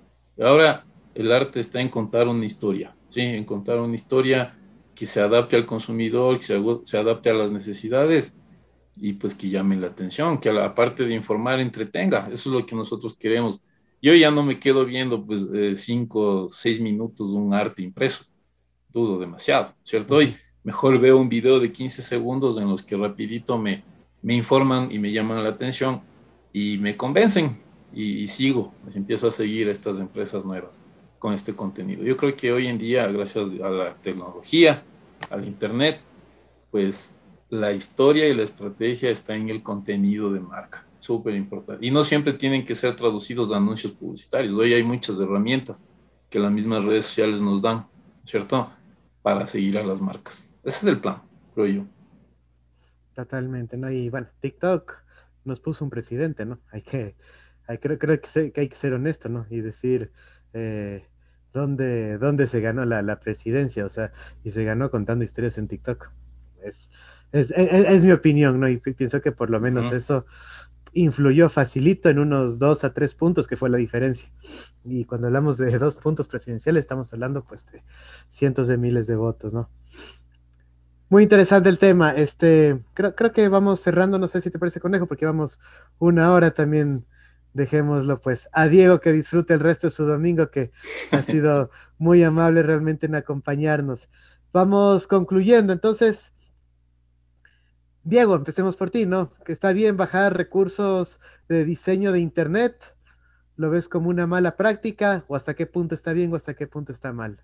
Ahora 0.40 0.84
el 1.14 1.30
arte 1.30 1.60
está 1.60 1.80
en 1.80 1.88
contar 1.88 2.26
una 2.26 2.44
historia, 2.44 2.96
¿sí? 3.08 3.20
En 3.20 3.44
contar 3.44 3.78
una 3.78 3.94
historia 3.94 4.56
que 4.94 5.06
se 5.06 5.20
adapte 5.20 5.56
al 5.56 5.66
consumidor, 5.66 6.38
que 6.38 6.44
se, 6.44 6.98
adapte 6.98 7.30
a 7.30 7.34
las 7.34 7.52
necesidades 7.52 8.40
y 8.96 9.14
pues 9.14 9.34
que 9.34 9.48
llame 9.48 9.76
la 9.76 9.88
atención, 9.88 10.38
que 10.38 10.50
aparte 10.50 11.04
de 11.04 11.14
informar, 11.14 11.60
entretenga. 11.60 12.28
Eso 12.32 12.50
es 12.50 12.54
lo 12.54 12.66
que 12.66 12.76
nosotros 12.76 13.16
queremos. 13.16 13.60
Yo 14.00 14.14
ya 14.14 14.30
no 14.30 14.42
me 14.42 14.58
quedo 14.58 14.84
viendo 14.84 15.24
pues 15.24 15.48
eh, 15.52 15.74
cinco, 15.74 16.48
seis 16.48 16.80
minutos 16.80 17.32
de 17.32 17.38
un 17.38 17.54
arte 17.54 17.82
impreso. 17.82 18.24
Dudo 18.88 19.18
demasiado, 19.18 19.74
¿cierto? 19.82 20.22
Y 20.22 20.36
mejor 20.62 20.98
veo 21.00 21.18
un 21.18 21.28
video 21.28 21.58
de 21.58 21.72
15 21.72 22.02
segundos 22.02 22.58
en 22.58 22.68
los 22.68 22.82
que 22.82 22.96
rapidito 22.96 23.58
me, 23.58 23.82
me 24.24 24.34
informan 24.34 24.90
y 24.90 24.98
me 24.98 25.12
llaman 25.12 25.44
la 25.44 25.50
atención 25.50 26.00
y 26.50 26.78
me 26.78 26.96
convencen 26.96 27.58
y, 27.92 28.26
sigo, 28.26 28.72
pues 28.82 28.96
empiezo 28.96 29.28
a 29.28 29.30
seguir 29.30 29.68
estas 29.68 29.98
empresas 29.98 30.44
nuevas 30.44 30.80
con 31.18 31.34
este 31.34 31.54
contenido. 31.54 32.02
Yo 32.02 32.16
creo 32.16 32.34
que 32.34 32.50
hoy 32.50 32.66
en 32.66 32.78
día, 32.78 33.06
gracias 33.06 33.44
a 33.62 33.68
la 33.68 33.94
tecnología, 33.96 34.82
al 35.30 35.46
Internet, 35.46 36.00
pues 36.70 37.16
la 37.50 37.72
historia 37.72 38.26
y 38.26 38.34
la 38.34 38.42
estrategia 38.42 39.10
está 39.10 39.36
en 39.36 39.50
el 39.50 39.62
contenido 39.62 40.32
de 40.32 40.40
marca. 40.40 40.86
Súper 40.98 41.34
importante. 41.34 41.86
Y 41.86 41.90
no 41.90 42.02
siempre 42.02 42.32
tienen 42.32 42.64
que 42.64 42.74
ser 42.74 42.96
traducidos 42.96 43.52
a 43.52 43.58
anuncios 43.58 43.92
publicitarios. 43.92 44.54
Hoy 44.54 44.72
hay 44.72 44.82
muchas 44.82 45.20
herramientas 45.20 45.88
que 46.30 46.38
las 46.38 46.50
mismas 46.50 46.82
redes 46.82 47.04
sociales 47.04 47.42
nos 47.42 47.60
dan, 47.60 47.86
¿cierto? 48.24 48.70
Para 49.20 49.46
seguir 49.46 49.76
a 49.76 49.82
las 49.84 50.00
marcas. 50.00 50.50
Ese 50.64 50.78
es 50.78 50.84
el 50.84 50.98
plan, 50.98 51.22
creo 51.54 51.66
yo. 51.66 51.93
Totalmente, 53.14 53.76
¿no? 53.76 53.90
Y 53.90 54.10
bueno, 54.10 54.28
TikTok 54.40 54.92
nos 55.44 55.60
puso 55.60 55.84
un 55.84 55.90
presidente, 55.90 56.44
¿no? 56.44 56.60
Hay 56.70 56.82
que, 56.82 57.14
hay, 57.66 57.78
creo, 57.78 57.98
creo 57.98 58.20
que, 58.20 58.52
hay 58.56 58.68
que 58.68 58.76
ser 58.76 58.92
honesto, 58.92 59.28
¿no? 59.28 59.46
Y 59.50 59.60
decir, 59.60 60.10
eh, 60.52 61.06
dónde, 61.52 62.18
dónde 62.18 62.46
se 62.48 62.60
ganó 62.60 62.84
la, 62.84 63.02
la, 63.02 63.20
presidencia, 63.20 63.86
o 63.86 63.88
sea, 63.88 64.12
y 64.42 64.50
se 64.50 64.64
ganó 64.64 64.90
contando 64.90 65.24
historias 65.24 65.58
en 65.58 65.68
TikTok. 65.68 66.10
Es, 66.62 66.90
es, 67.32 67.52
es, 67.52 68.04
mi 68.04 68.12
opinión, 68.12 68.58
¿no? 68.58 68.68
Y 68.68 68.78
pienso 68.78 69.20
que 69.20 69.32
por 69.32 69.50
lo 69.50 69.60
menos 69.60 69.92
eso 69.92 70.26
influyó 70.92 71.48
facilito 71.48 72.08
en 72.08 72.18
unos 72.18 72.58
dos 72.58 72.84
a 72.84 72.94
tres 72.94 73.14
puntos, 73.14 73.46
que 73.46 73.56
fue 73.56 73.70
la 73.70 73.78
diferencia. 73.78 74.30
Y 74.84 75.04
cuando 75.04 75.26
hablamos 75.26 75.56
de 75.58 75.78
dos 75.78 75.96
puntos 75.96 76.28
presidenciales, 76.28 76.82
estamos 76.82 77.12
hablando 77.12 77.44
pues 77.44 77.66
de 77.66 77.82
cientos 78.28 78.68
de 78.68 78.78
miles 78.78 79.06
de 79.06 79.16
votos, 79.16 79.52
¿no? 79.54 79.68
Muy 81.08 81.22
interesante 81.22 81.68
el 81.68 81.78
tema. 81.78 82.12
Este, 82.12 82.78
creo, 82.94 83.14
creo 83.14 83.32
que 83.32 83.48
vamos 83.48 83.80
cerrando, 83.80 84.18
no 84.18 84.28
sé 84.28 84.40
si 84.40 84.50
te 84.50 84.58
parece 84.58 84.80
conejo, 84.80 85.06
porque 85.06 85.26
vamos 85.26 85.60
una 85.98 86.32
hora 86.32 86.52
también 86.52 87.04
dejémoslo 87.54 88.20
pues 88.20 88.48
a 88.52 88.68
Diego 88.68 89.00
que 89.00 89.12
disfrute 89.12 89.54
el 89.54 89.60
resto 89.60 89.86
de 89.86 89.92
su 89.92 90.04
domingo, 90.04 90.50
que 90.50 90.72
ha 91.12 91.22
sido 91.22 91.70
muy 91.96 92.22
amable 92.22 92.62
realmente 92.62 93.06
en 93.06 93.14
acompañarnos. 93.14 94.10
Vamos 94.52 95.06
concluyendo, 95.06 95.72
entonces, 95.72 96.32
Diego, 98.02 98.34
empecemos 98.36 98.76
por 98.76 98.90
ti, 98.90 99.06
¿no? 99.06 99.32
Que 99.44 99.52
está 99.52 99.72
bien 99.72 99.96
bajar 99.96 100.36
recursos 100.36 101.20
de 101.48 101.64
diseño 101.64 102.12
de 102.12 102.20
Internet, 102.20 102.94
¿lo 103.56 103.70
ves 103.70 103.88
como 103.88 104.10
una 104.10 104.26
mala 104.26 104.56
práctica 104.56 105.24
o 105.28 105.36
hasta 105.36 105.54
qué 105.54 105.66
punto 105.66 105.94
está 105.94 106.12
bien 106.12 106.32
o 106.32 106.36
hasta 106.36 106.54
qué 106.54 106.66
punto 106.66 106.92
está 106.92 107.12
mal? 107.12 107.40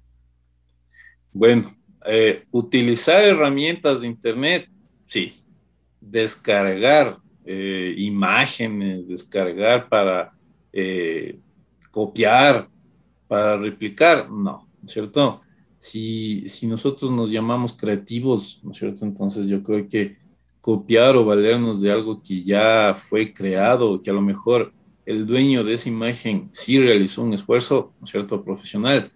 Bueno, 1.32 1.70
eh, 2.06 2.44
utilizar 2.50 3.22
herramientas 3.24 4.00
de 4.00 4.06
Internet, 4.06 4.68
sí. 5.06 5.34
Descargar 6.00 7.18
eh, 7.44 7.94
imágenes, 7.98 9.08
descargar 9.08 9.88
para 9.88 10.32
eh, 10.72 11.38
copiar, 11.90 12.68
para 13.28 13.56
replicar, 13.56 14.30
no, 14.30 14.68
¿no 14.80 14.86
es 14.86 14.92
cierto? 14.92 15.42
Si, 15.78 16.46
si 16.48 16.66
nosotros 16.66 17.10
nos 17.10 17.30
llamamos 17.30 17.76
creativos, 17.76 18.60
¿no 18.62 18.72
es 18.72 18.78
cierto? 18.78 19.04
Entonces 19.04 19.48
yo 19.48 19.62
creo 19.62 19.86
que 19.88 20.16
copiar 20.60 21.16
o 21.16 21.24
valernos 21.24 21.80
de 21.80 21.90
algo 21.90 22.22
que 22.22 22.42
ya 22.42 22.96
fue 23.08 23.32
creado, 23.32 24.00
que 24.00 24.10
a 24.10 24.14
lo 24.14 24.20
mejor 24.20 24.72
el 25.06 25.26
dueño 25.26 25.64
de 25.64 25.72
esa 25.72 25.88
imagen 25.88 26.48
sí 26.52 26.78
realizó 26.78 27.22
un 27.22 27.34
esfuerzo, 27.34 27.94
¿no 27.98 28.04
es 28.04 28.10
cierto?, 28.10 28.44
profesional, 28.44 29.10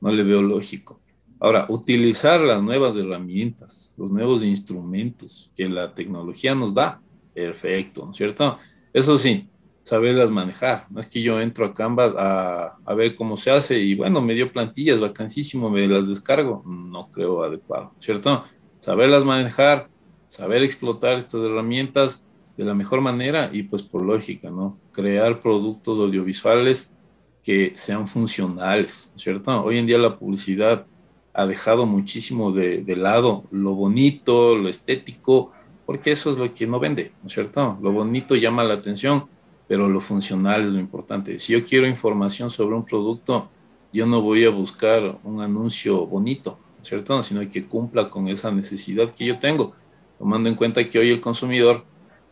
no 0.00 0.10
le 0.10 0.22
veo 0.22 0.42
lógico. 0.42 1.00
Ahora, 1.40 1.66
utilizar 1.68 2.40
las 2.40 2.62
nuevas 2.62 2.96
herramientas, 2.96 3.94
los 3.96 4.10
nuevos 4.10 4.44
instrumentos 4.44 5.50
que 5.56 5.68
la 5.68 5.94
tecnología 5.94 6.54
nos 6.54 6.74
da, 6.74 7.00
Perfecto, 7.32 8.04
¿no 8.04 8.10
es 8.10 8.16
cierto? 8.16 8.58
Eso 8.92 9.16
sí, 9.16 9.48
saberlas 9.82 10.30
manejar. 10.30 10.86
No 10.90 11.00
es 11.00 11.06
que 11.06 11.22
yo 11.22 11.40
entro 11.40 11.64
a 11.64 11.74
Canva 11.74 12.12
a, 12.18 12.76
a, 12.84 12.94
ver 12.94 13.14
cómo 13.14 13.36
se 13.36 13.50
hace 13.50 13.78
y 13.78 13.94
bueno, 13.94 14.20
me 14.20 14.34
dio 14.34 14.52
plantillas, 14.52 15.00
vacancísimo, 15.00 15.70
me 15.70 15.86
las 15.86 16.08
descargo. 16.08 16.62
No 16.66 17.08
creo 17.10 17.42
adecuado, 17.42 17.92
¿cierto? 17.98 18.44
Saberlas 18.80 19.24
manejar, 19.24 19.88
saber 20.28 20.62
explotar 20.62 21.16
estas 21.16 21.42
herramientas 21.42 22.28
de 22.56 22.64
la 22.64 22.74
mejor 22.74 23.00
manera 23.00 23.50
y 23.52 23.62
pues 23.62 23.82
por 23.82 24.02
lógica, 24.02 24.50
¿no? 24.50 24.76
Crear 24.92 25.40
productos 25.40 25.98
audiovisuales 25.98 26.94
que 27.42 27.72
sean 27.76 28.06
funcionales, 28.06 29.14
¿cierto? 29.16 29.62
Hoy 29.62 29.78
en 29.78 29.86
día 29.86 29.98
la 29.98 30.18
publicidad 30.18 30.84
ha 31.32 31.46
dejado 31.46 31.86
muchísimo 31.86 32.52
de, 32.52 32.82
de 32.82 32.96
lado 32.96 33.44
lo 33.50 33.74
bonito, 33.74 34.56
lo 34.56 34.68
estético, 34.68 35.52
porque 35.86 36.12
eso 36.12 36.30
es 36.30 36.38
lo 36.38 36.52
que 36.52 36.66
no 36.66 36.78
vende, 36.78 37.12
¿no 37.22 37.26
es 37.26 37.32
cierto? 37.32 37.78
Lo 37.82 37.92
bonito 37.92 38.36
llama 38.36 38.64
la 38.64 38.74
atención, 38.74 39.26
pero 39.66 39.88
lo 39.88 40.00
funcional 40.00 40.64
es 40.66 40.72
lo 40.72 40.80
importante. 40.80 41.38
Si 41.38 41.52
yo 41.52 41.64
quiero 41.64 41.86
información 41.86 42.50
sobre 42.50 42.74
un 42.74 42.84
producto, 42.84 43.48
yo 43.92 44.06
no 44.06 44.20
voy 44.20 44.44
a 44.44 44.50
buscar 44.50 45.18
un 45.24 45.40
anuncio 45.40 46.06
bonito, 46.06 46.58
¿no 46.76 46.82
es 46.82 46.88
cierto? 46.88 47.22
Sino 47.22 47.48
que 47.50 47.66
cumpla 47.66 48.08
con 48.08 48.28
esa 48.28 48.50
necesidad 48.50 49.12
que 49.12 49.24
yo 49.24 49.38
tengo, 49.38 49.74
tomando 50.18 50.48
en 50.48 50.54
cuenta 50.54 50.88
que 50.88 50.98
hoy 50.98 51.10
el 51.10 51.20
consumidor 51.20 51.84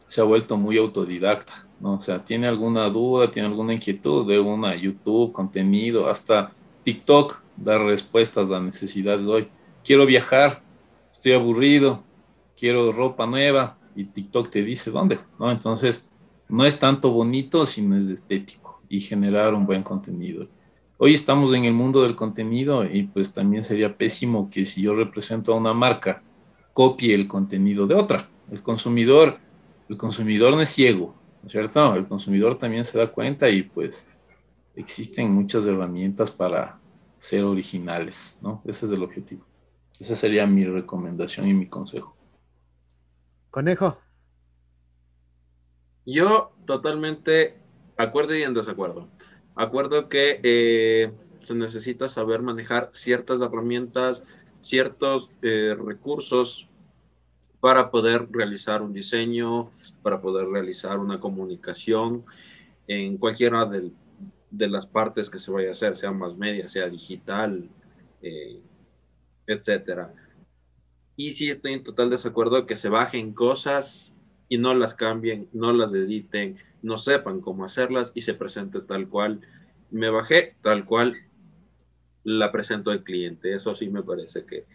se 0.07 0.21
ha 0.21 0.25
vuelto 0.25 0.57
muy 0.57 0.79
autodidacta, 0.79 1.67
¿no? 1.81 1.95
O 1.95 2.01
sea, 2.01 2.25
tiene 2.25 2.47
alguna 2.47 2.89
duda, 2.89 3.31
tiene 3.31 3.49
alguna 3.49 3.73
inquietud 3.73 4.27
de 4.27 4.39
una 4.39 4.75
YouTube, 4.75 5.33
contenido, 5.33 6.09
hasta 6.09 6.53
TikTok 6.89 7.43
da 7.55 7.77
respuestas 7.77 8.51
a 8.51 8.61
necesidades 8.61 9.27
hoy. 9.27 9.49
Quiero 9.85 10.07
viajar, 10.07 10.63
estoy 11.13 11.33
aburrido, 11.33 12.03
quiero 12.57 12.93
ropa 12.93 13.27
nueva 13.27 13.77
y 13.95 14.05
TikTok 14.05 14.49
te 14.49 14.63
dice 14.63 14.91
dónde, 14.91 15.19
¿no? 15.39 15.51
Entonces, 15.51 16.11
no 16.49 16.65
es 16.65 16.79
tanto 16.79 17.11
bonito, 17.11 17.67
sino 17.67 17.95
es 17.95 18.09
estético 18.09 18.81
y 18.89 19.01
generar 19.01 19.53
un 19.53 19.67
buen 19.67 19.83
contenido. 19.83 20.49
Hoy 20.97 21.13
estamos 21.13 21.53
en 21.53 21.67
el 21.67 21.75
mundo 21.75 22.05
del 22.05 22.17
contenido 22.17 22.87
y 22.87 23.03
pues 23.03 23.35
también 23.35 23.63
sería 23.63 23.95
pésimo 23.95 24.49
que 24.51 24.65
si 24.65 24.81
yo 24.81 24.95
represento 24.95 25.53
a 25.53 25.57
una 25.57 25.75
marca, 25.75 26.23
copie 26.73 27.15
el 27.15 27.29
contenido 27.29 27.87
de 27.87 27.97
otra. 27.97 28.31
El 28.51 28.63
consumidor, 28.63 29.37
el 29.91 29.99
consumidor 29.99 30.53
no 30.53 30.63
es 30.63 30.71
ciego, 30.71 31.15
¿no 31.43 31.49
es 31.49 31.53
cierto? 31.53 31.95
El 31.95 32.07
consumidor 32.07 32.57
también 32.57 32.87
se 32.87 32.97
da 32.97 33.09
cuenta 33.09 33.51
y 33.51 33.63
pues 33.63 34.09
existen 34.79 35.33
muchas 35.33 35.67
herramientas 35.67 36.31
para 36.31 36.79
ser 37.19 37.45
originales, 37.45 38.39
¿no? 38.43 38.63
Ese 38.65 38.87
es 38.87 38.93
el 38.93 39.03
objetivo. 39.03 39.45
Esa 39.99 40.15
sería 40.15 40.47
mi 40.47 40.65
recomendación 40.65 41.49
y 41.49 41.55
mi 41.55 41.67
consejo. 41.67 42.17
Conejo. 43.51 43.99
Yo 46.07 46.53
totalmente 46.65 47.57
acuerdo 47.97 48.37
y 48.37 48.43
en 48.43 48.55
desacuerdo. 48.55 49.09
Acuerdo 49.57 50.09
que 50.09 50.41
eh, 50.45 51.13
se 51.41 51.55
necesita 51.55 52.09
saber 52.09 52.43
manejar 52.43 52.91
ciertas 52.93 53.41
herramientas, 53.41 54.25
ciertos 54.63 55.33
eh, 55.43 55.77
recursos 55.77 56.69
para 57.59 57.91
poder 57.91 58.29
realizar 58.31 58.83
un 58.83 58.93
diseño, 58.93 59.71
para 60.03 60.21
poder 60.21 60.47
realizar 60.47 61.01
una 61.01 61.19
comunicación 61.19 62.25
en 62.87 63.19
cualquiera 63.19 63.67
de, 63.67 63.91
de 64.51 64.69
las 64.69 64.87
partes 64.87 65.31
que 65.31 65.41
se 65.41 65.51
vaya 65.51 65.69
a 65.69 65.73
hacer, 65.73 65.97
sea 65.97 66.13
más 66.13 66.37
media, 66.37 66.69
sea 66.69 66.89
digital, 66.89 67.69
eh, 68.23 68.61
etcétera. 69.47 70.15
Y 71.17 71.33
sí 71.33 71.51
estoy 71.51 71.73
en 71.73 71.83
total 71.83 72.11
desacuerdo 72.11 72.67
que 72.67 72.77
se 72.77 72.89
bajen 72.89 73.33
cosas 73.33 74.15
y 74.49 74.59
no 74.59 74.75
las 74.75 74.95
cambien, 74.95 75.49
no 75.53 75.73
las 75.73 75.93
editen, 75.93 76.57
no 76.83 76.97
sepan 76.97 77.41
cómo 77.41 77.65
hacerlas 77.65 78.13
y 78.15 78.23
se 78.23 78.35
presente 78.35 78.81
tal 78.81 79.09
cual. 79.09 79.41
Me 79.91 80.11
bajé 80.11 80.57
tal 80.63 80.85
cual 80.85 81.17
la 82.25 82.53
presento 82.53 82.91
al 82.91 83.05
cliente. 83.05 83.55
Eso 83.55 83.75
sí 83.75 83.89
me 83.89 84.03
parece 84.03 84.45
que, 84.45 84.67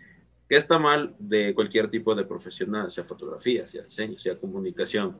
que 0.49 0.55
está 0.55 0.77
mal 0.79 1.15
de 1.19 1.53
cualquier 1.53 1.89
tipo 1.89 2.13
de 2.13 2.25
profesional, 2.25 2.91
sea 2.91 3.03
fotografía, 3.03 3.65
sea 3.65 3.83
diseño, 3.83 4.17
sea 4.19 4.37
comunicación. 4.37 5.17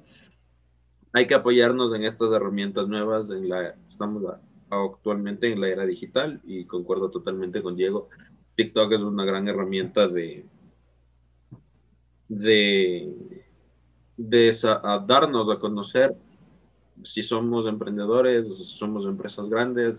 Hay 1.14 1.28
que 1.28 1.36
apoyarnos 1.36 1.94
en 1.94 2.04
estas 2.04 2.32
herramientas 2.32 2.88
nuevas. 2.88 3.30
En 3.30 3.48
la, 3.48 3.76
estamos 3.88 4.24
actualmente 4.70 5.52
en 5.52 5.62
la 5.62 5.70
era 5.70 5.86
digital 5.86 6.42
y 6.44 6.66
concuerdo 6.66 7.12
totalmente 7.12 7.62
con 7.62 7.76
Diego. 7.76 8.10
TikTok 8.56 8.92
es 8.94 9.04
una 9.04 9.24
gran 9.24 9.48
herramienta 9.48 10.08
de, 10.08 10.46
de, 12.28 13.46
de 14.18 14.52
darnos 15.08 15.50
a 15.50 15.60
conocer 15.60 16.16
si 17.04 17.24
somos 17.24 17.66
emprendedores, 17.66 18.48
somos 18.48 19.06
empresas 19.06 19.50
grandes, 19.50 19.98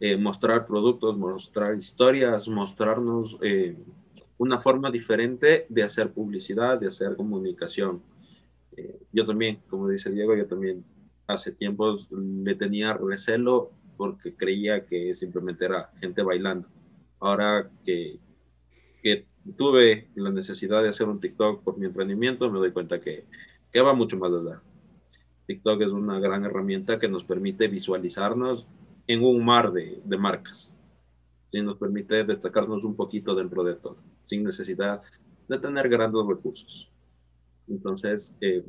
eh, 0.00 0.16
mostrar 0.16 0.66
productos, 0.66 1.16
mostrar 1.16 1.76
historias, 1.76 2.48
mostrarnos 2.48 3.38
eh, 3.42 3.76
una 4.38 4.60
forma 4.60 4.90
diferente 4.90 5.66
de 5.68 5.82
hacer 5.82 6.12
publicidad, 6.12 6.78
de 6.78 6.88
hacer 6.88 7.16
comunicación. 7.16 8.02
Eh, 8.76 8.98
yo 9.12 9.26
también, 9.26 9.60
como 9.68 9.88
dice 9.88 10.10
Diego, 10.10 10.34
yo 10.34 10.46
también 10.46 10.84
hace 11.26 11.52
tiempos 11.52 12.10
le 12.10 12.54
tenía 12.54 12.94
recelo 12.94 13.72
porque 13.96 14.34
creía 14.34 14.86
que 14.86 15.14
simplemente 15.14 15.64
era 15.64 15.90
gente 16.00 16.22
bailando. 16.22 16.68
Ahora 17.20 17.70
que, 17.84 18.18
tuve 19.56 20.08
la 20.14 20.30
necesidad 20.30 20.82
de 20.82 20.88
hacer 20.88 21.08
un 21.08 21.20
TikTok 21.20 21.64
por 21.64 21.76
mi 21.76 21.86
emprendimiento, 21.86 22.48
me 22.50 22.60
doy 22.60 22.70
cuenta 22.70 23.00
que, 23.00 23.24
que 23.72 23.80
va 23.80 23.92
mucho 23.92 24.16
más 24.16 24.32
allá. 24.32 24.62
TikTok 25.46 25.82
es 25.82 25.90
una 25.90 26.20
gran 26.20 26.44
herramienta 26.44 26.98
que 26.98 27.08
nos 27.08 27.24
permite 27.24 27.66
visualizarnos 27.66 28.66
en 29.08 29.24
un 29.24 29.44
mar 29.44 29.72
de, 29.72 30.00
de 30.04 30.16
marcas. 30.16 30.76
Y 31.50 31.60
nos 31.60 31.76
permite 31.76 32.24
destacarnos 32.24 32.84
un 32.84 32.94
poquito 32.94 33.34
dentro 33.34 33.64
de 33.64 33.74
todo, 33.74 33.96
sin 34.22 34.44
necesidad 34.44 35.02
de 35.48 35.58
tener 35.58 35.88
grandes 35.88 36.24
recursos. 36.26 36.91
Entonces, 37.68 38.34
eh, 38.40 38.64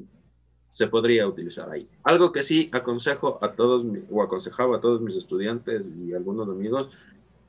se 0.69 0.87
podría 0.87 1.27
utilizar 1.27 1.69
ahí. 1.69 1.87
Algo 2.03 2.31
que 2.31 2.41
sí 2.41 2.69
aconsejo 2.71 3.37
a 3.43 3.53
todos, 3.53 3.85
o 4.09 4.23
aconsejaba 4.23 4.77
a 4.77 4.81
todos 4.81 5.01
mis 5.01 5.15
estudiantes 5.15 5.93
y 5.95 6.13
algunos 6.13 6.49
amigos, 6.49 6.89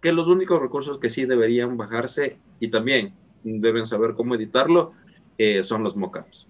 que 0.03 0.13
los 0.13 0.29
únicos 0.29 0.61
recursos 0.61 0.99
que 0.99 1.09
sí 1.09 1.25
deberían 1.25 1.79
bajarse 1.79 2.39
y 2.61 2.69
también 2.69 3.15
deben 3.43 3.87
saber 3.87 4.15
cómo 4.15 4.35
editarlo 4.35 4.91
eh, 5.39 5.63
son 5.63 5.83
los 5.83 5.97
mockups. 5.97 6.49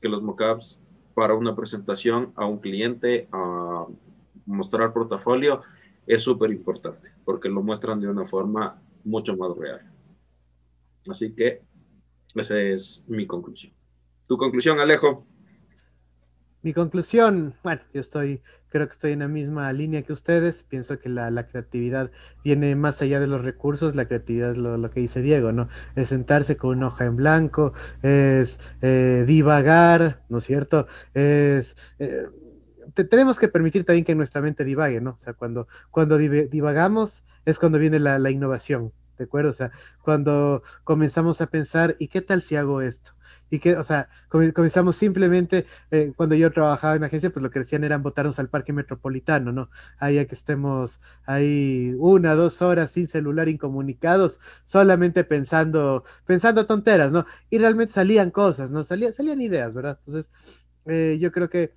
Que 0.00 0.08
los 0.08 0.22
mockups 0.22 0.80
para 1.14 1.34
una 1.34 1.56
presentación 1.56 2.32
a 2.36 2.46
un 2.46 2.58
cliente, 2.58 3.28
a 3.32 3.86
mostrar 4.46 4.92
portafolio, 4.92 5.60
es 6.06 6.22
súper 6.22 6.50
importante 6.50 7.12
porque 7.24 7.48
lo 7.48 7.62
muestran 7.62 8.00
de 8.00 8.08
una 8.08 8.24
forma 8.24 8.80
mucho 9.04 9.36
más 9.36 9.56
real. 9.56 9.80
Así 11.08 11.32
que 11.32 11.62
esa 12.34 12.60
es 12.60 13.04
mi 13.08 13.26
conclusión. 13.26 13.72
¿Tu 14.26 14.36
conclusión, 14.36 14.80
Alejo? 14.80 15.26
Mi 16.62 16.72
conclusión, 16.72 17.56
bueno, 17.64 17.82
yo 17.92 18.00
estoy, 18.00 18.40
creo 18.68 18.86
que 18.86 18.92
estoy 18.92 19.12
en 19.12 19.18
la 19.18 19.26
misma 19.26 19.72
línea 19.72 20.02
que 20.02 20.12
ustedes. 20.12 20.62
Pienso 20.62 21.00
que 21.00 21.08
la, 21.08 21.44
creatividad 21.48 22.12
viene 22.44 22.76
más 22.76 23.02
allá 23.02 23.18
de 23.18 23.26
los 23.26 23.44
recursos. 23.44 23.96
La 23.96 24.06
creatividad 24.06 24.52
es 24.52 24.58
lo, 24.58 24.90
que 24.90 25.00
dice 25.00 25.22
Diego, 25.22 25.50
¿no? 25.50 25.68
Es 25.96 26.10
sentarse 26.10 26.56
con 26.56 26.78
una 26.78 26.86
hoja 26.86 27.06
en 27.06 27.16
blanco, 27.16 27.72
es 28.02 28.60
eh, 28.80 29.24
divagar, 29.26 30.22
¿no 30.28 30.38
es 30.38 30.44
cierto? 30.44 30.86
Es. 31.14 31.76
Eh, 31.98 32.26
tenemos 33.10 33.40
que 33.40 33.48
permitir 33.48 33.84
también 33.84 34.04
que 34.04 34.14
nuestra 34.14 34.40
mente 34.40 34.64
divague, 34.64 35.00
¿no? 35.00 35.12
O 35.12 35.18
sea, 35.18 35.32
cuando, 35.32 35.66
cuando 35.90 36.16
divagamos 36.16 37.24
es 37.44 37.58
cuando 37.58 37.78
viene 37.80 37.98
la, 37.98 38.20
la 38.20 38.30
innovación, 38.30 38.92
¿de 39.18 39.24
acuerdo? 39.24 39.50
O 39.50 39.54
sea, 39.54 39.72
cuando 40.02 40.62
comenzamos 40.84 41.40
a 41.40 41.48
pensar, 41.48 41.96
¿y 41.98 42.06
qué 42.06 42.20
tal 42.20 42.42
si 42.42 42.54
hago 42.54 42.82
esto? 42.82 43.14
Y 43.50 43.58
que, 43.58 43.76
o 43.76 43.84
sea, 43.84 44.08
comenzamos 44.28 44.96
simplemente, 44.96 45.66
eh, 45.90 46.12
cuando 46.16 46.34
yo 46.34 46.50
trabajaba 46.50 46.96
en 46.96 47.04
agencia, 47.04 47.30
pues 47.30 47.42
lo 47.42 47.50
que 47.50 47.60
decían 47.60 47.84
eran 47.84 48.02
votarnos 48.02 48.38
al 48.38 48.48
parque 48.48 48.72
metropolitano, 48.72 49.52
¿no? 49.52 49.70
Ahí 49.98 50.18
a 50.18 50.26
que 50.26 50.34
estemos 50.34 51.00
ahí 51.26 51.94
una, 51.98 52.34
dos 52.34 52.62
horas 52.62 52.90
sin 52.90 53.08
celular, 53.08 53.48
incomunicados, 53.48 54.40
solamente 54.64 55.24
pensando, 55.24 56.04
pensando 56.26 56.66
tonteras, 56.66 57.12
¿no? 57.12 57.26
Y 57.50 57.58
realmente 57.58 57.92
salían 57.92 58.30
cosas, 58.30 58.70
¿no? 58.70 58.84
Salían, 58.84 59.12
salían 59.12 59.40
ideas, 59.40 59.74
¿verdad? 59.74 59.98
Entonces, 60.06 60.30
eh, 60.86 61.18
yo 61.20 61.32
creo 61.32 61.48
que 61.50 61.74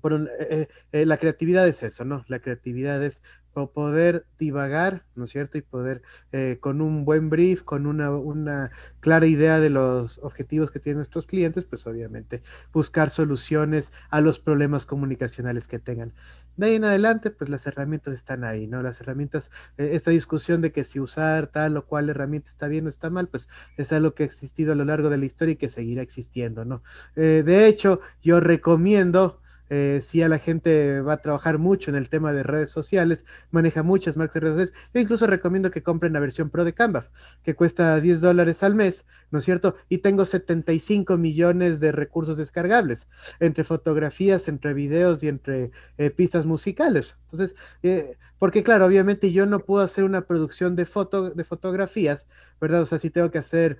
por 0.00 0.28
eh, 0.40 0.68
la 1.06 1.16
creatividad 1.16 1.66
es 1.68 1.82
eso, 1.82 2.04
¿no? 2.04 2.24
La 2.28 2.40
creatividad 2.40 3.02
es 3.02 3.22
poder 3.64 4.26
divagar, 4.38 5.04
¿no 5.14 5.24
es 5.24 5.30
cierto? 5.30 5.56
Y 5.56 5.62
poder, 5.62 6.02
eh, 6.32 6.58
con 6.60 6.82
un 6.82 7.04
buen 7.06 7.30
brief, 7.30 7.62
con 7.62 7.86
una, 7.86 8.70
clara 9.00 9.26
idea 9.26 9.60
de 9.60 9.70
los 9.70 10.18
objetivos 10.18 10.70
que 10.70 10.78
tienen 10.78 10.98
nuestros 10.98 11.26
clientes, 11.26 11.64
pues 11.64 11.86
obviamente 11.86 12.42
buscar 12.72 13.10
soluciones 13.10 13.92
a 14.10 14.20
los 14.20 14.38
problemas 14.38 14.84
comunicacionales 14.84 15.68
que 15.68 15.78
tengan. 15.78 16.12
De 16.56 16.66
ahí 16.66 16.74
en 16.74 16.84
adelante, 16.84 17.30
pues 17.30 17.48
las 17.50 17.66
herramientas 17.66 18.14
están 18.14 18.44
ahí, 18.44 18.66
¿no? 18.66 18.82
Las 18.82 19.00
herramientas, 19.00 19.50
eh, 19.78 19.90
esta 19.92 20.10
discusión 20.10 20.60
de 20.60 20.72
que 20.72 20.84
si 20.84 21.00
usar 21.00 21.46
tal 21.46 21.76
o 21.78 21.86
cual 21.86 22.10
herramienta 22.10 22.48
está 22.48 22.68
bien 22.68 22.86
o 22.86 22.88
está 22.90 23.08
mal, 23.10 23.28
pues 23.28 23.48
es 23.78 23.92
algo 23.92 24.14
que 24.14 24.24
ha 24.24 24.26
existido 24.26 24.72
a 24.72 24.76
lo 24.76 24.84
largo 24.84 25.08
de 25.08 25.18
la 25.18 25.24
historia 25.24 25.52
y 25.52 25.56
que 25.56 25.70
seguirá 25.70 26.02
existiendo, 26.02 26.64
¿no? 26.64 26.82
Eh, 27.14 27.42
de 27.44 27.66
hecho, 27.66 28.00
yo 28.22 28.40
recomiendo 28.40 29.40
eh, 29.70 30.00
si 30.02 30.22
a 30.22 30.28
la 30.28 30.38
gente 30.38 31.00
va 31.00 31.14
a 31.14 31.22
trabajar 31.22 31.58
mucho 31.58 31.90
en 31.90 31.96
el 31.96 32.08
tema 32.08 32.32
de 32.32 32.42
redes 32.42 32.70
sociales, 32.70 33.24
maneja 33.50 33.82
muchas 33.82 34.16
marcas 34.16 34.34
de 34.34 34.40
redes 34.40 34.68
sociales, 34.68 34.90
yo 34.94 35.00
incluso 35.00 35.26
recomiendo 35.26 35.70
que 35.70 35.82
compren 35.82 36.12
la 36.12 36.20
versión 36.20 36.50
Pro 36.50 36.64
de 36.64 36.72
Canva, 36.72 37.08
que 37.42 37.54
cuesta 37.54 38.00
10 38.00 38.20
dólares 38.20 38.62
al 38.62 38.74
mes, 38.74 39.04
¿no 39.30 39.38
es 39.38 39.44
cierto? 39.44 39.76
Y 39.88 39.98
tengo 39.98 40.24
75 40.24 41.16
millones 41.16 41.80
de 41.80 41.92
recursos 41.92 42.36
descargables, 42.36 43.08
entre 43.40 43.64
fotografías, 43.64 44.48
entre 44.48 44.74
videos 44.74 45.22
y 45.22 45.28
entre 45.28 45.70
eh, 45.98 46.10
pistas 46.10 46.46
musicales. 46.46 47.16
Entonces, 47.38 47.56
eh, 47.82 48.16
porque 48.38 48.62
claro, 48.62 48.86
obviamente 48.86 49.32
yo 49.32 49.46
no 49.46 49.60
puedo 49.60 49.82
hacer 49.84 50.04
una 50.04 50.22
producción 50.22 50.76
de, 50.76 50.86
foto, 50.86 51.30
de 51.30 51.44
fotografías, 51.44 52.26
¿verdad? 52.60 52.82
O 52.82 52.86
sea, 52.86 52.98
si 52.98 53.10
tengo 53.10 53.30
que 53.30 53.38
hacer 53.38 53.78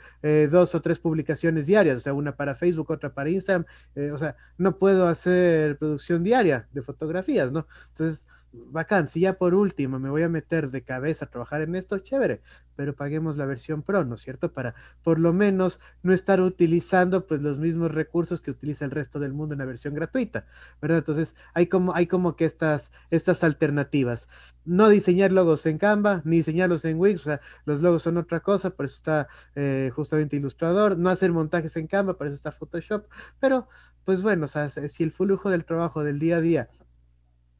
dos 0.51 0.75
o 0.75 0.81
tres 0.81 0.99
publicaciones 0.99 1.67
diarias, 1.67 1.97
o 1.99 2.01
sea, 2.01 2.15
una 2.15 2.37
para 2.37 2.55
Facebook, 2.55 2.91
otra 2.91 3.13
para 3.13 3.31
Instagram, 3.31 3.67
o 4.13 4.19
sea, 4.19 4.37
no 4.59 4.79
puedo 4.79 5.09
hacer 5.09 5.79
producción 5.79 6.25
diaria 6.25 6.69
de 6.73 6.83
fotografías, 6.83 7.53
¿no? 7.53 7.67
Entonces, 7.89 8.25
bacán, 8.71 9.09
si 9.09 9.21
ya 9.21 9.35
por 9.39 9.55
último 9.55 9.99
me 9.99 10.11
voy 10.11 10.23
a 10.23 10.29
meter 10.29 10.71
de 10.71 10.83
cabeza 10.83 11.25
a 11.25 11.29
trabajar 11.29 11.63
en 11.63 11.77
esto, 11.77 11.99
chévere, 11.99 12.41
pero 12.75 12.95
paguemos 12.95 13.37
la 13.37 13.47
versión 13.47 13.83
Pro, 13.83 14.05
¿no 14.05 14.15
es 14.15 14.21
cierto? 14.21 14.53
Para 14.53 14.75
por 15.03 15.19
lo 15.19 15.33
menos 15.33 15.81
no 16.03 16.13
estar 16.13 16.41
utilizando 16.41 17.27
pues 17.27 17.43
los 17.43 17.59
mismos 17.59 17.93
recursos 17.93 18.41
que 18.41 18.51
utiliza 18.51 18.85
el 18.85 18.91
resto 18.91 19.19
del 19.19 19.33
mundo 19.33 19.55
en 19.55 19.61
la 19.61 19.65
versión 19.65 19.95
gratuita, 19.95 20.47
¿verdad? 20.81 20.99
Entonces 20.99 21.35
hay 21.55 21.67
como, 21.67 21.95
hay 21.95 22.07
como 22.07 22.37
que 22.37 22.45
estas, 22.45 22.91
estas 23.11 23.45
alternativas. 23.45 24.29
No 24.65 24.89
diseñar 24.89 25.33
logos 25.33 25.65
en 25.67 25.79
Canva, 25.79 26.23
ni 26.25 26.39
diseñarlos 26.39 26.85
en 26.85 26.99
Wix, 26.99 27.21
o 27.21 27.25
sea, 27.25 27.41
los 27.65 27.81
logos 27.81 28.03
son 28.03 28.17
otra 28.17 28.41
cosa, 28.41 28.71
por 28.71 28.87
eso 28.87 28.97
está 28.97 29.29
eh, 29.55 29.91
justamente 29.95 30.37
Ilustrador, 30.37 30.99
no 30.99 31.11
hacer 31.11 31.33
montajes 31.33 31.77
en 31.77 31.87
Canva, 31.87 32.17
por 32.19 32.27
eso 32.27 32.37
está 32.37 32.53
Photoshop, 32.53 33.07
pero 33.39 33.69
pues 34.05 34.23
bueno, 34.23 34.45
o 34.45 34.49
sea, 34.49 34.71
si 34.71 35.03
el 35.03 35.11
flujo 35.11 35.51
del 35.51 35.65
trabajo 35.65 36.05
del 36.05 36.21
día 36.21 36.37
a 36.37 36.41
día 36.41 36.69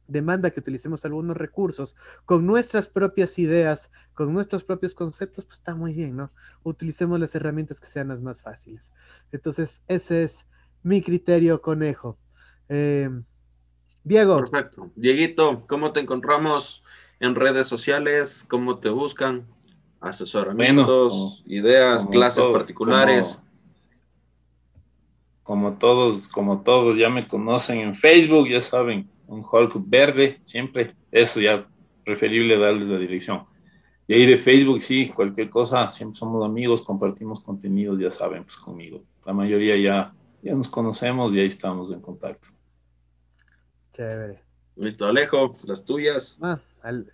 demanda 0.07 0.51
que 0.51 0.59
utilicemos 0.59 1.05
algunos 1.05 1.37
recursos 1.37 1.95
con 2.25 2.45
nuestras 2.45 2.87
propias 2.87 3.37
ideas, 3.39 3.91
con 4.13 4.33
nuestros 4.33 4.63
propios 4.63 4.95
conceptos, 4.95 5.45
pues 5.45 5.59
está 5.59 5.75
muy 5.75 5.93
bien, 5.93 6.15
¿no? 6.15 6.31
Utilicemos 6.63 7.19
las 7.19 7.35
herramientas 7.35 7.79
que 7.79 7.87
sean 7.87 8.07
las 8.09 8.21
más 8.21 8.41
fáciles. 8.41 8.91
Entonces, 9.31 9.83
ese 9.87 10.23
es 10.23 10.45
mi 10.83 11.01
criterio, 11.01 11.61
conejo. 11.61 12.17
Em, 12.69 13.23
Diego. 14.03 14.37
Perfecto. 14.37 14.91
Dieguito, 14.95 15.65
¿cómo 15.67 15.91
te 15.91 15.99
encontramos 15.99 16.83
en 17.19 17.35
redes 17.35 17.67
sociales? 17.67 18.45
¿Cómo 18.47 18.79
te 18.79 18.89
buscan? 18.89 19.45
Asesoramientos, 19.99 21.43
ideas, 21.47 22.05
clases 22.05 22.45
particulares 22.47 23.39
como 25.47 25.77
todos, 25.77 26.27
como 26.27 26.61
todos 26.61 26.97
ya 26.97 27.09
me 27.09 27.25
conocen 27.25 27.79
en 27.79 27.95
Facebook, 27.95 28.49
ya 28.49 28.59
saben, 28.59 29.09
un 29.27 29.45
Hulk 29.49 29.75
verde, 29.85 30.39
siempre, 30.43 30.95
eso 31.11 31.39
ya 31.39 31.67
preferible 32.03 32.57
darles 32.57 32.87
la 32.87 32.97
dirección. 32.97 33.45
Y 34.07 34.13
ahí 34.13 34.25
de 34.25 34.37
Facebook, 34.37 34.81
sí, 34.81 35.09
cualquier 35.09 35.49
cosa, 35.49 35.89
siempre 35.89 36.17
somos 36.17 36.45
amigos, 36.45 36.81
compartimos 36.81 37.41
contenidos, 37.41 37.99
ya 37.99 38.09
saben, 38.09 38.43
pues 38.43 38.55
conmigo. 38.55 39.03
La 39.25 39.33
mayoría 39.33 39.75
ya, 39.75 40.13
ya 40.41 40.53
nos 40.53 40.69
conocemos 40.69 41.33
y 41.33 41.41
ahí 41.41 41.47
estamos 41.47 41.91
en 41.91 41.99
contacto. 41.99 42.47
Chévere. 43.93 44.46
Listo, 44.79 45.07
Alejo, 45.07 45.55
las 45.65 45.83
tuyas. 45.85 46.37
Ah, 46.39 46.59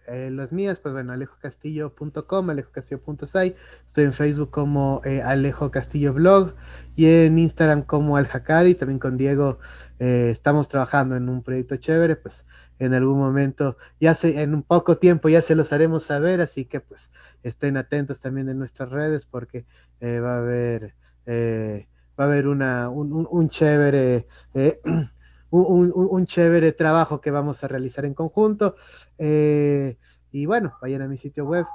eh, 0.08 0.30
las 0.32 0.52
mías, 0.52 0.80
pues 0.80 0.94
bueno, 0.94 1.14
alejocastillo.com, 1.14 2.50
alejocastillo.site. 2.50 3.56
Estoy 3.88 4.04
en 4.04 4.14
Facebook 4.14 4.50
como 4.52 5.02
eh, 5.06 5.22
Alejo 5.22 5.72
Castillo 5.72 6.14
Blog 6.14 6.56
y 6.98 7.06
en 7.06 7.40
Instagram 7.40 7.84
como 7.84 8.18
Al 8.18 8.28
También 8.28 9.00
con 9.00 9.16
Diego 9.16 9.60
eh, 10.00 10.30
estamos 10.30 10.68
trabajando 10.68 11.16
en 11.16 11.30
un 11.30 11.42
proyecto 11.42 11.78
chévere, 11.78 12.18
pues 12.18 12.46
en 12.80 12.94
algún 12.94 13.18
momento, 13.18 13.78
ya 13.98 14.14
se, 14.14 14.42
en 14.42 14.54
un 14.54 14.64
poco 14.64 14.98
tiempo 14.98 15.30
ya 15.30 15.42
se 15.42 15.56
los 15.56 15.72
haremos 15.72 16.04
saber, 16.04 16.42
así 16.42 16.66
que 16.66 16.82
pues 16.82 17.12
estén 17.44 17.78
atentos 17.78 18.20
también 18.20 18.50
en 18.50 18.60
nuestras 18.60 18.90
redes 18.90 19.26
porque 19.26 19.66
va 20.02 20.36
a 20.36 20.38
haber, 20.40 20.96
va 21.26 22.24
a 22.24 22.28
haber 22.28 22.48
una, 22.48 22.90
un, 22.90 23.26
un 23.30 23.50
chévere 23.50 24.28
un, 25.62 26.26
chévere 26.26 26.72
trabajo 26.72 27.22
que 27.22 27.32
vamos 27.32 27.64
a 27.64 27.68
realizar 27.68 28.06
en 28.06 28.14
conjunto. 28.14 28.76
Eh, 29.18 29.98
y 30.32 30.46
bueno, 30.46 30.76
vayan 30.82 31.04
a 31.04 31.08
mi 31.08 31.18
sitio 31.18 31.46
web 31.46 31.66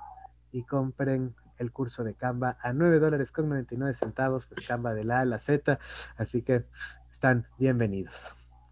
y 0.51 0.65
compren 0.65 1.35
el 1.59 1.73
curso 1.73 2.03
de 2.03 2.15
Canva 2.15 2.59
a 2.61 2.73
9 2.73 2.99
dólares 2.99 3.31
con 3.31 3.49
99 3.49 3.95
centavos, 3.95 4.47
pues 4.47 4.67
Canva 4.67 4.95
de 4.95 5.05
la 5.05 5.19
A 5.19 5.21
a 5.21 5.25
la 5.25 5.41
Z. 5.41 5.79
Así 6.17 6.43
que 6.43 6.65
están 7.13 7.47
bienvenidos. 7.59 8.15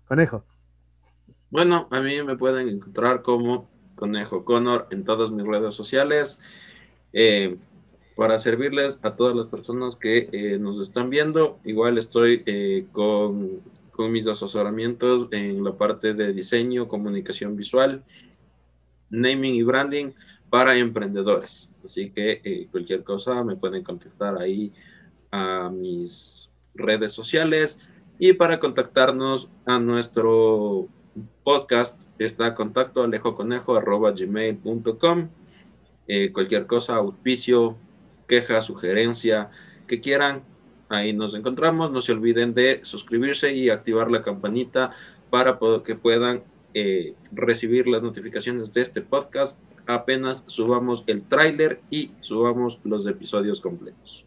Conejo. 0.08 0.44
Bueno, 1.50 1.86
a 1.90 2.00
mí 2.00 2.20
me 2.22 2.36
pueden 2.36 2.68
encontrar 2.68 3.22
como 3.22 3.68
Conejo 3.94 4.44
Connor 4.44 4.88
en 4.90 5.04
todas 5.04 5.30
mis 5.30 5.46
redes 5.46 5.74
sociales. 5.74 6.40
Eh, 7.12 7.56
para 8.16 8.40
servirles 8.40 8.98
a 9.02 9.14
todas 9.14 9.36
las 9.36 9.46
personas 9.46 9.94
que 9.94 10.30
eh, 10.32 10.58
nos 10.58 10.80
están 10.80 11.10
viendo. 11.10 11.58
Igual 11.64 11.98
estoy 11.98 12.88
con, 12.92 13.60
con, 13.96 14.12
mis 14.12 14.26
asesoramientos 14.26 15.28
en 15.30 15.64
la 15.64 15.72
parte 15.72 16.12
de 16.14 16.32
diseño, 16.32 16.88
comunicación 16.88 17.56
visual, 17.56 18.02
naming 19.10 19.54
y 19.54 19.62
branding 19.62 20.12
para 20.50 20.76
emprendedores. 20.76 21.70
Así 21.84 22.10
que 22.10 22.68
cualquier 22.70 23.04
cosa 23.04 23.42
me 23.42 23.56
pueden 23.56 23.82
contactar 23.82 24.38
ahí 24.38 24.70
a 25.30 25.70
mis 25.70 26.50
redes 26.74 27.12
sociales 27.12 27.80
y 28.18 28.34
para 28.34 28.58
contactarnos 28.58 29.48
a 29.64 29.78
nuestro 29.78 30.88
podcast 31.44 32.02
está 32.18 32.54
contacto 32.54 33.02
alejoconejo.gmail.com 33.02 35.28
eh, 36.08 36.32
cualquier 36.32 36.66
cosa, 36.66 36.96
auspicio, 36.96 37.76
queja, 38.28 38.60
sugerencia 38.60 39.50
que 39.88 40.00
quieran, 40.00 40.42
ahí 40.88 41.12
nos 41.12 41.34
encontramos. 41.34 41.90
No 41.90 42.00
se 42.00 42.12
olviden 42.12 42.54
de 42.54 42.80
suscribirse 42.82 43.54
y 43.54 43.70
activar 43.70 44.10
la 44.10 44.22
campanita 44.22 44.92
para 45.30 45.58
que 45.84 45.94
puedan 45.94 46.42
eh, 46.74 47.14
recibir 47.32 47.86
las 47.86 48.02
notificaciones 48.02 48.72
de 48.72 48.82
este 48.82 49.00
podcast 49.00 49.58
apenas 49.86 50.44
subamos 50.46 51.04
el 51.06 51.24
tráiler 51.24 51.80
y 51.90 52.12
subamos 52.20 52.80
los 52.84 53.06
episodios 53.06 53.60
completos. 53.60 54.26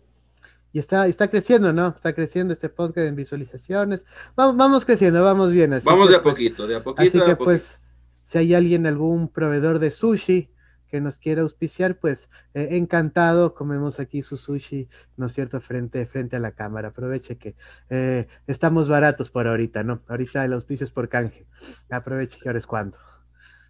Y 0.72 0.80
está, 0.80 1.08
está 1.08 1.30
creciendo, 1.30 1.74
¿no? 1.74 1.88
Está 1.88 2.14
creciendo 2.14 2.54
este 2.54 2.70
podcast 2.70 3.08
en 3.08 3.16
visualizaciones. 3.16 4.02
Vamos, 4.36 4.56
vamos 4.56 4.86
creciendo, 4.86 5.24
vamos 5.24 5.52
bien. 5.52 5.74
Así 5.74 5.86
vamos 5.86 6.12
de 6.12 6.18
a 6.18 6.22
pues, 6.22 6.36
poquito, 6.36 6.68
de 6.68 6.76
a 6.76 6.84
poquito. 6.84 7.02
Así 7.08 7.20
que 7.26 7.36
pues, 7.36 7.80
si 8.24 8.38
hay 8.38 8.54
alguien, 8.54 8.86
algún 8.86 9.30
proveedor 9.30 9.80
de 9.80 9.90
sushi 9.90 10.50
que 10.90 11.00
nos 11.00 11.20
quiera 11.20 11.44
auspiciar, 11.44 12.00
pues 12.00 12.30
eh, 12.54 12.70
encantado, 12.72 13.54
comemos 13.54 14.00
aquí 14.00 14.24
su 14.24 14.38
sushi, 14.38 14.90
¿no 15.18 15.28
es 15.28 15.34
cierto?, 15.34 15.62
frente, 15.62 16.06
frente 16.06 16.36
a 16.36 16.40
la 16.40 16.52
cámara. 16.52 16.90
Aproveche 16.90 17.38
que 17.38 17.56
eh, 17.90 18.28
estamos 18.48 18.90
baratos 18.90 19.30
por 19.30 19.48
ahorita, 19.48 19.84
¿no? 19.84 20.02
Ahorita 20.08 20.44
el 20.44 20.54
auspicio 20.54 20.84
es 20.84 20.92
por 20.92 21.10
canje. 21.10 21.46
Aproveche 21.90 22.40
que 22.40 22.50
ahora 22.50 22.60
es 22.60 22.68
cuando. 22.68 22.98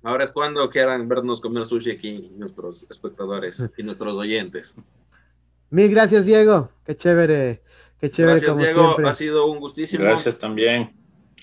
Ahora 0.01 0.24
es 0.24 0.32
cuando 0.32 0.70
quieran 0.70 1.07
vernos 1.09 1.41
comer 1.41 1.65
sushi 1.65 1.91
aquí, 1.91 2.32
nuestros 2.38 2.86
espectadores 2.89 3.70
y 3.78 3.84
nuestros 3.84 4.15
oyentes. 4.15 4.76
Mil 5.70 5.89
gracias, 5.89 6.26
Diego. 6.26 6.72
Qué 6.86 6.95
chévere, 6.95 7.61
qué 7.99 8.09
chévere. 8.09 8.39
Gracias, 8.39 8.57
Diego. 8.57 8.95
Ha 9.05 9.13
sido 9.13 9.45
un 9.51 9.59
gustísimo. 9.59 10.03
Gracias 10.03 10.39
también. 10.39 10.93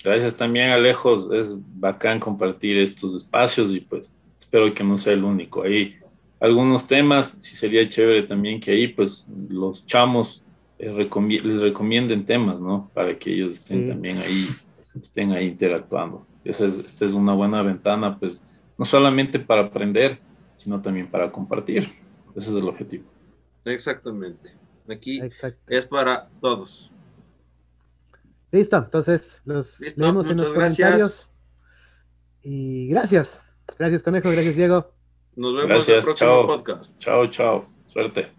Gracias 0.02 0.36
también, 0.36 0.70
Alejos. 0.70 1.30
Es 1.32 1.54
bacán 1.78 2.18
compartir 2.18 2.78
estos 2.78 3.14
espacios 3.16 3.70
y 3.70 3.80
pues 3.80 4.14
espero 4.56 4.74
que 4.74 4.84
no 4.84 4.96
sea 4.96 5.12
el 5.12 5.24
único. 5.24 5.62
Hay 5.64 5.96
algunos 6.40 6.86
temas, 6.86 7.36
si 7.40 7.56
sería 7.56 7.86
chévere 7.88 8.22
también 8.22 8.58
que 8.58 8.70
ahí 8.70 8.88
pues 8.88 9.30
los 9.50 9.86
chamos 9.86 10.44
eh, 10.78 11.08
les 11.44 11.60
recomienden 11.60 12.24
temas, 12.24 12.60
¿no? 12.60 12.90
Para 12.94 13.18
que 13.18 13.34
ellos 13.34 13.52
estén 13.52 13.86
también 13.86 14.18
ahí, 14.18 14.46
estén 15.00 15.32
ahí 15.32 15.48
interactuando. 15.48 16.26
Esa 16.42 16.66
es, 16.66 16.78
esta 16.78 17.04
es 17.04 17.12
una 17.12 17.34
buena 17.34 17.62
ventana, 17.62 18.18
pues 18.18 18.58
no 18.78 18.84
solamente 18.86 19.38
para 19.38 19.62
aprender, 19.62 20.18
sino 20.56 20.80
también 20.80 21.10
para 21.10 21.30
compartir. 21.30 21.90
Ese 22.34 22.50
es 22.50 22.56
el 22.56 22.68
objetivo. 22.68 23.04
Exactamente. 23.64 24.50
Aquí 24.88 25.20
es 25.66 25.86
para 25.86 26.30
todos. 26.40 26.92
Listo, 28.52 28.76
entonces 28.76 29.38
los 29.44 29.80
leemos 29.96 30.28
en 30.30 30.38
los 30.38 30.50
comentarios. 30.50 31.30
Y 32.42 32.88
gracias. 32.88 33.45
Gracias, 33.78 34.02
Conejo. 34.02 34.30
Gracias, 34.30 34.56
Diego. 34.56 34.92
Nos 35.36 35.54
vemos 35.54 35.88
en 35.88 35.94
el 35.96 36.00
próximo 36.02 36.46
podcast. 36.46 36.98
Chao, 36.98 37.26
chao. 37.28 37.68
Suerte. 37.86 38.35